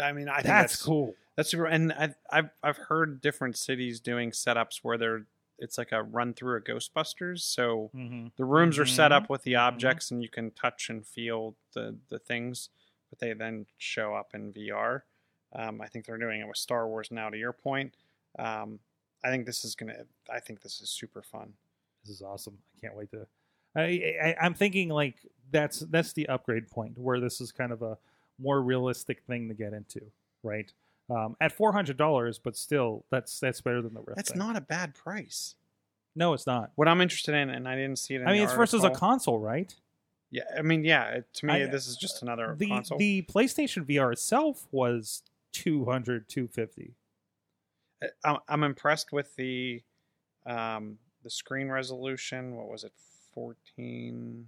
I 0.00 0.12
mean, 0.12 0.28
I 0.28 0.36
think 0.36 0.44
That's, 0.46 0.72
that's, 0.74 0.82
cool. 0.82 1.14
That's 1.36 1.50
super. 1.50 1.66
And 1.66 1.92
I've, 1.92 2.14
I've 2.30 2.50
I've 2.62 2.76
heard 2.76 3.20
different 3.20 3.56
cities 3.56 4.00
doing 4.00 4.30
setups 4.30 4.78
where 4.82 4.98
they're 4.98 5.26
it's 5.58 5.78
like 5.78 5.92
a 5.92 6.02
run 6.02 6.34
through 6.34 6.58
a 6.58 6.60
Ghostbusters. 6.60 7.40
So 7.40 7.90
Mm-hmm. 7.96 8.26
the 8.36 8.44
rooms 8.44 8.78
are 8.78 8.84
set 8.86 9.10
up 9.12 9.30
with 9.30 9.42
the 9.42 9.56
objects, 9.56 10.10
and 10.10 10.22
you 10.22 10.28
can 10.28 10.50
touch 10.50 10.90
and 10.90 11.06
feel 11.06 11.56
the 11.72 11.96
the 12.10 12.18
things, 12.18 12.68
but 13.10 13.18
they 13.18 13.32
then 13.32 13.66
show 13.78 14.14
up 14.14 14.34
in 14.34 14.52
VR. 14.52 15.02
Um, 15.54 15.80
I 15.80 15.86
think 15.86 16.06
they're 16.06 16.18
doing 16.18 16.40
it 16.40 16.48
with 16.48 16.56
Star 16.56 16.88
Wars 16.88 17.10
now. 17.10 17.30
To 17.30 17.36
your 17.38 17.52
point, 17.52 17.94
um, 18.38 18.78
I 19.24 19.30
think 19.30 19.46
this 19.46 19.64
is 19.64 19.74
gonna. 19.74 20.04
I 20.30 20.40
think 20.40 20.62
this 20.62 20.80
is 20.80 20.90
super 20.90 21.22
fun. 21.22 21.52
This 22.04 22.14
is 22.16 22.22
awesome. 22.22 22.58
I 22.76 22.80
can't 22.80 22.96
wait 22.96 23.10
to. 23.12 23.26
I, 23.74 23.82
I 24.22 24.36
I'm 24.40 24.54
thinking 24.54 24.88
like 24.88 25.16
that's 25.50 25.80
that's 25.80 26.12
the 26.12 26.28
upgrade 26.28 26.68
point 26.70 26.98
where 26.98 27.20
this 27.20 27.40
is 27.40 27.52
kind 27.52 27.72
of 27.72 27.82
a 27.82 27.96
more 28.38 28.60
realistic 28.60 29.22
thing 29.26 29.48
to 29.48 29.54
get 29.54 29.72
into, 29.72 30.00
right? 30.42 30.70
Um, 31.08 31.36
at 31.40 31.52
four 31.52 31.72
hundred 31.72 31.96
dollars, 31.96 32.38
but 32.38 32.56
still, 32.56 33.04
that's 33.10 33.38
that's 33.38 33.60
better 33.60 33.80
than 33.82 33.94
the 33.94 34.00
Rift. 34.00 34.16
That's 34.16 34.30
thing. 34.30 34.38
not 34.38 34.56
a 34.56 34.60
bad 34.60 34.94
price. 34.94 35.54
No, 36.16 36.32
it's 36.32 36.46
not. 36.46 36.72
What 36.76 36.88
I'm 36.88 37.00
interested 37.00 37.34
in, 37.34 37.50
and 37.50 37.68
I 37.68 37.76
didn't 37.76 37.98
see 37.98 38.14
it. 38.14 38.22
In 38.22 38.28
I 38.28 38.32
mean, 38.32 38.42
it's 38.42 38.52
versus 38.54 38.82
a 38.84 38.90
console, 38.90 39.38
right? 39.38 39.72
Yeah, 40.30 40.42
I 40.58 40.62
mean, 40.62 40.82
yeah. 40.82 41.20
To 41.34 41.46
me, 41.46 41.62
I- 41.62 41.66
this 41.66 41.86
is 41.86 41.96
just 41.96 42.22
another 42.22 42.54
The 42.58 42.68
console. 42.68 42.98
the 42.98 43.22
PlayStation 43.22 43.84
VR 43.84 44.12
itself 44.12 44.66
was 44.72 45.22
200 45.64 46.28
250 46.28 46.94
I- 48.02 48.08
I'm, 48.24 48.38
I'm 48.48 48.62
impressed 48.64 49.12
with 49.12 49.34
the 49.36 49.82
um, 50.44 50.98
the 51.24 51.30
screen 51.30 51.68
resolution. 51.68 52.56
What 52.56 52.68
was 52.68 52.84
it? 52.84 52.92
14. 53.34 54.46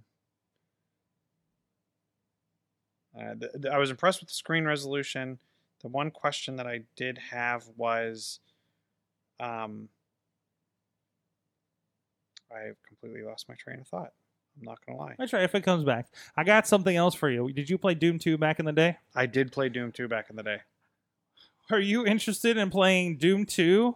Uh, 3.19 3.33
the, 3.37 3.51
the- 3.55 3.71
I 3.71 3.77
was 3.77 3.89
impressed 3.89 4.19
with 4.21 4.29
the 4.29 4.35
screen 4.35 4.65
resolution. 4.65 5.39
The 5.81 5.87
one 5.87 6.11
question 6.11 6.57
that 6.57 6.67
I 6.67 6.81
did 6.95 7.17
have 7.31 7.63
was, 7.77 8.39
um, 9.39 9.89
I 12.51 12.71
completely 12.87 13.23
lost 13.23 13.47
my 13.49 13.55
train 13.55 13.79
of 13.79 13.87
thought. 13.87 14.11
I'm 14.57 14.65
not 14.65 14.79
gonna 14.85 14.97
lie. 14.97 15.15
That's 15.17 15.31
right. 15.33 15.43
If 15.43 15.55
it 15.55 15.63
comes 15.63 15.83
back, 15.83 16.07
I 16.35 16.43
got 16.43 16.67
something 16.67 16.95
else 16.95 17.15
for 17.15 17.29
you. 17.29 17.51
Did 17.53 17.69
you 17.69 17.77
play 17.77 17.93
Doom 17.93 18.19
2 18.19 18.37
back 18.37 18.59
in 18.59 18.65
the 18.65 18.73
day? 18.73 18.97
I 19.15 19.25
did 19.25 19.51
play 19.51 19.69
Doom 19.69 19.91
2 19.91 20.07
back 20.07 20.29
in 20.29 20.35
the 20.35 20.43
day. 20.43 20.57
Are 21.71 21.79
you 21.79 22.05
interested 22.05 22.57
in 22.57 22.69
playing 22.69 23.17
Doom 23.17 23.45
2 23.45 23.95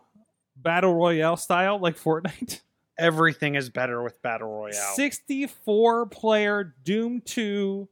battle 0.55 0.93
royale 0.93 1.37
style 1.37 1.79
like 1.79 1.97
Fortnite? 1.97 2.61
Everything 2.99 3.55
is 3.55 3.69
better 3.69 4.03
with 4.03 4.21
battle 4.21 4.49
royale. 4.49 4.93
64 4.95 6.05
player 6.07 6.75
Doom 6.83 7.21
2. 7.25 7.87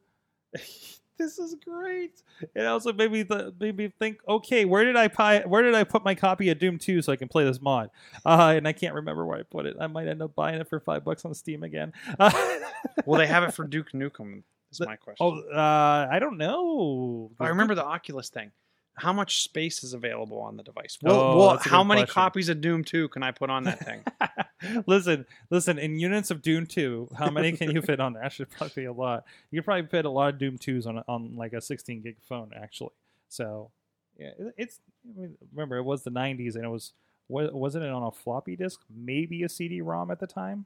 this 1.17 1.39
is 1.39 1.55
great. 1.65 2.21
It 2.53 2.65
also 2.67 2.93
made 2.93 3.11
me, 3.11 3.23
th- 3.23 3.53
made 3.59 3.75
me 3.75 3.91
think, 3.97 4.19
okay, 4.27 4.65
where 4.65 4.83
did 4.83 4.95
I 4.95 5.07
pi- 5.07 5.41
where 5.47 5.63
did 5.63 5.73
I 5.73 5.83
put 5.83 6.05
my 6.05 6.13
copy 6.13 6.49
of 6.49 6.59
Doom 6.59 6.77
2 6.77 7.01
so 7.01 7.11
I 7.11 7.15
can 7.15 7.27
play 7.27 7.43
this 7.43 7.59
mod? 7.59 7.89
Uh, 8.23 8.53
and 8.57 8.67
I 8.67 8.73
can't 8.73 8.93
remember 8.93 9.25
where 9.25 9.39
I 9.39 9.43
put 9.43 9.65
it. 9.65 9.75
I 9.79 9.87
might 9.87 10.07
end 10.07 10.21
up 10.21 10.35
buying 10.35 10.61
it 10.61 10.67
for 10.67 10.79
five 10.79 11.03
bucks 11.03 11.25
on 11.25 11.33
Steam 11.33 11.63
again. 11.63 11.93
Uh, 12.19 12.31
Well, 13.05 13.19
they 13.19 13.27
have 13.27 13.43
it 13.43 13.53
for 13.53 13.65
Duke 13.65 13.91
Nukem. 13.93 14.43
Is 14.71 14.77
The- 14.79 14.85
my 14.85 14.95
question. 14.95 15.17
oh, 15.25 15.39
uh, 15.55 16.07
I 16.11 16.19
don't 16.19 16.37
know. 16.37 17.31
I 17.39 17.49
remember 17.49 17.73
the 17.75 17.85
Oculus 17.85 18.29
thing. 18.29 18.51
How 18.95 19.13
much 19.13 19.41
space 19.43 19.83
is 19.83 19.93
available 19.93 20.39
on 20.39 20.57
the 20.57 20.63
device? 20.63 20.97
Oh, 21.03 21.07
Well, 21.17 21.37
well 21.37 21.49
that's 21.51 21.65
a 21.65 21.69
how 21.69 21.83
many 21.83 22.01
question. 22.01 22.13
copies 22.13 22.49
of 22.49 22.61
Doom 22.61 22.83
2 22.83 23.07
can 23.09 23.23
I 23.23 23.31
put 23.31 23.49
on 23.49 23.63
that 23.63 23.79
thing? 23.83 24.03
listen, 24.85 25.25
listen. 25.49 25.79
In 25.79 25.97
units 25.97 26.29
of 26.29 26.41
Doom 26.41 26.65
Two, 26.67 27.09
how 27.17 27.29
many 27.31 27.53
can 27.53 27.71
you 27.71 27.81
fit 27.91 27.99
on 27.99 28.13
there? 28.13 28.23
That 28.23 28.33
should 28.33 28.49
probably 28.51 28.83
be 28.83 28.85
a 28.85 28.93
lot. 28.93 29.23
You 29.49 29.59
could 29.61 29.65
probably 29.65 29.87
fit 29.87 30.05
a 30.05 30.09
lot 30.09 30.33
of 30.33 30.39
Doom 30.39 30.57
Twos 30.57 30.85
on 30.85 31.01
on 31.07 31.35
like 31.35 31.53
a 31.53 31.61
16 31.61 32.01
gig 32.01 32.17
phone, 32.21 32.51
actually. 32.55 32.91
So, 33.29 33.71
yeah, 34.19 34.31
it- 34.37 34.53
it's. 34.57 34.79
I 35.03 35.19
mean, 35.19 35.37
remember, 35.53 35.77
it 35.77 35.83
was 35.83 36.03
the 36.03 36.11
90s, 36.11 36.55
and 36.55 36.63
it 36.63 36.67
was 36.69 36.91
wa- 37.27 37.49
wasn't 37.51 37.85
it 37.85 37.89
on 37.91 38.03
a 38.03 38.11
floppy 38.11 38.55
disk? 38.55 38.81
Maybe 38.93 39.41
a 39.41 39.49
CD-ROM 39.49 40.11
at 40.11 40.19
the 40.19 40.27
time. 40.27 40.65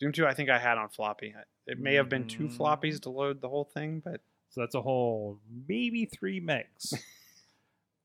Doom 0.00 0.10
2, 0.12 0.26
I 0.26 0.34
think 0.34 0.50
I 0.50 0.58
had 0.58 0.76
on 0.76 0.88
floppy. 0.88 1.32
It 1.68 1.78
may 1.78 1.94
have 1.94 2.08
been 2.08 2.26
two 2.26 2.48
Mm. 2.48 2.56
floppies 2.56 3.00
to 3.02 3.10
load 3.10 3.40
the 3.42 3.48
whole 3.48 3.64
thing, 3.64 4.00
but 4.04 4.20
So 4.50 4.60
that's 4.62 4.74
a 4.74 4.82
whole 4.82 5.38
maybe 5.68 6.04
three 6.06 6.40
megs. 6.40 6.94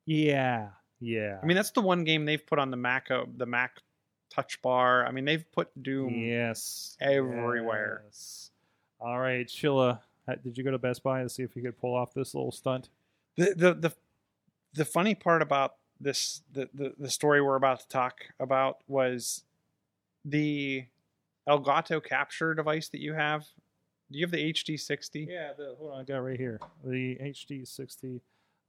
yeah, 0.06 0.70
yeah. 1.00 1.40
I 1.42 1.46
mean 1.46 1.56
that's 1.56 1.72
the 1.72 1.82
one 1.82 2.04
game 2.04 2.26
they've 2.26 2.46
put 2.46 2.60
on 2.60 2.72
the 2.72 2.78
Mac 2.78 3.10
the 3.10 3.46
Mac 3.46 3.82
touch 4.32 4.62
bar. 4.62 5.06
I 5.06 5.12
mean, 5.12 5.26
they've 5.26 5.46
put 5.52 5.70
Doom. 5.82 6.10
Yes. 6.16 6.98
everywhere. 7.00 8.04
Yes. 8.06 8.50
All 9.00 9.20
right, 9.20 9.48
Chilla, 9.48 10.00
uh, 10.28 10.36
did 10.44 10.58
you 10.58 10.64
go 10.64 10.72
to 10.72 10.78
Best 10.78 11.04
Buy 11.04 11.24
to 11.24 11.30
see 11.30 11.44
if 11.44 11.56
you 11.56 11.62
could 11.62 11.78
pull 11.78 11.96
off 11.96 12.14
this 12.14 12.34
little 12.34 12.52
stunt? 12.52 12.90
The, 13.38 13.54
the 13.56 13.74
the 13.74 13.94
the 14.74 14.86
funny 14.86 15.16
part 15.16 15.42
about 15.42 15.76
this 16.00 16.42
the, 16.52 16.70
the 16.74 16.94
the 16.98 17.10
story 17.10 17.42
we're 17.42 17.56
about 17.56 17.82
to 17.82 17.88
talk 17.88 18.20
about 18.40 18.80
was 18.88 19.44
the 20.24 20.86
Elgato 21.48 22.04
capture 22.04 22.54
device 22.54 22.90
that 22.90 23.02
you 23.02 23.14
have. 23.14 23.46
Do 24.12 24.20
you 24.20 24.26
have 24.26 24.32
the 24.32 24.54
HD60? 24.54 25.28
Yeah, 25.30 25.54
the, 25.58 25.76
hold 25.80 25.94
on, 25.94 26.02
I 26.02 26.04
got 26.04 26.18
it 26.18 26.22
right 26.22 26.38
here. 26.38 26.60
The 26.84 27.16
HD60. 27.16 28.20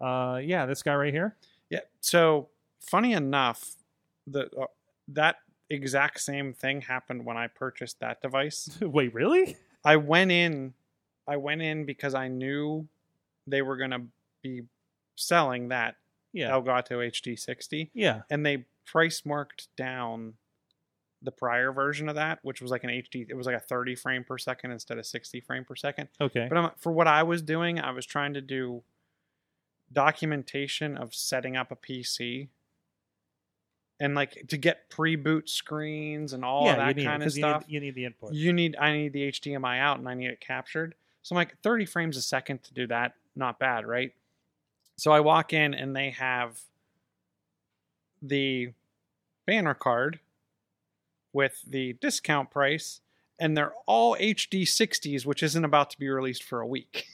Uh, 0.01 0.40
yeah, 0.43 0.66
this 0.66 0.82
guy 0.82 0.95
right 0.95 1.12
here. 1.12 1.36
Yeah. 1.70 1.80
So 2.01 2.49
funny 2.80 3.12
enough, 3.12 3.76
the 4.26 4.49
uh, 4.61 4.66
that 5.09 5.36
exact 5.70 6.20
same 6.20 6.53
thing 6.53 6.80
happened 6.82 7.24
when 7.24 7.36
I 7.36 7.47
purchased 7.47 8.01
that 8.01 8.20
device. 8.20 8.68
Wait, 8.80 9.14
really? 9.14 9.57
I 9.84 9.97
went 9.97 10.30
in, 10.30 10.74
I 11.26 11.36
went 11.36 11.62
in 11.62 11.84
because 11.86 12.14
I 12.14 12.28
knew 12.28 12.86
they 13.47 13.62
were 13.62 13.76
gonna 13.76 14.07
be 14.43 14.62
selling 15.16 15.68
that 15.68 15.97
Yeah. 16.32 16.51
Elgato 16.51 16.99
HD60, 17.07 17.90
Yeah. 17.95 18.22
and 18.30 18.45
they 18.45 18.66
price 18.86 19.24
marked 19.24 19.68
down 19.76 20.34
the 21.24 21.30
prior 21.32 21.70
version 21.72 22.09
of 22.09 22.16
that, 22.16 22.40
which 22.43 22.61
was 22.61 22.70
like 22.72 22.82
an 22.84 22.90
HD. 22.90 23.26
It 23.28 23.34
was 23.34 23.47
like 23.47 23.55
a 23.57 23.61
30 23.61 23.95
frame 23.95 24.24
per 24.24 24.38
second 24.38 24.72
instead 24.72 24.99
of 24.99 25.07
60 25.07 25.40
frame 25.40 25.64
per 25.64 25.76
second. 25.76 26.09
Okay. 26.20 26.47
But 26.49 26.59
I'm, 26.59 26.70
for 26.76 26.90
what 26.93 27.07
I 27.07 27.22
was 27.22 27.43
doing, 27.43 27.78
I 27.78 27.93
was 27.93 28.05
trying 28.07 28.34
to 28.34 28.40
do 28.40 28.82
documentation 29.93 30.97
of 30.97 31.14
setting 31.14 31.57
up 31.57 31.70
a 31.70 31.76
PC 31.76 32.49
and 34.01 34.14
like 34.14 34.47
to 34.49 34.57
get 34.57 34.88
pre-boot 34.90 35.49
screens 35.49 36.32
and 36.32 36.45
all 36.45 36.66
yeah, 36.66 36.76
that 36.76 36.88
you 36.88 36.95
need, 36.95 37.03
it, 37.03 37.05
kind 37.05 37.22
of 37.22 37.26
'cause 37.26 37.36
you 37.36 37.43
stuff. 37.43 37.66
Need, 37.66 37.72
you 37.74 37.80
need 37.80 37.95
the 37.95 38.05
input. 38.05 38.32
You 38.32 38.53
need 38.53 38.76
I 38.76 38.93
need 38.93 39.12
the 39.12 39.22
HDMI 39.28 39.78
out 39.78 39.99
and 39.99 40.09
I 40.09 40.14
need 40.14 40.28
it 40.30 40.40
captured. 40.40 40.95
So 41.22 41.34
I'm 41.34 41.36
like 41.36 41.57
30 41.62 41.86
frames 41.86 42.16
a 42.16 42.22
second 42.22 42.64
to 42.64 42.74
do 42.74 42.86
that, 42.88 43.14
not 43.36 43.59
bad, 43.61 43.86
right? 43.86 44.12
So 44.97 45.12
I 45.12 45.20
walk 45.20 45.53
in 45.53 45.72
and 45.72 45.95
they 45.95 46.11
have 46.11 46.61
the 48.20 48.72
banner 49.47 49.74
card 49.74 50.20
with 51.32 51.62
the 51.66 51.95
discount 51.95 52.51
price 52.51 53.01
and 53.38 53.57
they're 53.57 53.72
all 53.86 54.16
HD 54.20 54.62
60s 54.62 55.24
which 55.24 55.43
isn't 55.43 55.64
about 55.64 55.90
to 55.90 55.99
be 55.99 56.09
released 56.09 56.43
for 56.43 56.61
a 56.61 56.66
week. 56.66 57.07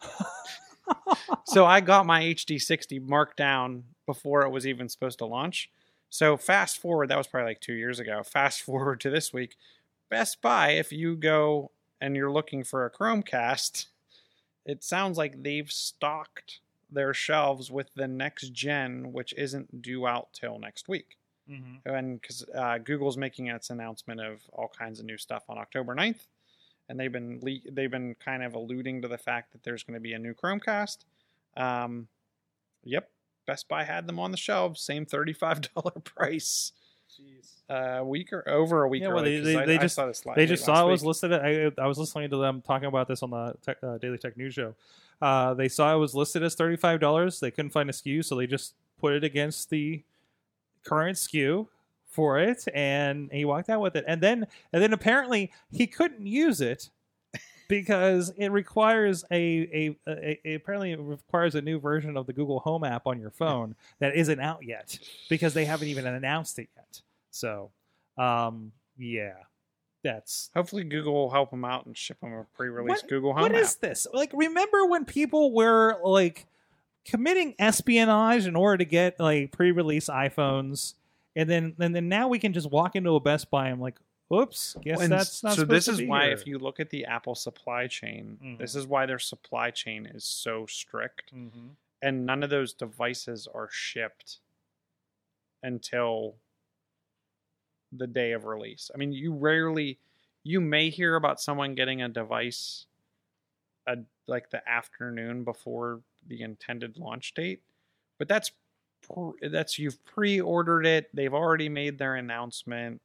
so 1.44 1.64
I 1.64 1.80
got 1.80 2.06
my 2.06 2.22
HD 2.22 2.60
60 2.60 2.98
marked 3.00 3.36
down 3.36 3.84
before 4.06 4.42
it 4.42 4.50
was 4.50 4.66
even 4.66 4.88
supposed 4.88 5.18
to 5.18 5.26
launch. 5.26 5.70
So 6.10 6.36
fast 6.36 6.78
forward, 6.78 7.08
that 7.10 7.18
was 7.18 7.26
probably 7.26 7.50
like 7.50 7.60
two 7.60 7.74
years 7.74 7.98
ago. 7.98 8.22
Fast 8.22 8.62
forward 8.68 9.00
to 9.00 9.10
this 9.10 9.32
week, 9.32 9.56
Best 10.08 10.40
Buy, 10.40 10.70
if 10.70 10.92
you 10.92 11.16
go 11.16 11.70
and 12.00 12.16
you're 12.16 12.30
looking 12.30 12.64
for 12.64 12.84
a 12.86 12.90
Chromecast, 12.90 13.86
it 14.64 14.82
sounds 14.84 15.18
like 15.18 15.42
they've 15.42 15.70
stocked 15.70 16.60
their 16.90 17.12
shelves 17.12 17.70
with 17.70 17.90
the 17.94 18.08
next 18.08 18.52
gen, 18.52 19.12
which 19.12 19.34
isn't 19.36 19.82
due 19.82 20.06
out 20.06 20.28
till 20.32 20.58
next 20.58 20.88
week. 20.88 21.16
Mhm. 21.50 21.80
And 21.84 22.20
because 22.20 22.44
uh, 22.54 22.78
Google's 22.78 23.16
making 23.16 23.48
its 23.48 23.70
announcement 23.70 24.20
of 24.20 24.40
all 24.52 24.68
kinds 24.68 25.00
of 25.00 25.06
new 25.06 25.18
stuff 25.18 25.44
on 25.48 25.58
October 25.58 25.94
9th, 25.94 26.26
and 26.88 26.98
they've 26.98 27.12
been 27.12 27.40
le- 27.42 27.70
they've 27.70 27.90
been 27.90 28.14
kind 28.24 28.42
of 28.42 28.54
alluding 28.54 29.02
to 29.02 29.08
the 29.08 29.18
fact 29.18 29.52
that 29.52 29.62
there's 29.62 29.82
going 29.82 29.94
to 29.94 30.00
be 30.00 30.12
a 30.14 30.18
new 30.18 30.34
Chromecast. 30.34 30.98
Um, 31.56 32.08
yep, 32.84 33.10
Best 33.46 33.68
Buy 33.68 33.84
had 33.84 34.06
them 34.06 34.18
on 34.18 34.30
the 34.30 34.36
shelves, 34.36 34.80
same 34.80 35.04
thirty-five 35.06 35.60
dollar 35.74 35.92
price. 36.04 36.72
Uh, 37.70 37.98
a 37.98 38.04
week 38.04 38.32
or 38.32 38.48
over 38.48 38.84
a 38.84 38.88
week 38.88 39.02
Yeah, 39.02 39.08
well, 39.12 39.24
they- 39.24 39.40
they- 39.40 39.56
I- 39.56 39.66
they 39.66 39.74
I 39.78 39.82
just- 39.82 39.96
saw 39.96 40.10
They 40.36 40.46
just 40.46 40.64
saw 40.64 40.86
it 40.86 40.90
was 40.90 41.02
week. 41.02 41.08
listed. 41.08 41.32
I, 41.32 41.70
I 41.82 41.86
was 41.86 41.98
listening 41.98 42.30
to 42.30 42.36
them 42.36 42.62
talking 42.62 42.86
about 42.86 43.08
this 43.08 43.22
on 43.22 43.30
the 43.30 43.54
tech, 43.60 43.78
uh, 43.82 43.98
Daily 43.98 44.18
Tech 44.18 44.36
News 44.36 44.54
show. 44.54 44.74
Uh, 45.20 45.52
they 45.54 45.68
saw 45.68 45.92
it 45.94 45.98
was 45.98 46.14
listed 46.14 46.42
as 46.44 46.54
thirty 46.54 46.76
five 46.76 47.00
dollars. 47.00 47.40
They 47.40 47.50
couldn't 47.50 47.70
find 47.72 47.90
a 47.90 47.92
SKU, 47.92 48.24
so 48.24 48.36
they 48.36 48.46
just 48.46 48.74
put 48.98 49.12
it 49.14 49.24
against 49.24 49.68
the 49.70 50.02
current 50.84 51.16
SKU 51.18 51.66
for 52.18 52.40
it, 52.40 52.64
and 52.74 53.30
he 53.30 53.44
walked 53.44 53.70
out 53.70 53.80
with 53.80 53.94
it. 53.94 54.04
And 54.08 54.20
then, 54.20 54.44
and 54.72 54.82
then 54.82 54.92
apparently 54.92 55.52
he 55.70 55.86
couldn't 55.86 56.26
use 56.26 56.60
it 56.60 56.90
because 57.68 58.32
it 58.36 58.48
requires 58.50 59.24
a, 59.30 59.36
a, 59.36 59.96
a, 60.10 60.40
a 60.44 60.54
apparently 60.54 60.90
it 60.90 60.98
requires 61.00 61.54
a 61.54 61.62
new 61.62 61.78
version 61.78 62.16
of 62.16 62.26
the 62.26 62.32
Google 62.32 62.58
Home 62.58 62.82
app 62.82 63.06
on 63.06 63.20
your 63.20 63.30
phone 63.30 63.76
that 64.00 64.16
isn't 64.16 64.40
out 64.40 64.64
yet 64.64 64.98
because 65.28 65.54
they 65.54 65.64
haven't 65.64 65.86
even 65.86 66.08
announced 66.08 66.58
it 66.58 66.68
yet. 66.76 67.02
So, 67.30 67.70
um, 68.16 68.72
yeah, 68.98 69.34
that's 70.02 70.50
Hopefully, 70.54 70.82
Google 70.82 71.14
will 71.14 71.30
help 71.30 71.52
them 71.52 71.64
out 71.64 71.86
and 71.86 71.96
ship 71.96 72.18
them 72.20 72.32
a 72.32 72.44
pre-release 72.56 73.02
What- 73.02 73.08
Google 73.08 73.32
Home 73.32 73.42
what 73.42 73.54
app. 73.54 73.60
is 73.62 73.76
this? 73.76 74.08
Like, 74.12 74.32
remember 74.34 74.86
when 74.86 75.04
people 75.04 75.52
were 75.54 76.00
like 76.02 76.46
committing 77.04 77.54
espionage 77.60 78.44
in 78.46 78.56
order 78.56 78.78
to 78.78 78.84
get 78.84 79.20
like 79.20 79.52
pre-release 79.52 80.08
iPhones, 80.08 80.94
and 81.38 81.48
then 81.48 81.74
and 81.78 81.94
then 81.94 82.08
now 82.08 82.28
we 82.28 82.38
can 82.38 82.52
just 82.52 82.70
walk 82.70 82.96
into 82.96 83.14
a 83.14 83.20
Best 83.20 83.50
Buy 83.50 83.68
and 83.68 83.80
like, 83.80 83.98
oops, 84.34 84.76
guess 84.82 85.00
And 85.00 85.10
that's 85.12 85.42
not. 85.42 85.56
so 85.56 85.64
this 85.64 85.88
is 85.88 86.02
why 86.02 86.24
here. 86.24 86.32
if 86.32 86.46
you 86.46 86.58
look 86.58 86.80
at 86.80 86.90
the 86.90 87.06
Apple 87.06 87.34
supply 87.34 87.86
chain, 87.86 88.56
this 88.58 88.74
Mhm. 88.74 88.78
is 88.78 88.86
why 88.86 89.06
their 89.06 89.18
supply 89.18 89.70
chain 89.70 90.04
is 90.04 90.24
so 90.24 90.66
strict, 90.66 91.32
Mhm. 91.34 91.76
and 92.02 92.26
none 92.26 92.42
of 92.42 92.50
those 92.50 92.74
devices 92.74 93.46
are 93.46 93.68
shipped 93.70 94.40
until 95.62 96.36
the 97.92 98.06
day 98.06 98.32
of 98.32 98.44
release. 98.44 98.90
I 98.94 98.98
mean, 98.98 99.12
you 99.12 99.32
rarely, 99.32 99.98
you 100.44 100.60
may 100.60 100.90
hear 100.90 101.16
about 101.16 101.40
someone 101.40 101.74
getting 101.74 102.02
a 102.02 102.08
device, 102.08 102.86
a, 103.86 103.96
like 104.26 104.50
the 104.50 104.66
afternoon 104.68 105.42
before 105.44 106.02
the 106.26 106.42
intended 106.42 106.98
launch 106.98 107.32
date, 107.32 107.62
but 108.18 108.28
that's 108.28 108.52
that's 109.42 109.78
you've 109.78 110.04
pre-ordered 110.04 110.86
it. 110.86 111.08
They've 111.14 111.34
already 111.34 111.68
made 111.68 111.98
their 111.98 112.16
announcement. 112.16 113.00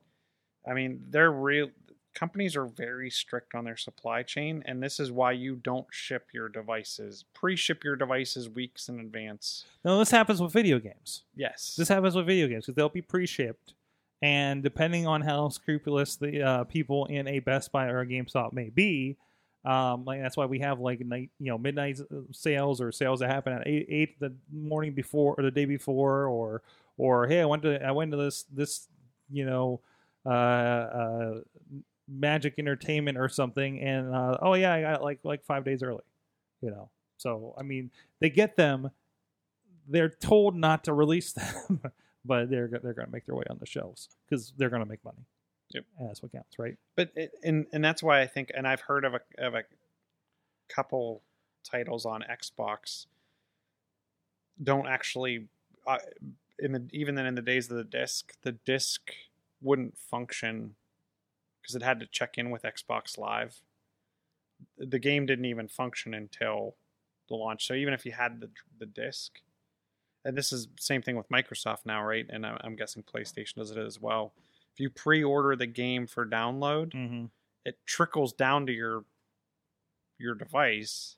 I 0.68 0.74
mean, 0.74 1.02
they're 1.10 1.32
real. 1.32 1.70
Companies 2.14 2.56
are 2.56 2.68
very 2.68 3.10
strict 3.10 3.56
on 3.56 3.66
their 3.66 3.76
supply 3.76 4.22
chain, 4.22 4.62
and 4.68 4.84
this 4.84 5.00
is 5.00 5.12
why 5.12 5.32
you 5.32 5.56
don't 5.56 5.88
ship 5.90 6.28
your 6.32 6.48
devices, 6.48 7.26
pre-ship 7.34 7.84
your 7.84 7.96
devices 7.96 8.48
weeks 8.48 8.88
in 8.88 9.00
advance. 9.00 9.66
Now 9.84 9.98
this 9.98 10.12
happens 10.12 10.40
with 10.40 10.54
video 10.54 10.78
games. 10.78 11.24
Yes, 11.36 11.76
This 11.76 11.88
happens 11.88 12.16
with 12.16 12.28
video 12.28 12.48
games 12.48 12.66
because 12.66 12.76
they'll 12.76 12.90
be 12.90 13.02
pre-shipped, 13.02 13.74
and 14.22 14.62
depending 14.62 15.08
on 15.08 15.22
how 15.22 15.50
scrupulous 15.50 16.16
the 16.16 16.42
uh, 16.42 16.64
people 16.66 17.08
in 17.08 17.28
a 17.28 17.40
Best 17.40 17.72
Buy 17.72 17.88
or 17.88 18.02
a 18.02 18.06
GameStop 18.06 18.54
may 18.54 18.70
be, 18.70 19.18
um, 19.66 20.06
like 20.06 20.22
that's 20.22 20.36
why 20.36 20.46
we 20.46 20.60
have 20.60 20.80
like 20.80 21.00
night, 21.02 21.30
you 21.40 21.52
know, 21.52 21.58
midnight 21.58 22.00
uh, 22.00 22.22
sales 22.32 22.82
or 22.82 22.92
sales 22.92 23.20
that 23.20 23.30
happen 23.30 23.54
at 23.54 23.68
eight, 23.68 23.88
eight 23.90 24.20
the 24.20 24.34
morning 24.52 24.94
before 24.94 25.36
or 25.38 25.44
the 25.44 25.52
day 25.52 25.66
before, 25.66 26.28
or 26.28 26.62
or 26.98 27.28
hey, 27.28 27.42
I 27.42 27.46
went 27.46 27.64
to 27.64 27.84
I 27.84 27.92
went 27.92 28.12
to 28.12 28.18
this 28.18 28.44
this 28.44 28.88
you 29.32 29.46
know 29.46 29.82
uh, 30.26 30.30
uh, 30.30 31.34
Magic 32.08 32.56
Entertainment 32.58 33.18
or 33.18 33.30
something, 33.30 33.80
and 33.80 34.14
uh, 34.14 34.38
oh 34.42 34.54
yeah, 34.54 34.74
I 34.74 34.82
got 34.82 35.04
like 35.04 35.20
like 35.24 35.46
five 35.46 35.64
days 35.64 35.82
early, 35.82 36.04
you 36.62 36.70
know. 36.70 36.90
So 37.18 37.56
I 37.58 37.64
mean, 37.64 37.92
they 38.20 38.30
get 38.30 38.58
them 38.58 38.92
they're 39.88 40.10
told 40.10 40.56
not 40.56 40.84
to 40.86 40.94
release 40.94 41.34
them, 41.68 41.82
but 42.26 42.50
they're 42.50 42.68
they're 42.68 42.94
going 42.94 43.08
to 43.08 43.12
make 43.12 43.26
their 43.26 43.36
way 43.36 43.46
on 43.50 43.58
the 43.60 43.66
shelves 43.66 44.10
because 44.26 44.54
they're 44.58 44.70
going 44.70 44.84
to 44.84 44.90
make 44.90 45.04
money. 45.04 45.26
Yep. 45.74 45.86
And 46.00 46.10
that's 46.10 46.22
what 46.22 46.32
counts, 46.32 46.60
right? 46.60 46.78
but 46.96 47.12
it, 47.16 47.32
and 47.44 47.66
and 47.74 47.84
that's 47.84 48.04
why 48.04 48.22
I 48.22 48.28
think, 48.28 48.52
and 48.56 48.68
I've 48.68 48.82
heard 48.82 49.06
of 49.06 49.14
a 49.14 49.22
of 49.38 49.56
a 49.56 49.64
couple 50.70 51.22
titles 51.64 52.06
on 52.06 52.24
Xbox 52.30 53.06
don't 54.62 54.88
actually, 54.88 55.48
uh, 55.88 55.98
in 56.60 56.74
the 56.74 56.88
even 56.92 57.16
then 57.16 57.26
in 57.26 57.36
the 57.36 57.42
days 57.42 57.70
of 57.72 57.78
the 57.78 57.84
disc, 57.84 58.34
the 58.44 58.52
disc 58.52 59.12
wouldn't 59.62 59.98
function 59.98 60.76
because 61.62 61.76
it 61.76 61.82
had 61.82 62.00
to 62.00 62.06
check 62.06 62.38
in 62.38 62.50
with 62.50 62.64
Xbox 62.64 63.18
Live. 63.18 63.62
The 64.78 65.00
game 65.00 65.26
didn't 65.26 65.46
even 65.46 65.68
function 65.68 66.14
until 66.14 66.76
the 67.30 67.36
launch. 67.36 67.66
So 67.66 67.74
even 67.74 67.94
if 67.94 68.06
you 68.06 68.12
had 68.12 68.42
the 68.42 68.50
the 68.80 68.86
disc, 68.86 69.40
and 70.24 70.38
this 70.38 70.54
is 70.54 70.68
same 70.80 71.02
thing 71.02 71.18
with 71.18 71.30
Microsoft 71.30 71.86
now, 71.86 72.04
right? 72.04 72.26
And 72.30 72.46
I'm 72.46 72.58
I'm 72.62 72.76
guessing 72.76 73.04
PlayStation 73.04 73.56
does 73.56 73.72
it 73.72 73.78
as 73.78 74.00
well. 74.00 74.34
If 74.74 74.80
you 74.80 74.90
pre-order 74.90 75.56
the 75.56 75.68
game 75.68 76.08
for 76.08 76.26
download, 76.26 76.94
Mm-hmm. 76.94 77.26
it 77.66 77.78
trickles 77.86 78.34
down 78.34 78.66
to 78.68 78.74
your 78.74 79.06
your 80.18 80.36
device. 80.36 81.16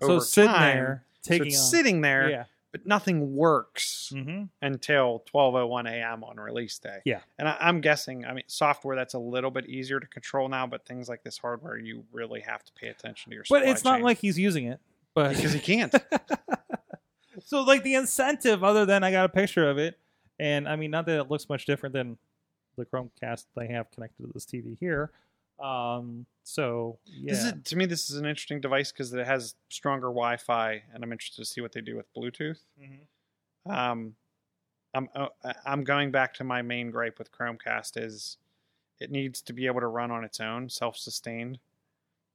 So 0.00 0.16
it's 0.16 0.30
sitting 0.30 0.50
time. 0.50 0.76
there 0.76 1.04
So 1.20 1.28
taking 1.30 1.54
on. 1.54 1.62
sitting 1.62 2.00
there, 2.00 2.28
Yeah. 2.30 2.44
but 2.72 2.86
nothing 2.86 3.36
works 3.36 4.12
Mm-hmm. 4.14 4.44
until 4.60 5.24
12:01 5.32 5.88
a.m. 5.88 6.24
on 6.24 6.38
release 6.38 6.78
day. 6.78 6.98
Yeah. 7.04 7.20
and 7.38 7.48
I, 7.48 7.56
I'm 7.60 7.80
guessing. 7.80 8.24
I 8.24 8.32
mean, 8.34 8.44
software 8.48 8.96
that's 8.96 9.14
a 9.14 9.18
little 9.18 9.50
bit 9.52 9.66
easier 9.68 10.00
to 10.00 10.06
control 10.06 10.48
now, 10.48 10.66
but 10.66 10.84
things 10.86 11.08
like 11.08 11.22
this 11.22 11.38
hardware, 11.38 11.78
you 11.78 12.04
really 12.12 12.40
have 12.40 12.64
to 12.64 12.72
pay 12.72 12.88
attention 12.88 13.30
to 13.30 13.34
your. 13.36 13.44
But 13.48 13.62
it's 13.62 13.84
not 13.84 13.96
chain. 13.98 14.04
like 14.04 14.18
he's 14.18 14.38
using 14.38 14.66
it. 14.66 14.80
But 15.14 15.36
because 15.36 15.52
he 15.52 15.60
can't. 15.72 15.94
so 17.44 17.62
like 17.62 17.82
the 17.82 17.94
incentive, 17.94 18.64
other 18.64 18.86
than 18.86 19.04
I 19.04 19.10
got 19.10 19.24
a 19.26 19.28
picture 19.28 19.68
of 19.68 19.78
it, 19.78 19.98
and 20.38 20.68
I 20.68 20.76
mean, 20.76 20.90
not 20.90 21.06
that 21.06 21.18
it 21.20 21.30
looks 21.30 21.48
much 21.48 21.66
different 21.66 21.92
than 21.92 22.16
the 22.76 22.86
Chromecast 22.86 23.46
they 23.56 23.68
have 23.68 23.90
connected 23.90 24.26
to 24.26 24.32
this 24.32 24.44
TV 24.46 24.76
here. 24.78 25.10
Um, 25.60 26.26
so 26.42 26.98
yeah, 27.04 27.32
This 27.32 27.44
is, 27.44 27.52
to 27.64 27.76
me, 27.76 27.86
this 27.86 28.10
is 28.10 28.16
an 28.16 28.24
interesting 28.26 28.60
device 28.60 28.90
because 28.90 29.12
it 29.12 29.26
has 29.26 29.54
stronger 29.68 30.08
Wi-Fi, 30.08 30.82
and 30.92 31.04
I'm 31.04 31.12
interested 31.12 31.42
to 31.42 31.44
see 31.46 31.60
what 31.60 31.72
they 31.72 31.80
do 31.80 31.96
with 31.96 32.12
Bluetooth. 32.14 32.58
Mhm. 32.80 33.06
Um, 33.70 34.16
I'm 34.94 35.08
uh, 35.14 35.28
I'm 35.64 35.84
going 35.84 36.10
back 36.10 36.34
to 36.34 36.44
my 36.44 36.62
main 36.62 36.90
gripe 36.90 37.18
with 37.18 37.30
Chromecast 37.32 37.96
is 37.96 38.38
it 38.98 39.10
needs 39.10 39.40
to 39.42 39.52
be 39.52 39.66
able 39.66 39.80
to 39.80 39.86
run 39.86 40.10
on 40.10 40.24
its 40.24 40.40
own, 40.40 40.68
self-sustained. 40.68 41.58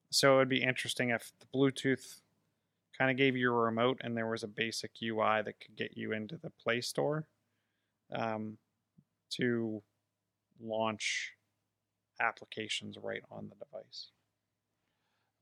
So 0.09 0.35
it 0.35 0.38
would 0.38 0.49
be 0.49 0.63
interesting 0.63 1.09
if 1.09 1.33
the 1.39 1.45
Bluetooth 1.47 2.21
kind 2.97 3.11
of 3.11 3.17
gave 3.17 3.35
you 3.38 3.51
a 3.51 3.55
remote 3.55 3.99
and 4.03 4.17
there 4.17 4.27
was 4.27 4.41
a 4.43 4.47
basic 4.47 4.91
UI 5.01 5.41
that 5.43 5.59
could 5.59 5.75
get 5.75 5.95
you 5.97 6.13
into 6.13 6.35
the 6.38 6.49
Play 6.49 6.81
Store 6.81 7.27
um, 8.11 8.57
to 9.31 9.81
launch 10.62 11.34
applications 12.20 12.97
right 13.01 13.22
on 13.32 13.49
the 13.49 13.55
device. 13.66 14.10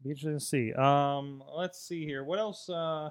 Be 0.04 0.10
interesting 0.10 0.38
to 0.38 0.44
see. 0.44 0.74
Um, 0.74 1.44
let's 1.56 1.82
see 1.82 2.06
here. 2.06 2.24
What 2.24 2.40
else? 2.40 2.70
Uh, 2.70 3.10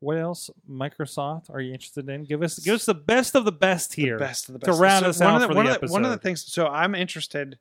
what 0.00 0.18
else? 0.18 0.50
Microsoft? 0.70 1.48
Are 1.48 1.60
you 1.60 1.72
interested 1.72 2.08
in? 2.08 2.24
Give 2.24 2.42
us 2.42 2.58
give 2.58 2.74
us 2.74 2.84
the 2.84 2.94
best 2.94 3.34
of 3.34 3.44
the 3.44 3.52
best 3.52 3.94
here. 3.94 4.18
The 4.18 4.24
best 4.24 4.48
of 4.48 4.52
the 4.52 4.58
best. 4.58 4.76
to 4.76 4.82
round 4.82 5.06
us 5.06 5.20
one 5.20 5.28
out 5.28 5.36
of 5.36 5.40
the, 5.42 5.48
for 5.48 5.54
one 5.54 5.64
the 5.64 5.74
of 5.74 5.80
the, 5.80 5.92
One 5.92 6.04
of 6.04 6.10
the 6.10 6.18
things. 6.18 6.44
So 6.52 6.66
I'm 6.66 6.94
interested. 6.94 7.58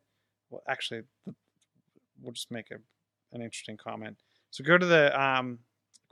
Well, 0.50 0.62
actually, 0.68 1.04
we'll 2.22 2.34
just 2.34 2.52
make 2.52 2.72
a, 2.72 2.76
an 3.32 3.42
interesting 3.42 3.78
comment. 3.78 4.18
So 4.52 4.64
go 4.64 4.78
to 4.78 4.86
the 4.86 5.20
um, 5.20 5.60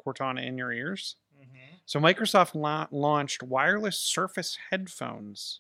Cortana 0.04 0.46
in 0.46 0.58
your 0.58 0.72
ears. 0.72 1.18
Mm-hmm. 1.40 1.76
So 1.86 2.00
Microsoft 2.00 2.56
la- 2.56 2.88
launched 2.92 3.44
wireless 3.44 4.00
Surface 4.00 4.58
headphones, 4.70 5.60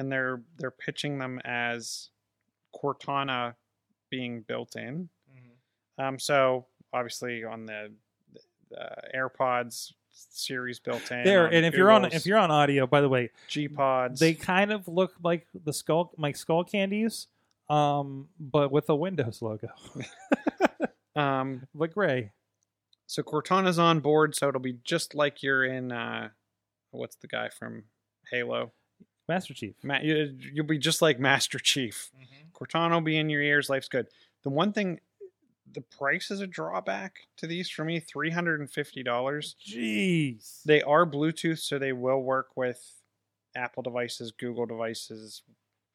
and 0.00 0.10
they're 0.10 0.40
they're 0.58 0.70
pitching 0.70 1.18
them 1.18 1.40
as 1.44 2.08
Cortana 2.74 3.54
being 4.08 4.40
built 4.40 4.74
in. 4.74 5.10
Mm-hmm. 5.30 6.02
Um, 6.02 6.18
so 6.18 6.66
obviously 6.92 7.44
on 7.44 7.66
the, 7.66 7.92
the 8.70 8.96
AirPods 9.14 9.92
Siri's 10.10 10.78
built 10.78 11.12
in. 11.12 11.22
There, 11.22 11.46
and 11.46 11.66
if 11.66 11.74
you're 11.74 11.90
on 11.90 12.06
if 12.06 12.24
you're 12.24 12.38
on 12.38 12.50
audio, 12.50 12.86
by 12.86 13.02
the 13.02 13.08
way, 13.08 13.30
G 13.46 13.68
Pods, 13.68 14.18
they 14.18 14.34
kind 14.34 14.72
of 14.72 14.88
look 14.88 15.14
like 15.22 15.46
the 15.64 15.72
skull 15.72 16.12
like 16.16 16.36
skull 16.36 16.64
candies, 16.64 17.26
um, 17.68 18.28
but 18.38 18.72
with 18.72 18.88
a 18.88 18.96
Windows 18.96 19.42
logo, 19.42 19.68
um, 21.16 21.66
but 21.74 21.92
gray. 21.92 22.32
So 23.06 23.22
Cortana's 23.22 23.78
on 23.78 24.00
board, 24.00 24.34
so 24.34 24.48
it'll 24.48 24.60
be 24.60 24.78
just 24.84 25.14
like 25.14 25.42
you're 25.42 25.64
in 25.64 25.92
uh 25.92 26.30
what's 26.90 27.16
the 27.16 27.28
guy 27.28 27.50
from 27.50 27.84
Halo? 28.30 28.72
Master 29.30 29.54
Chief. 29.54 29.74
Ma- 29.82 30.00
you- 30.02 30.36
you'll 30.52 30.66
be 30.66 30.78
just 30.78 31.00
like 31.00 31.18
Master 31.18 31.58
Chief. 31.58 32.10
Cortana 32.54 32.90
will 32.92 33.00
be 33.00 33.16
in 33.16 33.30
your 33.30 33.40
ears. 33.42 33.70
Life's 33.70 33.88
good. 33.88 34.08
The 34.42 34.50
one 34.50 34.72
thing, 34.72 35.00
the 35.72 35.80
price 35.80 36.30
is 36.30 36.40
a 36.40 36.46
drawback 36.46 37.20
to 37.38 37.46
these 37.46 37.70
for 37.70 37.84
me. 37.84 38.00
Three 38.00 38.30
hundred 38.30 38.60
and 38.60 38.70
fifty 38.70 39.02
dollars. 39.02 39.56
Jeez. 39.66 40.62
They 40.64 40.82
are 40.82 41.06
Bluetooth, 41.06 41.58
so 41.60 41.78
they 41.78 41.92
will 41.92 42.20
work 42.22 42.48
with 42.56 43.00
Apple 43.54 43.82
devices, 43.82 44.32
Google 44.32 44.66
devices, 44.66 45.42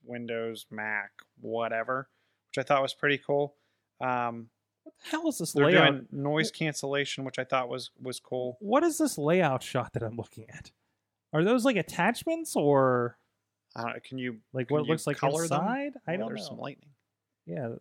Windows, 0.04 0.66
Mac, 0.72 1.12
whatever, 1.42 2.10
which 2.50 2.64
I 2.64 2.68
thought 2.68 2.82
was 2.82 2.94
pretty 2.94 3.18
cool. 3.18 3.56
Um, 4.02 4.50
What 4.84 4.94
the 5.04 5.10
hell 5.10 5.28
is 5.28 5.38
this 5.40 5.52
they're 5.54 5.66
layout? 5.66 5.92
doing 5.92 6.08
noise 6.12 6.52
cancellation, 6.52 7.24
which 7.26 7.40
I 7.40 7.44
thought 7.44 7.70
was 7.70 7.92
was 8.02 8.20
cool. 8.20 8.58
What 8.60 8.84
is 8.84 8.98
this 8.98 9.18
layout 9.18 9.62
shot 9.64 9.94
that 9.94 10.04
I'm 10.04 10.16
looking 10.16 10.50
at? 10.50 10.72
Are 11.34 11.44
those 11.44 11.66
like 11.66 11.76
attachments 11.76 12.56
or 12.56 13.18
I 13.76 13.82
don't 13.84 14.04
can 14.04 14.18
you 14.18 14.38
like 14.54 14.68
Can 14.70 14.76
what 14.78 14.86
you 14.86 14.92
looks 14.92 15.06
like 15.08 15.18
color 15.18 15.48
them? 15.48 15.62
inside? 15.62 15.94
I 16.08 16.12
don't 16.14 16.22
know. 16.22 16.28
there's 16.30 16.42
know. 16.42 16.48
some 16.50 16.60
lightning. 16.60 16.90
yeah, 17.46 17.76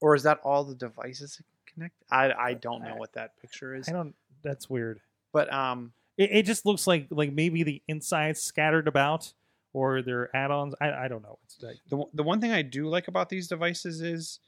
Or 0.00 0.14
is 0.14 0.22
that 0.24 0.40
all 0.44 0.64
the 0.64 0.74
devices 0.74 1.40
connect? 1.66 1.94
I 2.10 2.32
I 2.32 2.54
don't 2.54 2.82
know 2.82 2.94
I- 2.94 2.98
what 2.98 3.12
that 3.14 3.36
picture 3.40 3.74
is. 3.74 3.88
I 3.88 3.92
don't. 3.92 4.14
That's 4.42 4.68
weird. 4.70 5.00
But 5.32 5.52
um, 5.52 5.92
It, 6.16 6.30
it 6.32 6.42
just 6.46 6.64
looks 6.66 6.86
like 6.86 7.06
like 7.10 7.32
maybe 7.32 7.62
the 7.62 7.82
insides 7.88 8.40
scattered 8.40 8.88
about, 8.88 9.32
or 9.72 10.00
they're 10.02 10.34
add-ons. 10.36 10.74
I 10.80 10.92
I 10.92 11.08
don't 11.08 11.22
know. 11.22 11.38
It's 11.44 11.62
like, 11.62 11.76
the 11.88 11.96
one- 11.96 12.10
the 12.14 12.22
one 12.22 12.40
thing 12.40 12.52
I 12.52 12.62
do 12.62 12.86
like 12.88 13.08
about 13.08 13.28
these 13.28 13.48
devices 13.48 14.00
is 14.00 14.38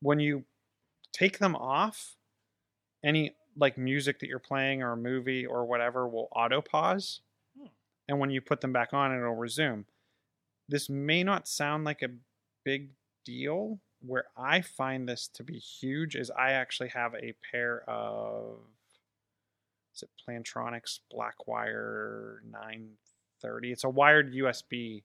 when 0.00 0.20
you 0.20 0.44
take 1.12 1.38
them 1.38 1.56
off, 1.56 2.16
any 3.04 3.34
like 3.56 3.78
music 3.78 4.18
that 4.20 4.28
you're 4.28 4.38
playing 4.38 4.82
or 4.82 4.92
a 4.92 4.96
movie 4.96 5.46
or 5.46 5.64
whatever 5.64 6.06
will 6.06 6.28
auto 6.32 6.60
pause, 6.60 7.20
Hmm. 7.58 7.66
and 8.08 8.20
when 8.20 8.30
you 8.30 8.40
put 8.42 8.60
them 8.60 8.72
back 8.72 8.92
on, 8.92 9.16
it'll 9.16 9.34
resume. 9.34 9.86
This 10.68 10.88
may 10.88 11.22
not 11.22 11.48
sound 11.48 11.84
like 11.84 12.02
a 12.02 12.10
big 12.64 12.90
deal. 13.24 13.80
Where 14.00 14.26
I 14.36 14.60
find 14.60 15.08
this 15.08 15.28
to 15.34 15.42
be 15.42 15.58
huge 15.58 16.16
is 16.16 16.30
I 16.30 16.52
actually 16.52 16.90
have 16.90 17.14
a 17.14 17.34
pair 17.50 17.82
of 17.88 18.58
is 19.94 20.02
it 20.02 20.10
Plantronics 20.28 21.00
Blackwire 21.12 22.38
930. 22.50 23.72
It's 23.72 23.84
a 23.84 23.88
wired 23.88 24.34
USB 24.34 25.02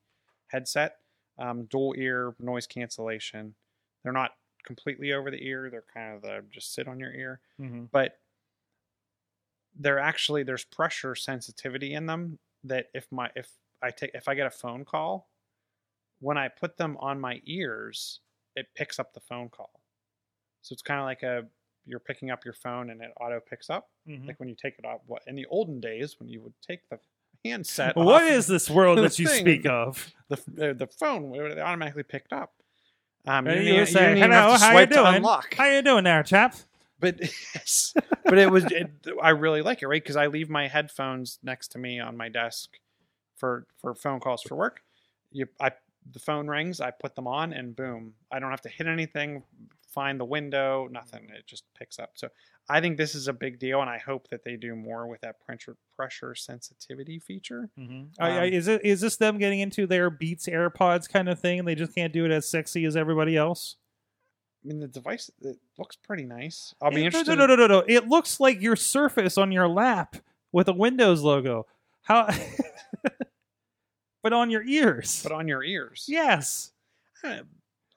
headset, 0.48 0.98
um, 1.40 1.66
dual 1.66 1.96
ear 1.98 2.36
noise 2.40 2.68
cancellation. 2.68 3.56
They're 4.04 4.12
not 4.12 4.32
completely 4.66 5.14
over 5.14 5.32
the 5.32 5.42
ear. 5.42 5.70
They're 5.70 5.86
kind 5.94 6.16
of 6.16 6.22
the 6.22 6.44
just 6.52 6.74
sit 6.74 6.88
on 6.88 7.00
your 7.00 7.14
ear, 7.14 7.40
mhm. 7.60 7.88
but 7.92 8.20
they're 9.80 10.00
actually 10.00 10.44
there's 10.44 10.66
pressure 10.66 11.16
sensitivity 11.16 11.94
in 11.94 12.06
them 12.06 12.40
that 12.66 12.88
if 12.94 13.08
my 13.12 13.30
if 13.36 13.50
I 13.82 13.92
take 13.92 14.12
if 14.14 14.28
I 14.28 14.36
get 14.36 14.48
a 14.48 14.52
phone 14.52 14.84
call, 14.86 15.30
when 16.22 16.38
I 16.38 16.48
put 16.48 16.78
them 16.78 16.96
on 17.00 17.20
my 17.20 17.42
ears, 17.46 18.22
it 18.56 18.68
picks 18.76 18.98
up 19.00 19.14
the 19.14 19.20
phone 19.20 19.50
call. 19.50 19.72
So 20.62 20.74
it's 20.74 20.82
kind 20.82 21.00
of 21.00 21.06
like 21.06 21.24
a 21.24 21.48
you're 21.86 22.00
picking 22.00 22.30
up 22.30 22.46
your 22.46 22.54
phone 22.54 22.92
and 22.92 23.02
it 23.02 23.10
auto 23.20 23.40
picks 23.40 23.70
up 23.70 23.90
Mhm. 24.08 24.28
like 24.28 24.40
when 24.40 24.48
you 24.48 24.56
take 24.56 24.76
it 24.80 24.86
off. 24.86 25.02
What 25.08 25.24
in 25.28 25.36
the 25.36 25.46
olden 25.48 25.80
days 25.80 26.20
when 26.20 26.30
you 26.30 26.40
would 26.42 26.54
take 26.66 26.88
the 26.90 27.00
handset. 27.44 27.96
What 27.96 28.24
is 28.24 28.46
this 28.48 28.70
world 28.70 29.00
that 29.00 29.18
you 29.20 29.28
thing. 29.28 29.42
speak 29.42 29.66
of? 29.66 30.12
the 30.30 30.42
the, 30.48 30.74
the 30.76 30.88
phone? 30.88 31.34
It 31.36 31.58
automatically 31.60 32.04
picked 32.04 32.32
up. 32.34 32.54
Um, 33.26 33.48
And 33.48 33.64
you 33.66 33.74
you 33.74 33.80
you 33.82 33.86
say, 33.86 34.14
didn't 34.16 34.32
"Hello, 34.32 34.58
how 34.58 34.78
you 34.80 34.86
doing? 34.86 35.16
unlock. 35.16 35.54
How 35.56 35.66
you 35.66 35.82
doing 35.82 36.04
there, 36.04 36.24
chap? 36.24 36.56
But 37.00 37.20
yes, 37.56 37.94
but 38.26 38.38
it 38.38 38.50
was. 38.52 38.64
It, 38.66 38.92
I 39.22 39.30
really 39.30 39.62
like 39.64 39.82
it, 39.82 39.88
right? 39.88 40.02
Because 40.02 40.16
I 40.16 40.28
leave 40.28 40.50
my 40.50 40.68
headphones 40.68 41.40
next 41.42 41.70
to 41.70 41.80
me 41.80 42.00
on 42.00 42.16
my 42.16 42.30
desk 42.30 42.78
for 43.38 43.66
for 43.80 43.96
phone 43.96 44.20
calls 44.20 44.44
for 44.44 44.56
work. 44.56 44.82
You, 45.32 45.48
I 45.60 45.72
the 46.12 46.20
phone 46.20 46.48
rings, 46.48 46.82
I 46.82 46.92
put 46.92 47.16
them 47.16 47.28
on, 47.28 47.54
and 47.54 47.76
boom, 47.76 48.14
I 48.32 48.40
don't 48.40 48.50
have 48.52 48.62
to 48.62 48.70
hit 48.70 48.88
anything, 48.88 49.44
find 49.94 50.20
the 50.20 50.26
window, 50.26 50.88
nothing. 50.92 51.30
It 51.36 51.46
just 51.46 51.64
picks 51.78 52.00
up. 52.00 52.12
So 52.16 52.30
I 52.70 52.80
think 52.82 52.98
this 52.98 53.14
is 53.16 53.28
a 53.28 53.34
big 53.34 53.60
deal, 53.60 53.82
and 53.82 53.90
I 53.90 53.98
hope 53.98 54.30
that 54.30 54.44
they 54.44 54.56
do 54.56 54.76
more 54.76 55.08
with 55.08 55.22
that 55.22 55.40
pressure 55.46 55.76
pressure 55.96 56.34
sensitivity 56.36 57.20
feature. 57.20 57.70
Mm-hmm. 57.78 58.24
Um, 58.24 58.44
is 58.46 58.68
it 58.68 58.84
is 58.86 59.02
this 59.02 59.18
them 59.18 59.38
getting 59.38 59.60
into 59.60 59.86
their 59.88 60.10
Beats 60.10 60.48
AirPods 60.48 61.10
kind 61.10 61.28
of 61.30 61.40
thing? 61.40 61.60
and 61.60 61.68
They 61.68 61.76
just 61.76 61.94
can't 61.94 62.14
do 62.14 62.26
it 62.26 62.32
as 62.32 62.48
sexy 62.50 62.86
as 62.86 62.96
everybody 62.96 63.36
else. 63.38 63.76
I 64.64 64.68
mean, 64.68 64.80
the 64.80 64.88
device 64.88 65.30
it 65.42 65.58
looks 65.78 65.96
pretty 65.96 66.24
nice. 66.24 66.74
I'll 66.82 66.92
be 66.92 67.02
Eh, 67.02 67.06
interested. 67.06 67.38
No, 67.38 67.46
no, 67.48 67.56
no, 67.56 67.68
no, 67.68 67.80
no. 67.80 67.84
It 67.88 68.08
looks 68.08 68.40
like 68.40 68.62
your 68.62 68.76
Surface 68.76 69.38
on 69.38 69.52
your 69.52 69.68
lap 69.68 70.18
with 70.52 70.68
a 70.68 70.74
Windows 70.74 71.22
logo. 71.24 71.66
How? 72.04 72.28
but 74.22 74.34
on 74.34 74.50
your 74.50 74.64
ears. 74.64 75.22
but 75.24 75.32
on 75.32 75.48
your 75.48 75.64
ears. 75.64 76.06
yes. 76.08 76.72
I 77.24 77.42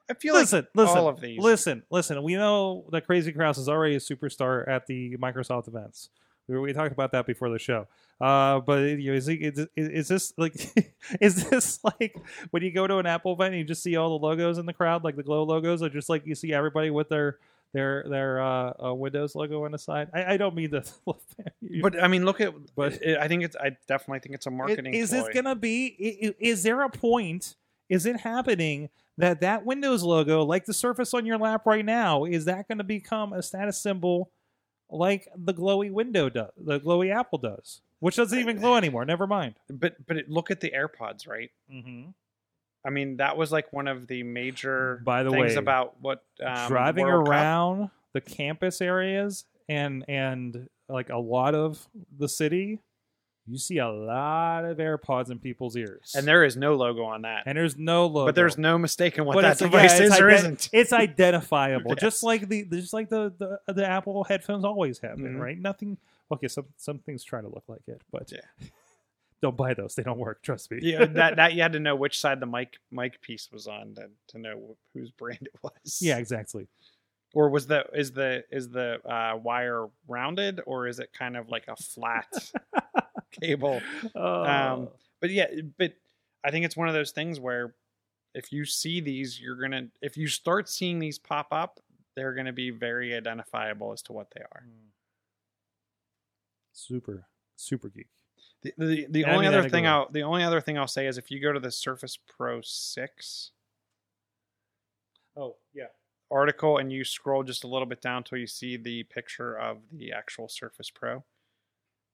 I 0.09 0.13
feel 0.13 0.35
listen, 0.35 0.59
like 0.59 0.69
listen, 0.75 0.97
all 0.97 1.07
of 1.07 1.19
these. 1.19 1.39
Listen, 1.39 1.83
listen. 1.89 2.21
We 2.21 2.35
know 2.35 2.85
that 2.91 3.07
Crazy 3.07 3.31
Kraus 3.31 3.57
is 3.57 3.67
already 3.67 3.95
a 3.95 3.99
superstar 3.99 4.67
at 4.67 4.85
the 4.85 5.17
Microsoft 5.17 5.67
events. 5.67 6.09
We, 6.47 6.59
we 6.59 6.73
talked 6.73 6.91
about 6.91 7.11
that 7.13 7.25
before 7.25 7.49
the 7.49 7.57
show. 7.57 7.87
Uh, 8.21 8.59
but 8.59 8.81
you 8.81 9.11
know, 9.11 9.17
is, 9.17 9.25
he, 9.25 9.35
is, 9.35 9.67
is 9.75 10.07
this 10.07 10.33
like 10.37 10.53
is 11.21 11.49
this 11.49 11.83
like 11.83 12.15
when 12.51 12.61
you 12.61 12.71
go 12.71 12.85
to 12.85 12.97
an 12.97 13.05
Apple 13.05 13.33
event 13.33 13.53
and 13.53 13.59
you 13.59 13.63
just 13.65 13.81
see 13.81 13.95
all 13.95 14.17
the 14.17 14.25
logos 14.25 14.57
in 14.57 14.65
the 14.65 14.73
crowd, 14.73 15.03
like 15.03 15.15
the 15.15 15.23
glow 15.23 15.43
logos, 15.43 15.81
or 15.81 15.89
just 15.89 16.07
like 16.07 16.25
you 16.25 16.35
see 16.35 16.53
everybody 16.53 16.91
with 16.91 17.09
their 17.09 17.39
their 17.75 18.05
their 18.09 18.41
uh, 18.41 18.73
uh, 18.87 18.93
Windows 18.93 19.35
logo 19.35 19.65
on 19.65 19.71
the 19.71 19.77
side? 19.77 20.07
I, 20.13 20.33
I 20.33 20.37
don't 20.37 20.55
mean 20.55 20.71
to. 20.71 20.83
But 21.81 22.01
I 22.01 22.07
mean, 22.07 22.25
look 22.25 22.39
at. 22.41 22.53
But- 22.75 22.99
But 23.01 23.07
I 23.23 23.27
think 23.27 23.43
it's. 23.43 23.55
I 23.55 23.75
definitely 23.87 24.19
think 24.19 24.35
it's 24.35 24.45
a 24.45 24.51
marketing. 24.51 24.93
Is 24.93 25.09
this 25.11 25.23
gonna 25.33 25.55
be? 25.55 25.95
i- 25.99 26.27
i- 26.27 26.35
Is 26.39 26.63
there 26.63 26.81
a 26.81 26.89
point? 26.89 27.55
Is 27.89 28.05
it 28.05 28.21
happening 28.21 28.89
that 29.17 29.41
that 29.41 29.65
Windows 29.65 30.01
logo, 30.03 30.43
like 30.43 30.65
the 30.65 30.73
Surface 30.73 31.13
on 31.13 31.25
your 31.25 31.37
lap 31.37 31.65
right 31.65 31.85
now, 31.85 32.25
is 32.25 32.45
that 32.45 32.67
going 32.67 32.79
to 32.79 32.83
become 32.83 33.31
a 33.33 33.41
status 33.43 33.79
symbol, 33.79 34.31
like 34.89 35.27
the 35.35 35.53
glowy 35.53 35.91
window 35.91 36.27
does, 36.29 36.49
the 36.57 36.79
glowy 36.79 37.13
Apple 37.13 37.37
does, 37.37 37.81
which 37.99 38.15
doesn't 38.15 38.37
even 38.39 38.57
glow 38.57 38.75
anymore. 38.75 39.05
Never 39.05 39.27
mind. 39.27 39.55
But 39.69 39.95
but 40.07 40.17
it, 40.17 40.29
look 40.29 40.49
at 40.51 40.61
the 40.61 40.71
AirPods, 40.71 41.27
right? 41.27 41.51
Mm-hmm. 41.71 42.09
I 42.85 42.89
mean, 42.91 43.17
that 43.17 43.35
was 43.37 43.51
like 43.51 43.73
one 43.73 43.87
of 43.87 44.07
the 44.07 44.23
major 44.23 45.01
By 45.03 45.23
the 45.23 45.31
things 45.31 45.53
way, 45.53 45.55
about 45.55 45.95
what 46.01 46.23
um, 46.45 46.67
Driving 46.67 47.05
World 47.05 47.25
Cup- 47.25 47.31
around 47.33 47.89
the 48.13 48.21
campus 48.21 48.79
areas 48.81 49.45
and 49.67 50.05
and 50.07 50.69
like 50.87 51.09
a 51.09 51.17
lot 51.17 51.55
of 51.55 51.85
the 52.17 52.29
city, 52.29 52.79
you 53.47 53.57
see 53.57 53.79
a 53.79 53.87
lot 53.89 54.65
of 54.65 54.77
AirPods 54.77 55.31
in 55.31 55.39
people's 55.39 55.75
ears, 55.75 56.13
And 56.15 56.27
there 56.27 56.43
is 56.43 56.55
no 56.55 56.75
logo 56.75 57.03
on 57.03 57.23
that. 57.23 57.43
and 57.47 57.57
there's 57.57 57.75
no 57.77 58.05
logo, 58.05 58.27
but 58.27 58.35
there's 58.35 58.57
no 58.57 58.77
mistaking 58.77 59.25
what 59.25 59.33
But 59.33 59.41
that 59.41 59.61
it's- 59.61 59.73
yeah, 59.73 59.81
device 59.81 59.99
is 59.99 60.19
or 60.19 60.25
ident- 60.27 60.33
isn't. 60.35 60.69
It's 60.71 60.93
identifiable, 60.93 61.95
just 61.99 62.21
like 62.23 62.47
the 62.49 62.65
just 62.65 62.93
like 62.93 63.09
the, 63.09 63.33
the 63.67 63.73
the 63.73 63.85
Apple 63.87 64.23
headphones 64.23 64.63
always 64.63 64.99
have 64.99 65.17
been, 65.17 65.35
Mhm. 65.37 65.39
right? 65.41 65.57
Nothing. 65.59 65.97
Okay, 66.31 66.47
some 66.47 66.65
some 66.77 66.99
things 66.99 67.23
try 67.23 67.41
to 67.41 67.47
look 67.47 67.63
like 67.67 67.81
it, 67.87 68.01
but 68.11 68.31
Yeah. 68.31 68.39
Don't 69.45 69.57
buy 69.57 69.73
those. 69.73 69.95
They 69.95 70.03
don't 70.03 70.17
work. 70.17 70.41
Trust 70.41 70.71
me. 70.71 70.79
yeah, 70.81 71.05
that 71.05 71.35
that 71.35 71.53
you 71.53 71.61
had 71.61 71.73
to 71.73 71.79
know 71.87 71.95
which 71.95 72.19
side 72.19 72.39
the 72.39 72.45
mic 72.45 72.77
mic 72.91 73.21
piece 73.21 73.49
was 73.51 73.67
on 73.67 73.93
to, 73.95 74.09
to 74.29 74.37
know 74.39 74.75
whose 74.93 75.11
brand 75.11 75.39
it 75.43 75.59
was. 75.61 75.99
yeah, 76.01 76.17
exactly. 76.17 76.67
Or 77.33 77.49
was 77.49 77.67
the 77.67 77.85
is 77.93 78.11
the 78.13 78.43
is 78.51 78.69
the 78.69 78.99
uh, 79.07 79.37
wire 79.37 79.87
rounded 80.07 80.61
or 80.65 80.87
is 80.87 80.99
it 80.99 81.09
kind 81.13 81.35
of 81.37 81.49
like 81.49 81.65
a 81.67 81.75
flat 81.75 82.27
cable? 83.41 83.81
Uh, 84.15 84.41
Um, 84.41 84.89
But 85.21 85.29
yeah, 85.31 85.47
but 85.77 85.93
I 86.43 86.51
think 86.51 86.65
it's 86.65 86.77
one 86.77 86.87
of 86.87 86.93
those 86.93 87.11
things 87.11 87.39
where 87.39 87.75
if 88.33 88.51
you 88.51 88.65
see 88.65 88.99
these, 89.01 89.39
you're 89.39 89.57
gonna 89.59 89.87
if 90.01 90.17
you 90.17 90.27
start 90.27 90.69
seeing 90.69 90.99
these 90.99 91.19
pop 91.19 91.47
up, 91.51 91.79
they're 92.15 92.33
gonna 92.33 92.53
be 92.53 92.69
very 92.69 93.13
identifiable 93.15 93.91
as 93.93 94.01
to 94.03 94.13
what 94.13 94.27
they 94.33 94.41
are. 94.41 94.63
super 96.73 97.27
super 97.55 97.89
geek. 97.89 98.07
The 98.65 98.73
the, 98.85 99.07
the 99.09 99.25
only 99.25 99.47
other 99.47 99.69
thing. 99.69 99.85
I'll 99.87 100.09
the 100.09 100.23
only 100.23 100.43
other 100.43 100.61
thing 100.61 100.77
I'll 100.77 100.87
say 100.87 101.07
is 101.07 101.17
if 101.17 101.29
you 101.29 101.39
go 101.39 101.51
to 101.51 101.59
the 101.59 101.71
Surface 101.71 102.17
Pro 102.17 102.61
six 102.61 103.51
Oh 105.37 105.55
yeah. 105.73 105.87
article 106.31 106.77
and 106.77 106.91
you 106.91 107.03
scroll 107.03 107.43
just 107.43 107.63
a 107.63 107.67
little 107.67 107.85
bit 107.85 108.01
down 108.01 108.23
till 108.23 108.37
you 108.37 108.47
see 108.47 108.77
the 108.77 109.03
picture 109.03 109.57
of 109.59 109.77
the 109.91 110.13
actual 110.13 110.47
Surface 110.47 110.89
Pro, 110.89 111.23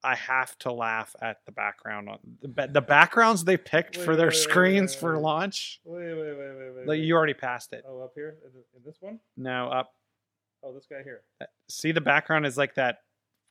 I 0.04 0.16
have 0.16 0.58
to 0.60 0.72
laugh 0.72 1.16
at 1.22 1.46
the 1.46 1.52
background 1.52 2.10
on 2.10 2.18
the, 2.42 2.68
the 2.68 2.82
backgrounds 2.82 3.44
they 3.44 3.58
picked 3.58 3.98
Wait, 3.98 4.06
for 4.06 4.16
their 4.16 4.30
wait, 4.30 4.36
screens 4.36 4.94
wait, 4.94 5.00
for 5.00 5.18
launch. 5.20 5.80
Wait, 5.86 6.14
wait, 6.14 6.16
wait, 6.16 6.36
wait, 6.36 6.76
wait. 6.76 6.88
Like, 6.88 7.00
you 7.00 7.16
already 7.16 7.36
passed 7.36 7.74
it. 7.74 7.84
Oh, 7.88 8.02
up 8.02 8.14
here 8.16 8.38
in, 8.44 8.52
in 8.76 8.84
this 8.84 8.98
one. 9.00 9.20
No, 9.38 9.68
up. 9.70 9.94
Oh, 10.64 10.74
this 10.74 10.88
guy 10.90 11.04
here. 11.04 11.22
Uh, 11.40 11.46
see 11.70 11.92
the 11.92 12.02
background 12.02 12.48
is 12.48 12.58
like 12.58 12.74
that 12.76 13.00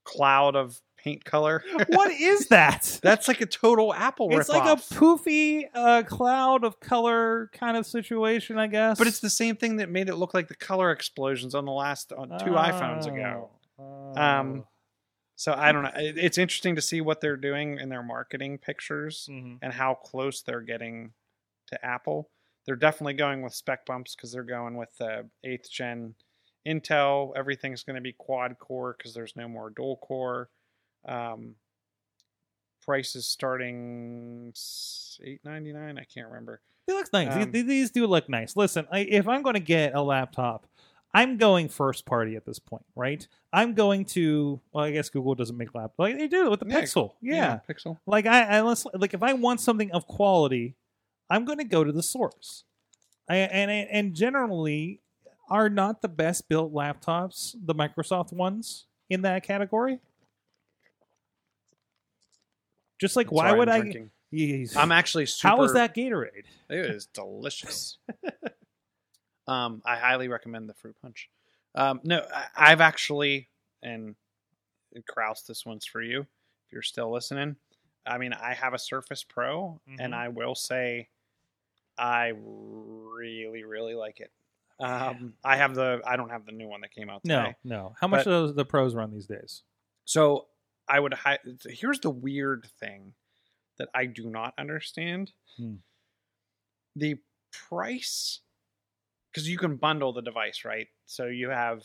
cloud 0.05 0.57
of 0.57 0.81
paint 0.97 1.25
color. 1.25 1.63
what 1.89 2.11
is 2.11 2.49
that? 2.49 3.01
That's 3.03 3.27
like 3.29 3.41
a 3.41 3.47
total 3.47 3.95
Apple 3.95 4.29
It's 4.39 4.49
like 4.51 4.65
a 4.69 4.77
poofy 4.81 5.65
uh, 5.75 6.03
cloud 6.03 6.63
of 6.65 6.79
color 6.81 7.51
kind 7.55 7.77
of 7.77 7.87
situation, 7.87 8.59
I 8.59 8.67
guess. 8.67 8.99
but 8.99 9.07
it's 9.07 9.21
the 9.21 9.31
same 9.31 9.57
thing 9.57 9.77
that 9.77 9.89
made 9.89 10.09
it 10.09 10.17
look 10.17 10.35
like 10.35 10.49
the 10.49 10.55
color 10.57 10.91
explosions 10.91 11.55
on 11.55 11.65
the 11.65 11.73
last 11.73 12.13
on 12.13 12.29
two 12.39 12.51
iPhones 12.53 13.07
ago. 13.07 13.51
Oh. 13.79 14.15
Um, 14.21 14.65
So 15.37 15.55
I 15.55 15.73
don't 15.73 15.85
know. 15.85 15.91
It- 15.97 16.19
It's 16.19 16.37
interesting 16.37 16.77
to 16.77 16.83
see 16.83 17.01
what 17.01 17.23
they're 17.23 17.39
doing 17.39 17.79
in 17.79 17.89
their 17.89 18.03
marketing 18.03 18.59
pictures 18.59 19.27
Mhm. 19.31 19.59
and 19.63 19.73
how 19.73 19.95
close 19.95 20.43
they're 20.43 20.61
getting 20.61 21.15
to 21.69 21.83
Apple. 21.83 22.29
They're 22.67 22.77
definitely 22.77 23.15
going 23.15 23.41
with 23.41 23.55
spec 23.55 23.87
bumps 23.87 24.15
because 24.15 24.33
they're 24.33 24.43
going 24.43 24.77
with 24.77 24.95
the 24.99 25.31
eighth 25.45 25.71
gen 25.71 26.15
Intel. 26.67 27.33
Everything's 27.37 27.83
going 27.83 27.97
to 27.97 28.03
be 28.03 28.13
quad 28.13 28.59
core 28.59 28.95
because 28.97 29.15
there's 29.15 29.35
no 29.37 29.49
more 29.49 29.71
dual 29.71 29.97
core. 29.97 30.49
Um, 31.07 31.55
price 32.85 33.15
is 33.17 33.27
starting 33.27 34.53
eight 35.25 35.41
ninety 35.45 35.73
nine. 35.73 35.99
I 35.99 36.05
can't 36.05 36.29
remember. 36.29 36.61
They 36.87 36.93
look 36.95 37.13
nice. 37.13 37.35
These- 37.35 37.45
Um, 37.45 37.53
these, 37.53 37.67
these 37.67 37.91
do 37.91 38.07
look 38.07 38.29
nice. 38.29 38.57
Listen, 38.57 38.87
I, 38.91 39.01
if 39.01 39.29
I'm 39.29 39.43
going 39.43 39.55
to 39.55 39.61
get 39.61 39.95
a 39.95 40.03
laptop, 40.03 40.67
I'm 41.13 41.37
going 41.39 41.69
first 41.69 42.07
party 42.07 42.37
at 42.37 42.45
this 42.47 42.59
point, 42.59 42.85
right? 42.95 43.27
I'm 43.53 43.75
going 43.75 44.05
to. 44.07 44.61
Well, 44.73 44.85
I 44.85 44.91
guess 44.93 45.09
Google 45.11 45.35
doesn't 45.35 45.57
make 45.57 45.73
laptops. 45.73 45.93
Like 45.99 46.19
they 46.19 46.29
do 46.29 46.51
with 46.51 46.61
the 46.61 46.67
Yeah, 46.69 46.81
Pixel. 46.83 47.13
Yeah. 47.21 47.61
Pixel. 47.69 47.99
Like 48.07 48.27
I, 48.27 48.43
I 48.59 48.61
let's- 48.63 48.87
like 48.95 49.15
if 49.15 49.23
I 49.23 49.33
want 49.35 49.61
something 49.61 49.91
of 49.93 50.07
quality, 50.07 50.75
I'm 51.29 51.45
going 51.45 51.59
to 51.59 51.65
go 51.65 51.85
to 51.85 51.93
the 51.93 52.03
source. 52.03 52.65
I, 53.29 53.37
and 53.37 53.71
and 53.71 54.15
generally 54.15 55.01
are 55.51 55.69
not 55.69 56.01
the 56.03 56.09
best 56.09 56.49
built 56.49 56.73
laptops 56.73 57.55
the 57.65 57.75
Microsoft 57.75 58.33
ones 58.33 58.87
in 59.09 59.23
that 59.23 59.43
category. 59.43 59.99
Just 63.01 63.17
like 63.17 63.27
That's 63.27 63.35
why 63.35 63.51
I'm 63.51 63.59
would 63.59 63.69
I? 63.69 63.81
drinking. 63.81 64.11
I'm 64.77 64.93
actually 64.93 65.27
super. 65.27 65.49
How 65.49 65.63
is 65.65 65.73
that 65.73 65.95
Gatorade? 65.95 66.45
It 66.71 66.87
is 66.87 67.07
delicious. 67.07 67.99
um, 69.49 69.83
I 69.85 69.97
highly 69.97 70.29
recommend 70.29 70.69
the 70.69 70.75
fruit 70.75 70.95
punch. 71.03 71.29
Um, 71.75 72.01
no, 72.05 72.25
I, 72.33 72.47
I've 72.73 72.81
actually, 72.81 73.49
and 73.83 74.15
Kraus, 75.09 75.43
this 75.43 75.67
one's 75.67 75.85
for 75.85 76.01
you. 76.01 76.21
If 76.21 76.73
you're 76.73 76.83
still 76.83 77.11
listening, 77.13 77.57
I 78.07 78.19
mean, 78.19 78.33
I 78.33 78.55
have 78.55 78.73
a 78.73 78.79
Surface 78.79 79.25
Pro, 79.25 79.81
and 79.99 80.13
Mhm. 80.13 80.17
I 80.17 80.29
will 80.29 80.55
say, 80.55 81.09
I 81.99 82.33
really, 82.37 83.65
really 83.65 83.95
like 83.95 84.21
it. 84.21 84.31
Um, 84.81 85.35
I 85.45 85.57
have 85.57 85.75
the, 85.75 86.01
I 86.07 86.17
don't 86.17 86.31
have 86.31 86.47
the 86.47 86.53
new 86.53 86.67
one 86.69 86.81
that 86.81 86.91
came 86.93 87.11
out 87.11 87.23
today. 87.23 87.55
No, 87.65 87.77
no. 87.77 87.95
How 88.01 88.09
much 88.09 88.25
does 88.25 88.55
the 88.55 88.65
pros 88.65 88.95
run 88.95 89.11
these 89.13 89.27
days? 89.27 89.63
So 90.07 90.47
I 90.89 90.99
would. 90.99 91.15
Hi- 91.15 91.39
here's 91.67 92.01
the 92.01 92.11
weird 92.11 92.67
thing 92.81 93.15
that 93.79 93.89
I 93.95 94.07
do 94.07 94.29
not 94.29 94.55
understand: 94.59 95.33
Hmm. 95.57 95.75
the 96.97 97.17
price, 97.53 98.41
because 99.31 99.49
you 99.49 99.59
can 99.59 99.77
bundle 99.77 100.13
the 100.13 100.23
device, 100.23 100.65
right? 100.65 100.89
So 101.07 101.27
you 101.27 101.51
have 101.51 101.85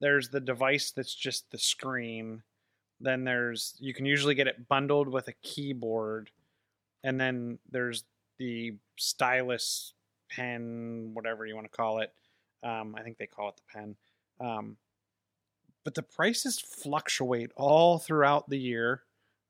there's 0.00 0.30
the 0.30 0.40
device 0.40 0.92
that's 0.92 1.14
just 1.14 1.50
the 1.50 1.58
screen. 1.58 2.42
Then 3.00 3.24
there's 3.24 3.74
you 3.80 3.92
can 3.94 4.06
usually 4.06 4.34
get 4.34 4.46
it 4.46 4.68
bundled 4.68 5.08
with 5.08 5.28
a 5.28 5.32
keyboard, 5.42 6.30
and 7.02 7.20
then 7.20 7.58
there's 7.70 8.04
the 8.38 8.76
stylus 8.96 9.94
pen, 10.30 11.10
whatever 11.14 11.46
you 11.46 11.54
want 11.54 11.70
to 11.70 11.76
call 11.76 12.00
it. 12.00 12.12
Um, 12.62 12.94
I 12.98 13.02
think 13.02 13.18
they 13.18 13.26
call 13.26 13.48
it 13.50 13.56
the 13.56 13.78
pen. 13.78 13.96
Um, 14.40 14.76
but 15.84 15.94
the 15.94 16.02
prices 16.02 16.58
fluctuate 16.58 17.52
all 17.56 17.98
throughout 17.98 18.48
the 18.48 18.58
year. 18.58 19.02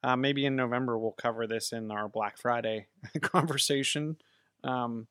Uh, 0.02 0.16
maybe 0.16 0.46
in 0.46 0.56
November 0.56 0.98
we'll 0.98 1.12
cover 1.12 1.46
this 1.46 1.72
in 1.72 1.90
our 1.90 2.08
Black 2.08 2.38
Friday 2.38 2.86
conversation. 3.20 4.16
Um, 4.64 5.06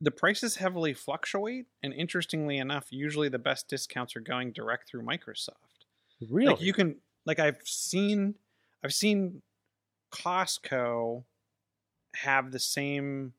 the 0.00 0.10
prices 0.10 0.56
heavily 0.56 0.94
fluctuate, 0.94 1.66
and 1.82 1.94
interestingly 1.94 2.58
enough, 2.58 2.86
usually 2.90 3.28
the 3.28 3.38
best 3.38 3.68
discounts 3.68 4.16
are 4.16 4.20
going 4.20 4.52
direct 4.52 4.88
through 4.88 5.02
Microsoft. 5.02 5.86
Really? 6.28 6.52
Like 6.52 6.60
you 6.60 6.72
can, 6.72 6.96
like 7.24 7.38
I've 7.38 7.60
seen, 7.64 8.34
I've 8.84 8.92
seen 8.92 9.42
Costco 10.12 11.22
have 12.16 12.50
the 12.50 12.58
same 12.58 13.32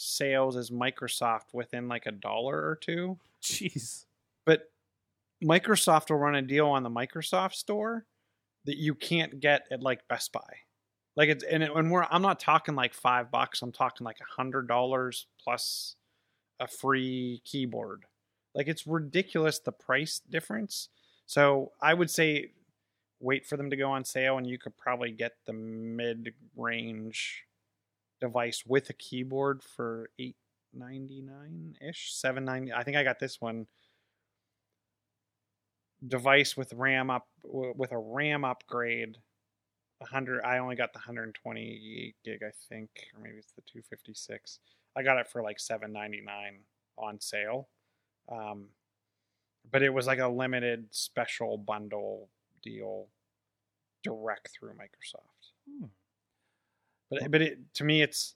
sales 0.00 0.56
as 0.56 0.70
Microsoft 0.70 1.52
within 1.52 1.88
like 1.88 2.06
a 2.06 2.12
dollar 2.12 2.56
or 2.56 2.76
two 2.80 3.18
Jeez. 3.42 4.04
but 4.44 4.70
Microsoft 5.42 6.10
will 6.10 6.18
run 6.18 6.34
a 6.34 6.42
deal 6.42 6.68
on 6.68 6.82
the 6.82 6.90
Microsoft 6.90 7.54
store 7.54 8.06
that 8.64 8.76
you 8.76 8.94
can't 8.94 9.40
get 9.40 9.66
at 9.70 9.82
like 9.82 10.06
Best 10.08 10.32
Buy. 10.32 10.58
Like 11.16 11.28
it's 11.28 11.44
and, 11.44 11.62
it, 11.62 11.70
and 11.74 11.90
we're 11.90 12.06
I'm 12.10 12.22
not 12.22 12.40
talking 12.40 12.74
like 12.74 12.94
five 12.94 13.30
bucks. 13.30 13.62
I'm 13.62 13.72
talking 13.72 14.04
like 14.04 14.20
a 14.20 14.34
hundred 14.36 14.68
dollars 14.68 15.26
plus 15.42 15.96
a 16.58 16.68
free 16.68 17.42
keyboard. 17.44 18.04
Like 18.54 18.68
it's 18.68 18.86
ridiculous 18.86 19.58
the 19.58 19.72
price 19.72 20.20
difference. 20.30 20.88
So 21.26 21.72
I 21.80 21.94
would 21.94 22.10
say 22.10 22.52
wait 23.20 23.46
for 23.46 23.56
them 23.56 23.70
to 23.70 23.76
go 23.76 23.90
on 23.90 24.04
sale, 24.04 24.38
and 24.38 24.46
you 24.46 24.58
could 24.58 24.76
probably 24.76 25.10
get 25.10 25.32
the 25.46 25.52
mid 25.52 26.32
range 26.56 27.44
device 28.20 28.64
with 28.66 28.90
a 28.90 28.94
keyboard 28.94 29.62
for 29.62 30.10
eight 30.18 30.36
ninety 30.72 31.20
nine 31.22 31.76
ish, 31.80 32.12
seven 32.14 32.44
ninety. 32.44 32.72
I 32.72 32.82
think 32.82 32.96
I 32.96 33.04
got 33.04 33.18
this 33.18 33.40
one 33.40 33.66
device 36.06 36.56
with 36.56 36.72
RAM 36.72 37.10
up 37.10 37.28
with 37.44 37.92
a 37.92 37.98
RAM 37.98 38.44
upgrade. 38.44 39.18
100 39.98 40.42
I 40.42 40.56
only 40.56 40.76
got 40.76 40.94
the 40.94 40.98
128 40.98 42.14
gig 42.24 42.40
I 42.42 42.50
think 42.70 42.88
or 43.14 43.22
maybe 43.22 43.36
it's 43.36 43.52
the 43.52 43.60
256. 43.60 44.58
I 44.96 45.02
got 45.02 45.18
it 45.18 45.28
for 45.28 45.42
like 45.42 45.60
799 45.60 46.60
on 46.96 47.20
sale. 47.20 47.68
Um 48.32 48.68
but 49.70 49.82
it 49.82 49.92
was 49.92 50.06
like 50.06 50.18
a 50.18 50.28
limited 50.28 50.86
special 50.90 51.58
bundle 51.58 52.30
deal 52.62 53.08
direct 54.02 54.48
through 54.48 54.72
Microsoft. 54.72 55.52
Hmm. 55.68 55.86
But 57.10 57.30
but 57.30 57.42
it 57.42 57.58
to 57.74 57.84
me 57.84 58.02
it's 58.02 58.34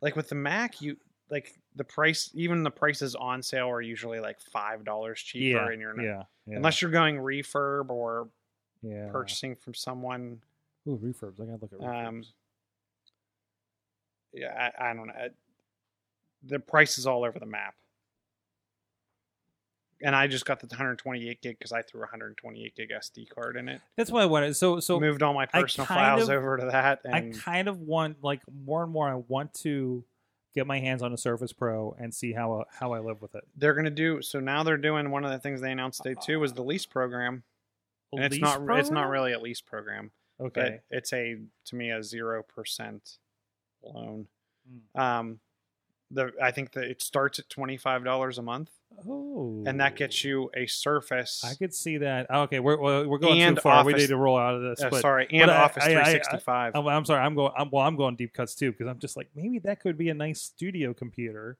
like 0.00 0.16
with 0.16 0.28
the 0.28 0.34
Mac 0.34 0.80
you 0.82 0.96
like 1.30 1.54
the 1.76 1.84
price 1.84 2.30
even 2.34 2.62
the 2.62 2.70
prices 2.70 3.14
on 3.14 3.42
sale 3.42 3.68
are 3.70 3.80
usually 3.80 4.20
like 4.20 4.40
five 4.40 4.84
dollars 4.84 5.20
cheaper 5.20 5.58
Yeah. 5.64 5.70
and 5.70 5.80
you're 5.80 5.94
not 5.94 6.02
Yeah. 6.04 6.22
yeah. 6.46 6.56
unless 6.56 6.82
you're 6.82 6.90
going 6.90 7.16
refurb 7.16 7.88
or 7.90 8.28
yeah. 8.82 9.08
purchasing 9.10 9.56
from 9.56 9.74
someone 9.74 10.42
Ooh, 10.88 10.98
refurbs. 10.98 11.40
I 11.40 11.44
gotta 11.46 11.58
look 11.62 11.72
at 11.72 11.78
refurbs. 11.78 12.06
Um, 12.08 12.24
yeah 14.32 14.70
i, 14.78 14.90
I 14.90 14.94
don't 14.94 15.06
know 15.06 15.14
I- 15.14 15.28
the 16.44 16.58
price 16.58 16.98
is 16.98 17.06
all 17.06 17.24
over 17.24 17.38
the 17.38 17.46
map 17.46 17.74
and 20.02 20.16
I 20.16 20.26
just 20.26 20.44
got 20.44 20.60
the 20.60 20.66
128 20.66 21.40
gig 21.40 21.58
because 21.58 21.72
I 21.72 21.82
threw 21.82 22.00
a 22.00 22.02
128 22.02 22.74
gig 22.74 22.90
SD 22.90 23.28
card 23.28 23.56
in 23.56 23.68
it. 23.68 23.80
That's 23.96 24.10
why 24.10 24.22
I 24.22 24.26
wanted. 24.26 24.56
So 24.56 24.80
so 24.80 24.98
moved 24.98 25.22
all 25.22 25.34
my 25.34 25.46
personal 25.46 25.86
files 25.86 26.28
of- 26.28 26.30
over 26.30 26.58
to 26.58 26.66
that, 26.66 27.00
and 27.04 27.14
I 27.14 27.38
kind 27.38 27.68
of 27.68 27.80
want 27.80 28.22
like 28.22 28.42
more 28.52 28.82
and 28.82 28.92
more. 28.92 29.08
I 29.08 29.14
want 29.14 29.54
to 29.60 30.04
get 30.54 30.66
my 30.66 30.80
hands 30.80 31.02
on 31.02 31.12
a 31.12 31.16
Surface 31.16 31.52
Pro 31.52 31.96
and 31.98 32.14
see 32.14 32.32
how 32.32 32.64
how 32.70 32.92
I 32.92 33.00
live 33.00 33.22
with 33.22 33.34
it. 33.34 33.44
they're 33.56 33.74
gonna 33.74 33.90
do. 33.90 34.22
So 34.22 34.40
now 34.40 34.62
they're 34.62 34.76
doing 34.76 35.10
one 35.10 35.24
of 35.24 35.30
the 35.30 35.38
things 35.38 35.60
they 35.60 35.72
announced 35.72 36.02
day 36.02 36.14
two 36.20 36.40
was 36.40 36.52
the 36.52 36.62
lease 36.64 36.86
program, 36.86 37.44
and 38.12 38.24
it's 38.24 38.34
Lease 38.34 38.42
not 38.42 38.78
it's 38.78 38.90
not 38.90 39.08
really 39.08 39.32
a 39.32 39.38
lease 39.38 39.60
program, 39.60 40.10
okay. 40.40 40.80
but 40.90 40.96
it's 40.96 41.12
a 41.12 41.38
to 41.66 41.76
me 41.76 41.90
a 41.90 42.02
zero 42.02 42.42
percent 42.42 43.18
loan. 43.82 44.26
Hmm. 44.94 45.00
Um, 45.00 45.40
the 46.10 46.32
I 46.40 46.50
think 46.50 46.72
that 46.72 46.84
it 46.84 47.02
starts 47.02 47.38
at 47.38 47.48
twenty 47.48 47.76
five 47.76 48.04
dollars 48.04 48.38
a 48.38 48.42
month, 48.42 48.70
Oh, 49.08 49.62
and 49.66 49.80
that 49.80 49.96
gets 49.96 50.22
you 50.24 50.50
a 50.56 50.66
Surface. 50.66 51.42
I 51.44 51.54
could 51.54 51.74
see 51.74 51.98
that. 51.98 52.30
Okay, 52.30 52.60
we're 52.60 52.80
we're 52.80 53.18
going 53.18 53.38
too 53.56 53.60
far. 53.60 53.84
we 53.84 53.94
need 53.94 54.06
to 54.08 54.16
roll 54.16 54.38
out 54.38 54.54
of 54.54 54.62
this. 54.62 54.82
uh, 54.82 54.90
sorry, 55.00 55.26
and 55.30 55.50
I- 55.50 55.62
Office 55.62 55.84
I- 55.84 55.86
I- 55.86 56.00
I- 56.00 56.04
365. 56.04 56.72
I'm, 56.76 56.86
I'm 56.86 57.04
sorry. 57.04 57.20
I'm 57.20 57.34
going. 57.34 57.52
I'm, 57.56 57.70
well, 57.70 57.84
I'm 57.86 57.96
going 57.96 58.16
deep 58.16 58.32
cuts 58.32 58.54
too 58.54 58.72
because 58.72 58.86
I'm 58.86 58.98
just 58.98 59.16
like 59.16 59.28
maybe 59.34 59.58
that 59.60 59.80
could 59.80 59.96
be 59.98 60.08
a 60.08 60.14
nice 60.14 60.40
studio 60.40 60.92
computer. 60.94 61.56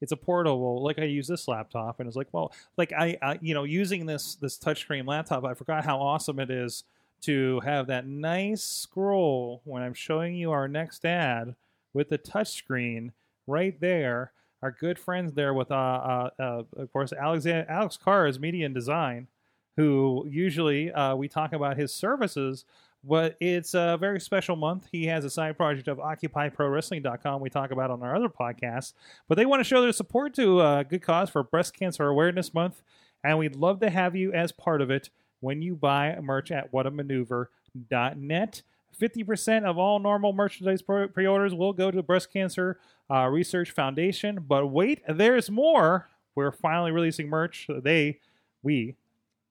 It's 0.00 0.12
a 0.12 0.16
portable, 0.16 0.82
like 0.82 0.98
I 0.98 1.04
use 1.04 1.28
this 1.28 1.46
laptop, 1.46 2.00
and 2.00 2.06
it's 2.06 2.16
like, 2.16 2.28
well, 2.32 2.52
like 2.78 2.90
I, 2.92 3.18
I, 3.20 3.38
you 3.42 3.52
know, 3.52 3.64
using 3.64 4.06
this 4.06 4.34
this 4.36 4.58
touchscreen 4.58 5.06
laptop, 5.06 5.44
I 5.44 5.52
forgot 5.54 5.84
how 5.84 5.98
awesome 6.00 6.38
it 6.40 6.50
is 6.50 6.84
to 7.22 7.60
have 7.60 7.88
that 7.88 8.06
nice 8.06 8.62
scroll 8.62 9.60
when 9.64 9.82
I'm 9.82 9.92
showing 9.92 10.34
you 10.36 10.52
our 10.52 10.68
next 10.68 11.04
ad 11.04 11.54
with 11.92 12.08
the 12.08 12.16
touchscreen 12.16 13.10
right 13.46 13.78
there. 13.78 14.32
Our 14.62 14.70
good 14.70 14.98
friends 14.98 15.32
there 15.32 15.54
with, 15.54 15.70
uh, 15.70 15.74
uh, 15.74 16.30
uh 16.38 16.62
of 16.76 16.92
course, 16.92 17.12
Alex 17.12 17.46
Alex 17.46 17.96
Carr 17.96 18.26
is 18.26 18.38
media 18.38 18.66
and 18.66 18.74
design, 18.74 19.28
who 19.76 20.26
usually 20.28 20.92
uh, 20.92 21.14
we 21.14 21.28
talk 21.28 21.52
about 21.52 21.76
his 21.76 21.94
services 21.94 22.64
but 23.02 23.36
it's 23.40 23.74
a 23.74 23.96
very 23.98 24.20
special 24.20 24.56
month. 24.56 24.86
He 24.92 25.06
has 25.06 25.24
a 25.24 25.30
side 25.30 25.56
project 25.56 25.88
of 25.88 25.98
OccupyProWrestling.com 25.98 27.40
we 27.40 27.48
talk 27.48 27.70
about 27.70 27.90
on 27.90 28.02
our 28.02 28.14
other 28.14 28.28
podcast. 28.28 28.92
But 29.28 29.36
they 29.36 29.46
want 29.46 29.60
to 29.60 29.64
show 29.64 29.80
their 29.80 29.92
support 29.92 30.34
to 30.34 30.60
a 30.60 30.84
good 30.84 31.02
cause 31.02 31.30
for 31.30 31.42
Breast 31.42 31.74
Cancer 31.74 32.06
Awareness 32.06 32.52
Month. 32.52 32.82
And 33.24 33.38
we'd 33.38 33.56
love 33.56 33.80
to 33.80 33.90
have 33.90 34.14
you 34.16 34.32
as 34.32 34.52
part 34.52 34.82
of 34.82 34.90
it 34.90 35.08
when 35.40 35.62
you 35.62 35.74
buy 35.74 36.18
merch 36.20 36.50
at 36.50 36.70
whatamaneuver.net. 36.72 38.62
50% 38.98 39.64
of 39.64 39.78
all 39.78 39.98
normal 39.98 40.32
merchandise 40.32 40.82
pre- 40.82 41.08
pre-orders 41.08 41.54
will 41.54 41.72
go 41.72 41.90
to 41.90 41.96
the 41.96 42.02
Breast 42.02 42.32
Cancer 42.32 42.78
uh, 43.10 43.26
Research 43.26 43.70
Foundation. 43.70 44.44
But 44.46 44.66
wait, 44.68 45.02
there's 45.08 45.50
more. 45.50 46.08
We're 46.34 46.52
finally 46.52 46.92
releasing 46.92 47.28
merch. 47.28 47.66
They, 47.68 48.20
we, 48.62 48.94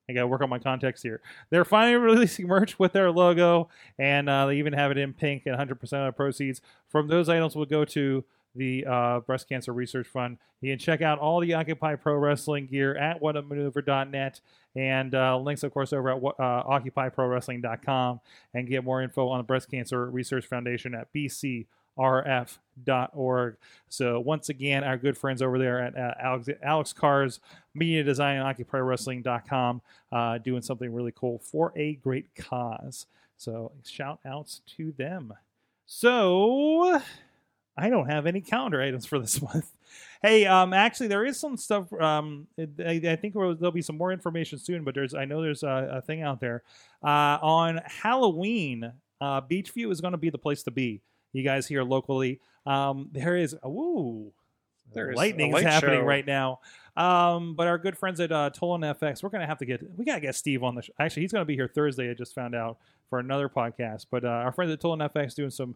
I 0.10 0.14
got 0.14 0.22
to 0.22 0.28
work 0.28 0.42
on 0.42 0.50
my 0.50 0.60
context 0.60 1.04
here. 1.04 1.22
They're 1.50 1.66
finally 1.66 1.96
releasing 2.00 2.48
merch 2.48 2.80
with 2.80 2.94
their 2.94 3.12
logo, 3.12 3.70
and 3.98 4.30
uh, 4.30 4.48
they 4.48 4.58
even 4.58 4.74
have 4.74 4.92
it 4.92 4.98
in 4.98 5.14
pink. 5.14 5.44
And 5.46 5.56
100% 5.56 5.72
of 5.72 5.90
the 5.90 6.12
proceeds 6.16 6.62
from 6.90 7.08
those 7.08 7.30
items 7.30 7.56
will 7.56 7.66
go 7.66 7.86
to 7.86 8.24
the 8.60 8.86
uh, 8.86 9.22
Breast 9.22 9.49
Cancer 9.49 9.74
Research 9.74 10.05
Fund. 10.05 10.38
You 10.62 10.72
can 10.74 10.80
check 10.80 11.01
out 11.01 11.18
all 11.18 11.39
the 11.39 11.53
Occupy 11.53 11.95
Pro 11.95 12.16
Wrestling 12.16 12.68
gear 12.68 12.95
at 12.95 13.22
whatamaneuver.net 13.22 14.41
and 14.76 15.16
uh, 15.16 15.38
links, 15.39 15.64
of 15.64 15.72
course, 15.72 15.93
over 15.93 16.12
at 16.12 16.18
uh, 16.18 16.64
occupyprowrestling.com 16.66 18.20
and 18.53 18.68
get 18.68 18.84
more 18.84 19.01
info 19.01 19.30
on 19.30 19.38
the 19.39 19.43
Breast 19.43 19.72
Cancer 19.72 20.12
Research 20.12 20.45
Foundation 20.45 20.93
at 20.93 21.07
bcrf.org. 21.14 21.66
So, 23.88 24.20
once 24.20 24.49
again, 24.49 24.84
our 24.84 24.97
good 24.97 25.18
friends 25.18 25.41
over 25.41 25.57
there 25.57 25.82
at 25.82 25.97
uh, 25.97 26.14
Alex, 26.22 26.49
Alex 26.62 26.91
Carr's 26.93 27.39
Media 27.74 28.03
Design 28.03 28.38
and 28.41 28.57
OccupyWrestling.com 28.57 29.82
uh, 30.12 30.38
doing 30.39 30.62
something 30.62 30.93
really 30.93 31.14
cool 31.16 31.39
for 31.39 31.72
a 31.78 31.93
great 31.93 32.36
cause. 32.36 33.05
So, 33.38 33.72
shout 33.86 34.20
outs 34.26 34.62
to 34.76 34.91
them. 34.97 35.34
So, 35.86 37.01
I 37.80 37.90
don't 37.90 38.10
have 38.10 38.26
any 38.26 38.42
calendar 38.42 38.82
items 38.82 39.06
for 39.06 39.20
this 39.20 39.42
month. 39.42 39.72
Hey, 40.22 40.46
um, 40.46 40.74
actually, 40.74 41.08
there 41.08 41.26
is 41.26 41.40
some 41.40 41.56
stuff. 41.58 41.92
Um, 41.94 42.48
I, 42.58 43.02
I 43.08 43.16
think 43.16 43.34
there'll 43.34 43.72
be 43.72 43.82
some 43.82 43.98
more 43.98 44.12
information 44.12 44.60
soon, 44.60 44.84
but 44.84 44.94
there's, 44.94 45.14
I 45.14 45.26
know 45.26 45.42
there's 45.42 45.64
a, 45.64 45.90
a 45.98 46.02
thing 46.02 46.22
out 46.22 46.40
there 46.42 46.64
uh, 47.04 47.38
on 47.42 47.80
Halloween. 47.86 48.92
Uh, 49.22 49.42
Beechview 49.42 49.92
is 49.92 50.02
going 50.02 50.12
to 50.12 50.18
be 50.18 50.30
the 50.30 50.38
place 50.38 50.64
to 50.64 50.72
be. 50.72 51.02
You 51.32 51.44
guys 51.44 51.68
here 51.68 51.84
locally, 51.84 52.40
um, 52.66 53.10
there 53.12 53.38
is. 53.38 53.56
Ooh, 53.66 54.32
There 54.94 55.12
is 55.12 55.16
lightning 55.18 55.50
is 55.50 55.54
light 55.54 55.66
happening 55.66 56.00
show. 56.02 56.06
right 56.06 56.26
now. 56.26 56.60
Um, 56.98 57.54
but 57.56 57.68
our 57.68 57.78
good 57.78 57.98
friends 57.98 58.20
at 58.20 58.32
uh, 58.32 58.50
Tolan 58.50 58.82
FX, 59.00 59.22
we're 59.24 59.30
gonna 59.30 59.46
have 59.46 59.60
to 59.60 59.66
get 59.66 59.82
we 59.98 60.04
gotta 60.06 60.22
get 60.22 60.36
Steve 60.36 60.64
on 60.64 60.76
the. 60.76 60.82
Sh- 60.82 60.90
Actually, 61.00 61.22
he's 61.22 61.32
gonna 61.32 61.46
be 61.46 61.56
here 61.56 61.68
Thursday. 61.68 62.10
I 62.10 62.14
just 62.14 62.34
found 62.34 62.56
out 62.56 62.78
for 63.10 63.20
another 63.20 63.48
podcast. 63.48 64.08
But 64.12 64.26
uh, 64.26 64.30
our 64.30 64.52
friends 64.52 64.72
at 64.72 64.82
Tolan 64.82 65.08
FX 65.14 65.36
doing 65.36 65.50
some 65.52 65.76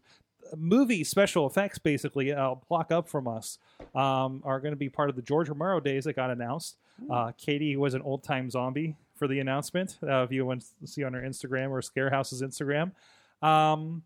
movie 0.55 1.03
special 1.03 1.47
effects, 1.47 1.77
basically 1.79 2.31
uh, 2.31 2.55
block 2.69 2.91
up 2.91 3.07
from 3.09 3.27
us, 3.27 3.57
um, 3.95 4.41
are 4.45 4.59
going 4.59 4.71
to 4.73 4.77
be 4.77 4.89
part 4.89 5.09
of 5.09 5.15
the 5.15 5.21
George 5.21 5.49
Romero 5.49 5.79
days 5.79 6.05
that 6.05 6.13
got 6.15 6.29
announced. 6.29 6.77
Uh, 7.09 7.31
Katie 7.37 7.75
was 7.75 7.93
an 7.93 8.01
old 8.01 8.23
time 8.23 8.49
zombie 8.49 8.95
for 9.15 9.27
the 9.27 9.39
announcement. 9.39 9.97
Uh, 10.01 10.23
if 10.23 10.31
you 10.31 10.45
want 10.45 10.63
to 10.81 10.87
see 10.87 11.03
on 11.03 11.13
her 11.13 11.21
Instagram 11.21 11.69
or 11.71 11.81
Scarehouse's 11.81 12.41
Instagram. 12.41 12.91
Um, 13.41 14.03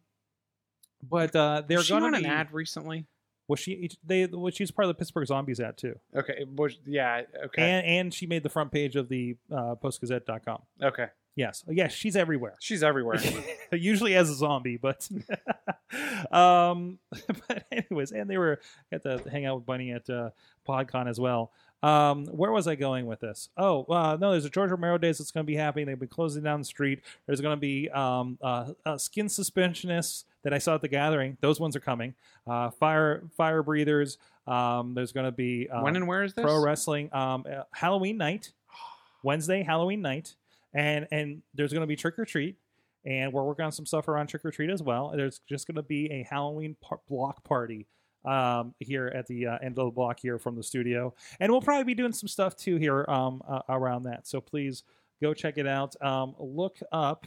but 1.07 1.35
uh, 1.35 1.63
they're 1.67 1.77
Was 1.77 1.89
going 1.89 2.03
on 2.03 2.11
to 2.13 2.17
an 2.17 2.23
be. 2.23 2.29
ad 2.29 2.53
recently? 2.53 3.05
Was 3.47 3.59
she? 3.59 3.89
They. 4.05 4.25
Well, 4.25 4.51
she's 4.51 4.71
part 4.71 4.85
of 4.85 4.89
the 4.89 4.99
Pittsburgh 4.99 5.25
Zombies 5.27 5.59
ad 5.61 5.77
too, 5.77 5.97
Okay, 6.15 6.43
was, 6.55 6.77
yeah, 6.85 7.21
okay, 7.45 7.61
and 7.61 7.85
and 7.85 8.13
she 8.13 8.25
made 8.25 8.43
the 8.43 8.49
front 8.49 8.71
page 8.73 8.95
of 8.97 9.07
the 9.07 9.37
uh, 9.51 9.75
postgazette.com. 9.75 10.61
okay. 10.83 11.07
Yes, 11.37 11.63
yes, 11.69 11.93
she's 11.93 12.15
everywhere. 12.15 12.55
She's 12.59 12.81
everywhere. 12.81 13.21
Usually 13.71 14.15
as 14.15 14.27
a 14.27 14.33
zombie, 14.33 14.77
but 14.77 15.07
um, 16.31 16.97
but 17.47 17.63
anyways, 17.71 18.11
and 18.11 18.27
they 18.27 18.39
were 18.39 18.59
got 18.91 19.03
to 19.03 19.21
hang 19.29 19.45
out 19.45 19.57
with 19.57 19.65
Bunny 19.67 19.91
at 19.91 20.09
uh, 20.09 20.31
PodCon 20.67 21.07
as 21.07 21.19
well. 21.19 21.51
Um, 21.83 22.25
where 22.25 22.51
was 22.51 22.67
I 22.67 22.73
going 22.73 23.05
with 23.05 23.19
this? 23.19 23.49
Oh, 23.55 23.83
uh, 23.83 24.17
no, 24.19 24.31
there's 24.31 24.45
a 24.45 24.49
George 24.49 24.71
Romero 24.71 24.97
Days 24.97 25.19
that's 25.19 25.29
going 25.29 25.45
to 25.45 25.47
be 25.47 25.55
happening. 25.55 25.85
They've 25.85 25.99
been 25.99 26.07
closing 26.07 26.41
down 26.41 26.59
the 26.59 26.65
street. 26.65 27.01
There's 27.27 27.39
going 27.39 27.55
to 27.55 27.61
be 27.61 27.87
um, 27.91 28.39
uh, 28.41 28.71
uh, 28.83 28.97
skin 28.97 29.29
suspensionists 29.29 30.25
that 30.41 30.55
I 30.55 30.57
saw 30.57 30.73
at 30.73 30.81
the 30.81 30.87
gathering. 30.87 31.37
Those 31.39 31.59
ones 31.59 31.75
are 31.75 31.79
coming. 31.79 32.15
Uh, 32.47 32.71
fire 32.71 33.21
fire 33.37 33.61
breathers. 33.61 34.17
Um, 34.47 34.95
there's 34.95 35.11
going 35.11 35.27
to 35.27 35.31
be 35.31 35.69
um, 35.69 35.83
when 35.83 35.95
and 35.95 36.07
where 36.07 36.23
is 36.23 36.33
this? 36.33 36.41
pro 36.41 36.59
wrestling 36.59 37.13
um, 37.13 37.45
uh, 37.47 37.61
Halloween 37.73 38.17
night, 38.17 38.53
Wednesday 39.21 39.61
Halloween 39.61 40.01
night, 40.01 40.33
and 40.77 41.07
and 41.11 41.41
there's 41.55 41.73
going 41.73 41.81
to 41.81 41.87
be 41.87 41.95
trick 41.95 42.17
or 42.19 42.25
treat, 42.25 42.55
and 43.03 43.33
we're 43.33 43.43
working 43.43 43.65
on 43.65 43.71
some 43.71 43.85
stuff 43.85 44.07
around 44.07 44.27
trick 44.27 44.45
or 44.45 44.51
treat 44.51 44.69
as 44.69 44.83
well. 44.83 45.11
There's 45.15 45.41
just 45.49 45.67
going 45.67 45.75
to 45.75 45.83
be 45.83 46.09
a 46.11 46.23
Halloween 46.29 46.77
par- 46.81 47.01
block 47.09 47.43
party 47.43 47.87
um, 48.23 48.75
here 48.79 49.11
at 49.13 49.25
the 49.25 49.47
uh, 49.47 49.57
end 49.63 49.79
of 49.79 49.85
the 49.85 49.91
block 49.91 50.19
here 50.19 50.37
from 50.37 50.55
the 50.55 50.63
studio, 50.63 51.13
and 51.39 51.51
we'll 51.51 51.61
probably 51.61 51.83
be 51.83 51.95
doing 51.95 52.13
some 52.13 52.27
stuff 52.27 52.55
too 52.55 52.77
here 52.77 53.05
um, 53.09 53.41
uh, 53.49 53.61
around 53.69 54.03
that. 54.03 54.27
So 54.27 54.39
please 54.39 54.83
go 55.19 55.33
check 55.33 55.57
it 55.57 55.67
out. 55.67 55.99
Um, 56.01 56.35
look 56.37 56.77
up. 56.91 57.25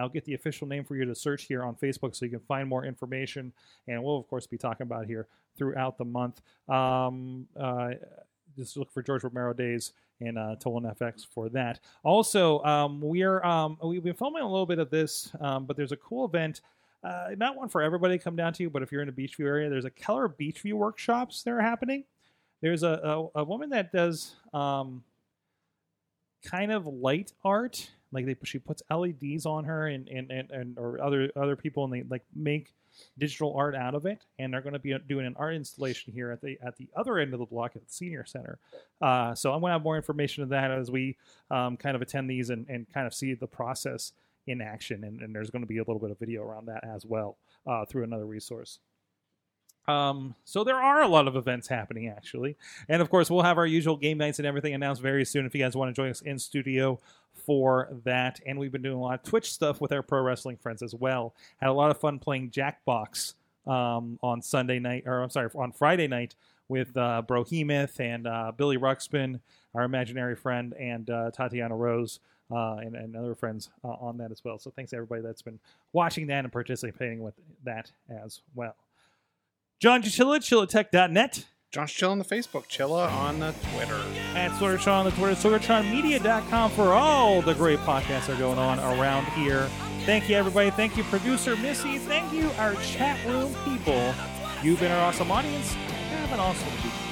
I'll 0.00 0.08
get 0.08 0.24
the 0.24 0.34
official 0.34 0.66
name 0.66 0.84
for 0.84 0.96
you 0.96 1.04
to 1.04 1.14
search 1.14 1.44
here 1.44 1.64
on 1.64 1.74
Facebook 1.74 2.14
so 2.14 2.24
you 2.24 2.30
can 2.30 2.40
find 2.40 2.66
more 2.66 2.86
information. 2.86 3.52
And 3.88 4.02
we'll, 4.02 4.16
of 4.16 4.26
course, 4.26 4.46
be 4.46 4.56
talking 4.56 4.86
about 4.86 5.04
here 5.04 5.26
throughout 5.58 5.98
the 5.98 6.04
month. 6.06 6.40
Um, 6.66 7.46
uh, 7.60 7.90
just 8.56 8.76
look 8.76 8.92
for 8.92 9.02
George 9.02 9.24
Romero 9.24 9.52
Days 9.52 9.92
and 10.20 10.38
uh, 10.38 10.56
Tolan 10.58 10.96
FX 10.96 11.26
for 11.26 11.48
that. 11.50 11.80
Also, 12.02 12.62
um, 12.64 13.00
we're 13.00 13.42
um, 13.44 13.76
we've 13.82 14.04
been 14.04 14.14
filming 14.14 14.42
a 14.42 14.48
little 14.48 14.66
bit 14.66 14.78
of 14.78 14.90
this, 14.90 15.30
um, 15.40 15.64
but 15.64 15.76
there's 15.76 15.92
a 15.92 15.96
cool 15.96 16.24
event. 16.24 16.60
Uh, 17.04 17.30
not 17.36 17.56
one 17.56 17.68
for 17.68 17.82
everybody 17.82 18.16
to 18.16 18.22
come 18.22 18.36
down 18.36 18.52
to, 18.52 18.70
but 18.70 18.82
if 18.82 18.92
you're 18.92 19.02
in 19.02 19.12
the 19.12 19.12
Beechview 19.12 19.46
area, 19.46 19.68
there's 19.68 19.84
a 19.84 19.90
Keller 19.90 20.28
Beechview 20.28 20.74
workshops 20.74 21.42
that 21.42 21.50
are 21.50 21.60
happening. 21.60 22.04
There's 22.60 22.84
a, 22.84 23.28
a, 23.34 23.40
a 23.40 23.44
woman 23.44 23.70
that 23.70 23.90
does 23.90 24.36
um, 24.54 25.02
kind 26.44 26.70
of 26.70 26.86
light 26.86 27.32
art, 27.44 27.90
like 28.12 28.26
they 28.26 28.36
she 28.44 28.58
puts 28.58 28.82
LEDs 28.90 29.46
on 29.46 29.64
her 29.64 29.86
and 29.88 30.08
and, 30.08 30.30
and, 30.30 30.50
and 30.50 30.78
or 30.78 31.02
other 31.02 31.30
other 31.36 31.56
people, 31.56 31.84
and 31.84 31.92
they 31.92 32.02
like 32.02 32.24
make 32.34 32.72
digital 33.18 33.54
art 33.56 33.74
out 33.74 33.94
of 33.94 34.06
it, 34.06 34.24
and 34.38 34.52
they're 34.52 34.60
going 34.60 34.74
to 34.74 34.78
be 34.78 34.94
doing 35.08 35.26
an 35.26 35.34
art 35.38 35.54
installation 35.54 36.12
here 36.12 36.30
at 36.30 36.40
the 36.40 36.58
at 36.64 36.76
the 36.76 36.88
other 36.96 37.18
end 37.18 37.32
of 37.32 37.40
the 37.40 37.46
block 37.46 37.72
at 37.74 37.86
the 37.86 37.92
senior 37.92 38.24
center. 38.24 38.58
Uh, 39.00 39.34
so 39.34 39.52
I'm 39.52 39.60
going 39.60 39.70
to 39.70 39.74
have 39.74 39.82
more 39.82 39.96
information 39.96 40.42
on 40.42 40.50
that 40.50 40.70
as 40.70 40.90
we 40.90 41.16
um, 41.50 41.76
kind 41.76 41.96
of 41.96 42.02
attend 42.02 42.28
these 42.28 42.50
and, 42.50 42.66
and 42.68 42.86
kind 42.92 43.06
of 43.06 43.14
see 43.14 43.34
the 43.34 43.46
process 43.46 44.12
in 44.46 44.60
action, 44.60 45.04
and, 45.04 45.22
and 45.22 45.34
there's 45.34 45.50
going 45.50 45.62
to 45.62 45.68
be 45.68 45.78
a 45.78 45.82
little 45.82 46.00
bit 46.00 46.10
of 46.10 46.18
video 46.18 46.42
around 46.42 46.66
that 46.66 46.84
as 46.84 47.06
well 47.06 47.38
uh, 47.66 47.84
through 47.84 48.04
another 48.04 48.26
resource. 48.26 48.80
Um, 49.88 50.36
so 50.44 50.62
there 50.62 50.80
are 50.80 51.02
a 51.02 51.08
lot 51.08 51.26
of 51.26 51.34
events 51.34 51.66
happening 51.66 52.08
actually, 52.08 52.56
and 52.88 53.02
of 53.02 53.10
course 53.10 53.30
we'll 53.30 53.42
have 53.42 53.58
our 53.58 53.66
usual 53.66 53.96
game 53.96 54.18
nights 54.18 54.38
and 54.38 54.46
everything 54.46 54.74
announced 54.74 55.02
very 55.02 55.24
soon. 55.24 55.44
If 55.44 55.54
you 55.54 55.62
guys 55.62 55.74
want 55.74 55.94
to 55.94 56.00
join 56.00 56.10
us 56.10 56.20
in 56.20 56.38
studio 56.38 57.00
for 57.32 57.88
that, 58.04 58.40
and 58.46 58.58
we've 58.58 58.70
been 58.70 58.82
doing 58.82 58.96
a 58.96 59.00
lot 59.00 59.14
of 59.14 59.22
Twitch 59.24 59.52
stuff 59.52 59.80
with 59.80 59.90
our 59.92 60.02
pro 60.02 60.22
wrestling 60.22 60.56
friends 60.56 60.82
as 60.82 60.94
well. 60.94 61.34
Had 61.58 61.68
a 61.68 61.72
lot 61.72 61.90
of 61.90 61.98
fun 61.98 62.18
playing 62.18 62.50
Jackbox 62.50 63.34
um, 63.66 64.18
on 64.22 64.40
Sunday 64.42 64.78
night, 64.78 65.04
or 65.06 65.22
I'm 65.22 65.30
sorry, 65.30 65.50
on 65.54 65.72
Friday 65.72 66.06
night 66.06 66.36
with 66.68 66.96
uh, 66.96 67.22
Brohemoth 67.26 67.98
and 68.00 68.26
uh, 68.26 68.52
Billy 68.56 68.76
Ruxpin, 68.76 69.40
our 69.74 69.82
imaginary 69.82 70.36
friend, 70.36 70.74
and 70.78 71.10
uh, 71.10 71.30
Tatiana 71.30 71.76
Rose. 71.76 72.20
Uh, 72.50 72.76
and, 72.82 72.94
and 72.96 73.16
other 73.16 73.34
friends 73.34 73.70
uh, 73.82 73.88
on 73.88 74.18
that 74.18 74.30
as 74.30 74.44
well. 74.44 74.58
So 74.58 74.70
thanks 74.70 74.92
everybody 74.92 75.22
that's 75.22 75.40
been 75.40 75.58
watching 75.94 76.26
that 76.26 76.44
and 76.44 76.52
participating 76.52 77.22
with 77.22 77.32
that 77.64 77.90
as 78.10 78.42
well. 78.54 78.76
John 79.82 80.00
Chilla, 80.00 80.38
chillatech.net. 80.38 81.44
Josh 81.72 81.96
Chill 81.96 82.12
on 82.12 82.20
the 82.20 82.24
Facebook, 82.24 82.68
Chilla 82.68 83.10
on 83.10 83.40
the 83.40 83.52
Twitter. 83.72 84.00
at 84.36 84.52
Sorgatron 84.52 84.92
on 84.92 85.04
the 85.06 85.10
Twitter, 85.10 85.34
SorgatronMedia.com 85.34 86.70
for 86.70 86.92
all 86.92 87.42
the 87.42 87.54
great 87.54 87.80
podcasts 87.80 88.28
that 88.28 88.36
are 88.36 88.38
going 88.38 88.60
on 88.60 88.78
around 88.78 89.24
here. 89.32 89.68
Thank 90.06 90.28
you, 90.28 90.36
everybody. 90.36 90.70
Thank 90.70 90.96
you, 90.96 91.02
producer 91.02 91.56
Missy. 91.56 91.98
Thank 91.98 92.32
you, 92.32 92.48
our 92.58 92.74
chat 92.74 93.18
room 93.26 93.52
people. 93.64 94.14
You've 94.62 94.78
been 94.78 94.92
our 94.92 95.08
awesome 95.08 95.32
audience. 95.32 95.72
Have 95.72 96.32
an 96.32 96.38
awesome 96.38 96.70
week. 96.84 97.11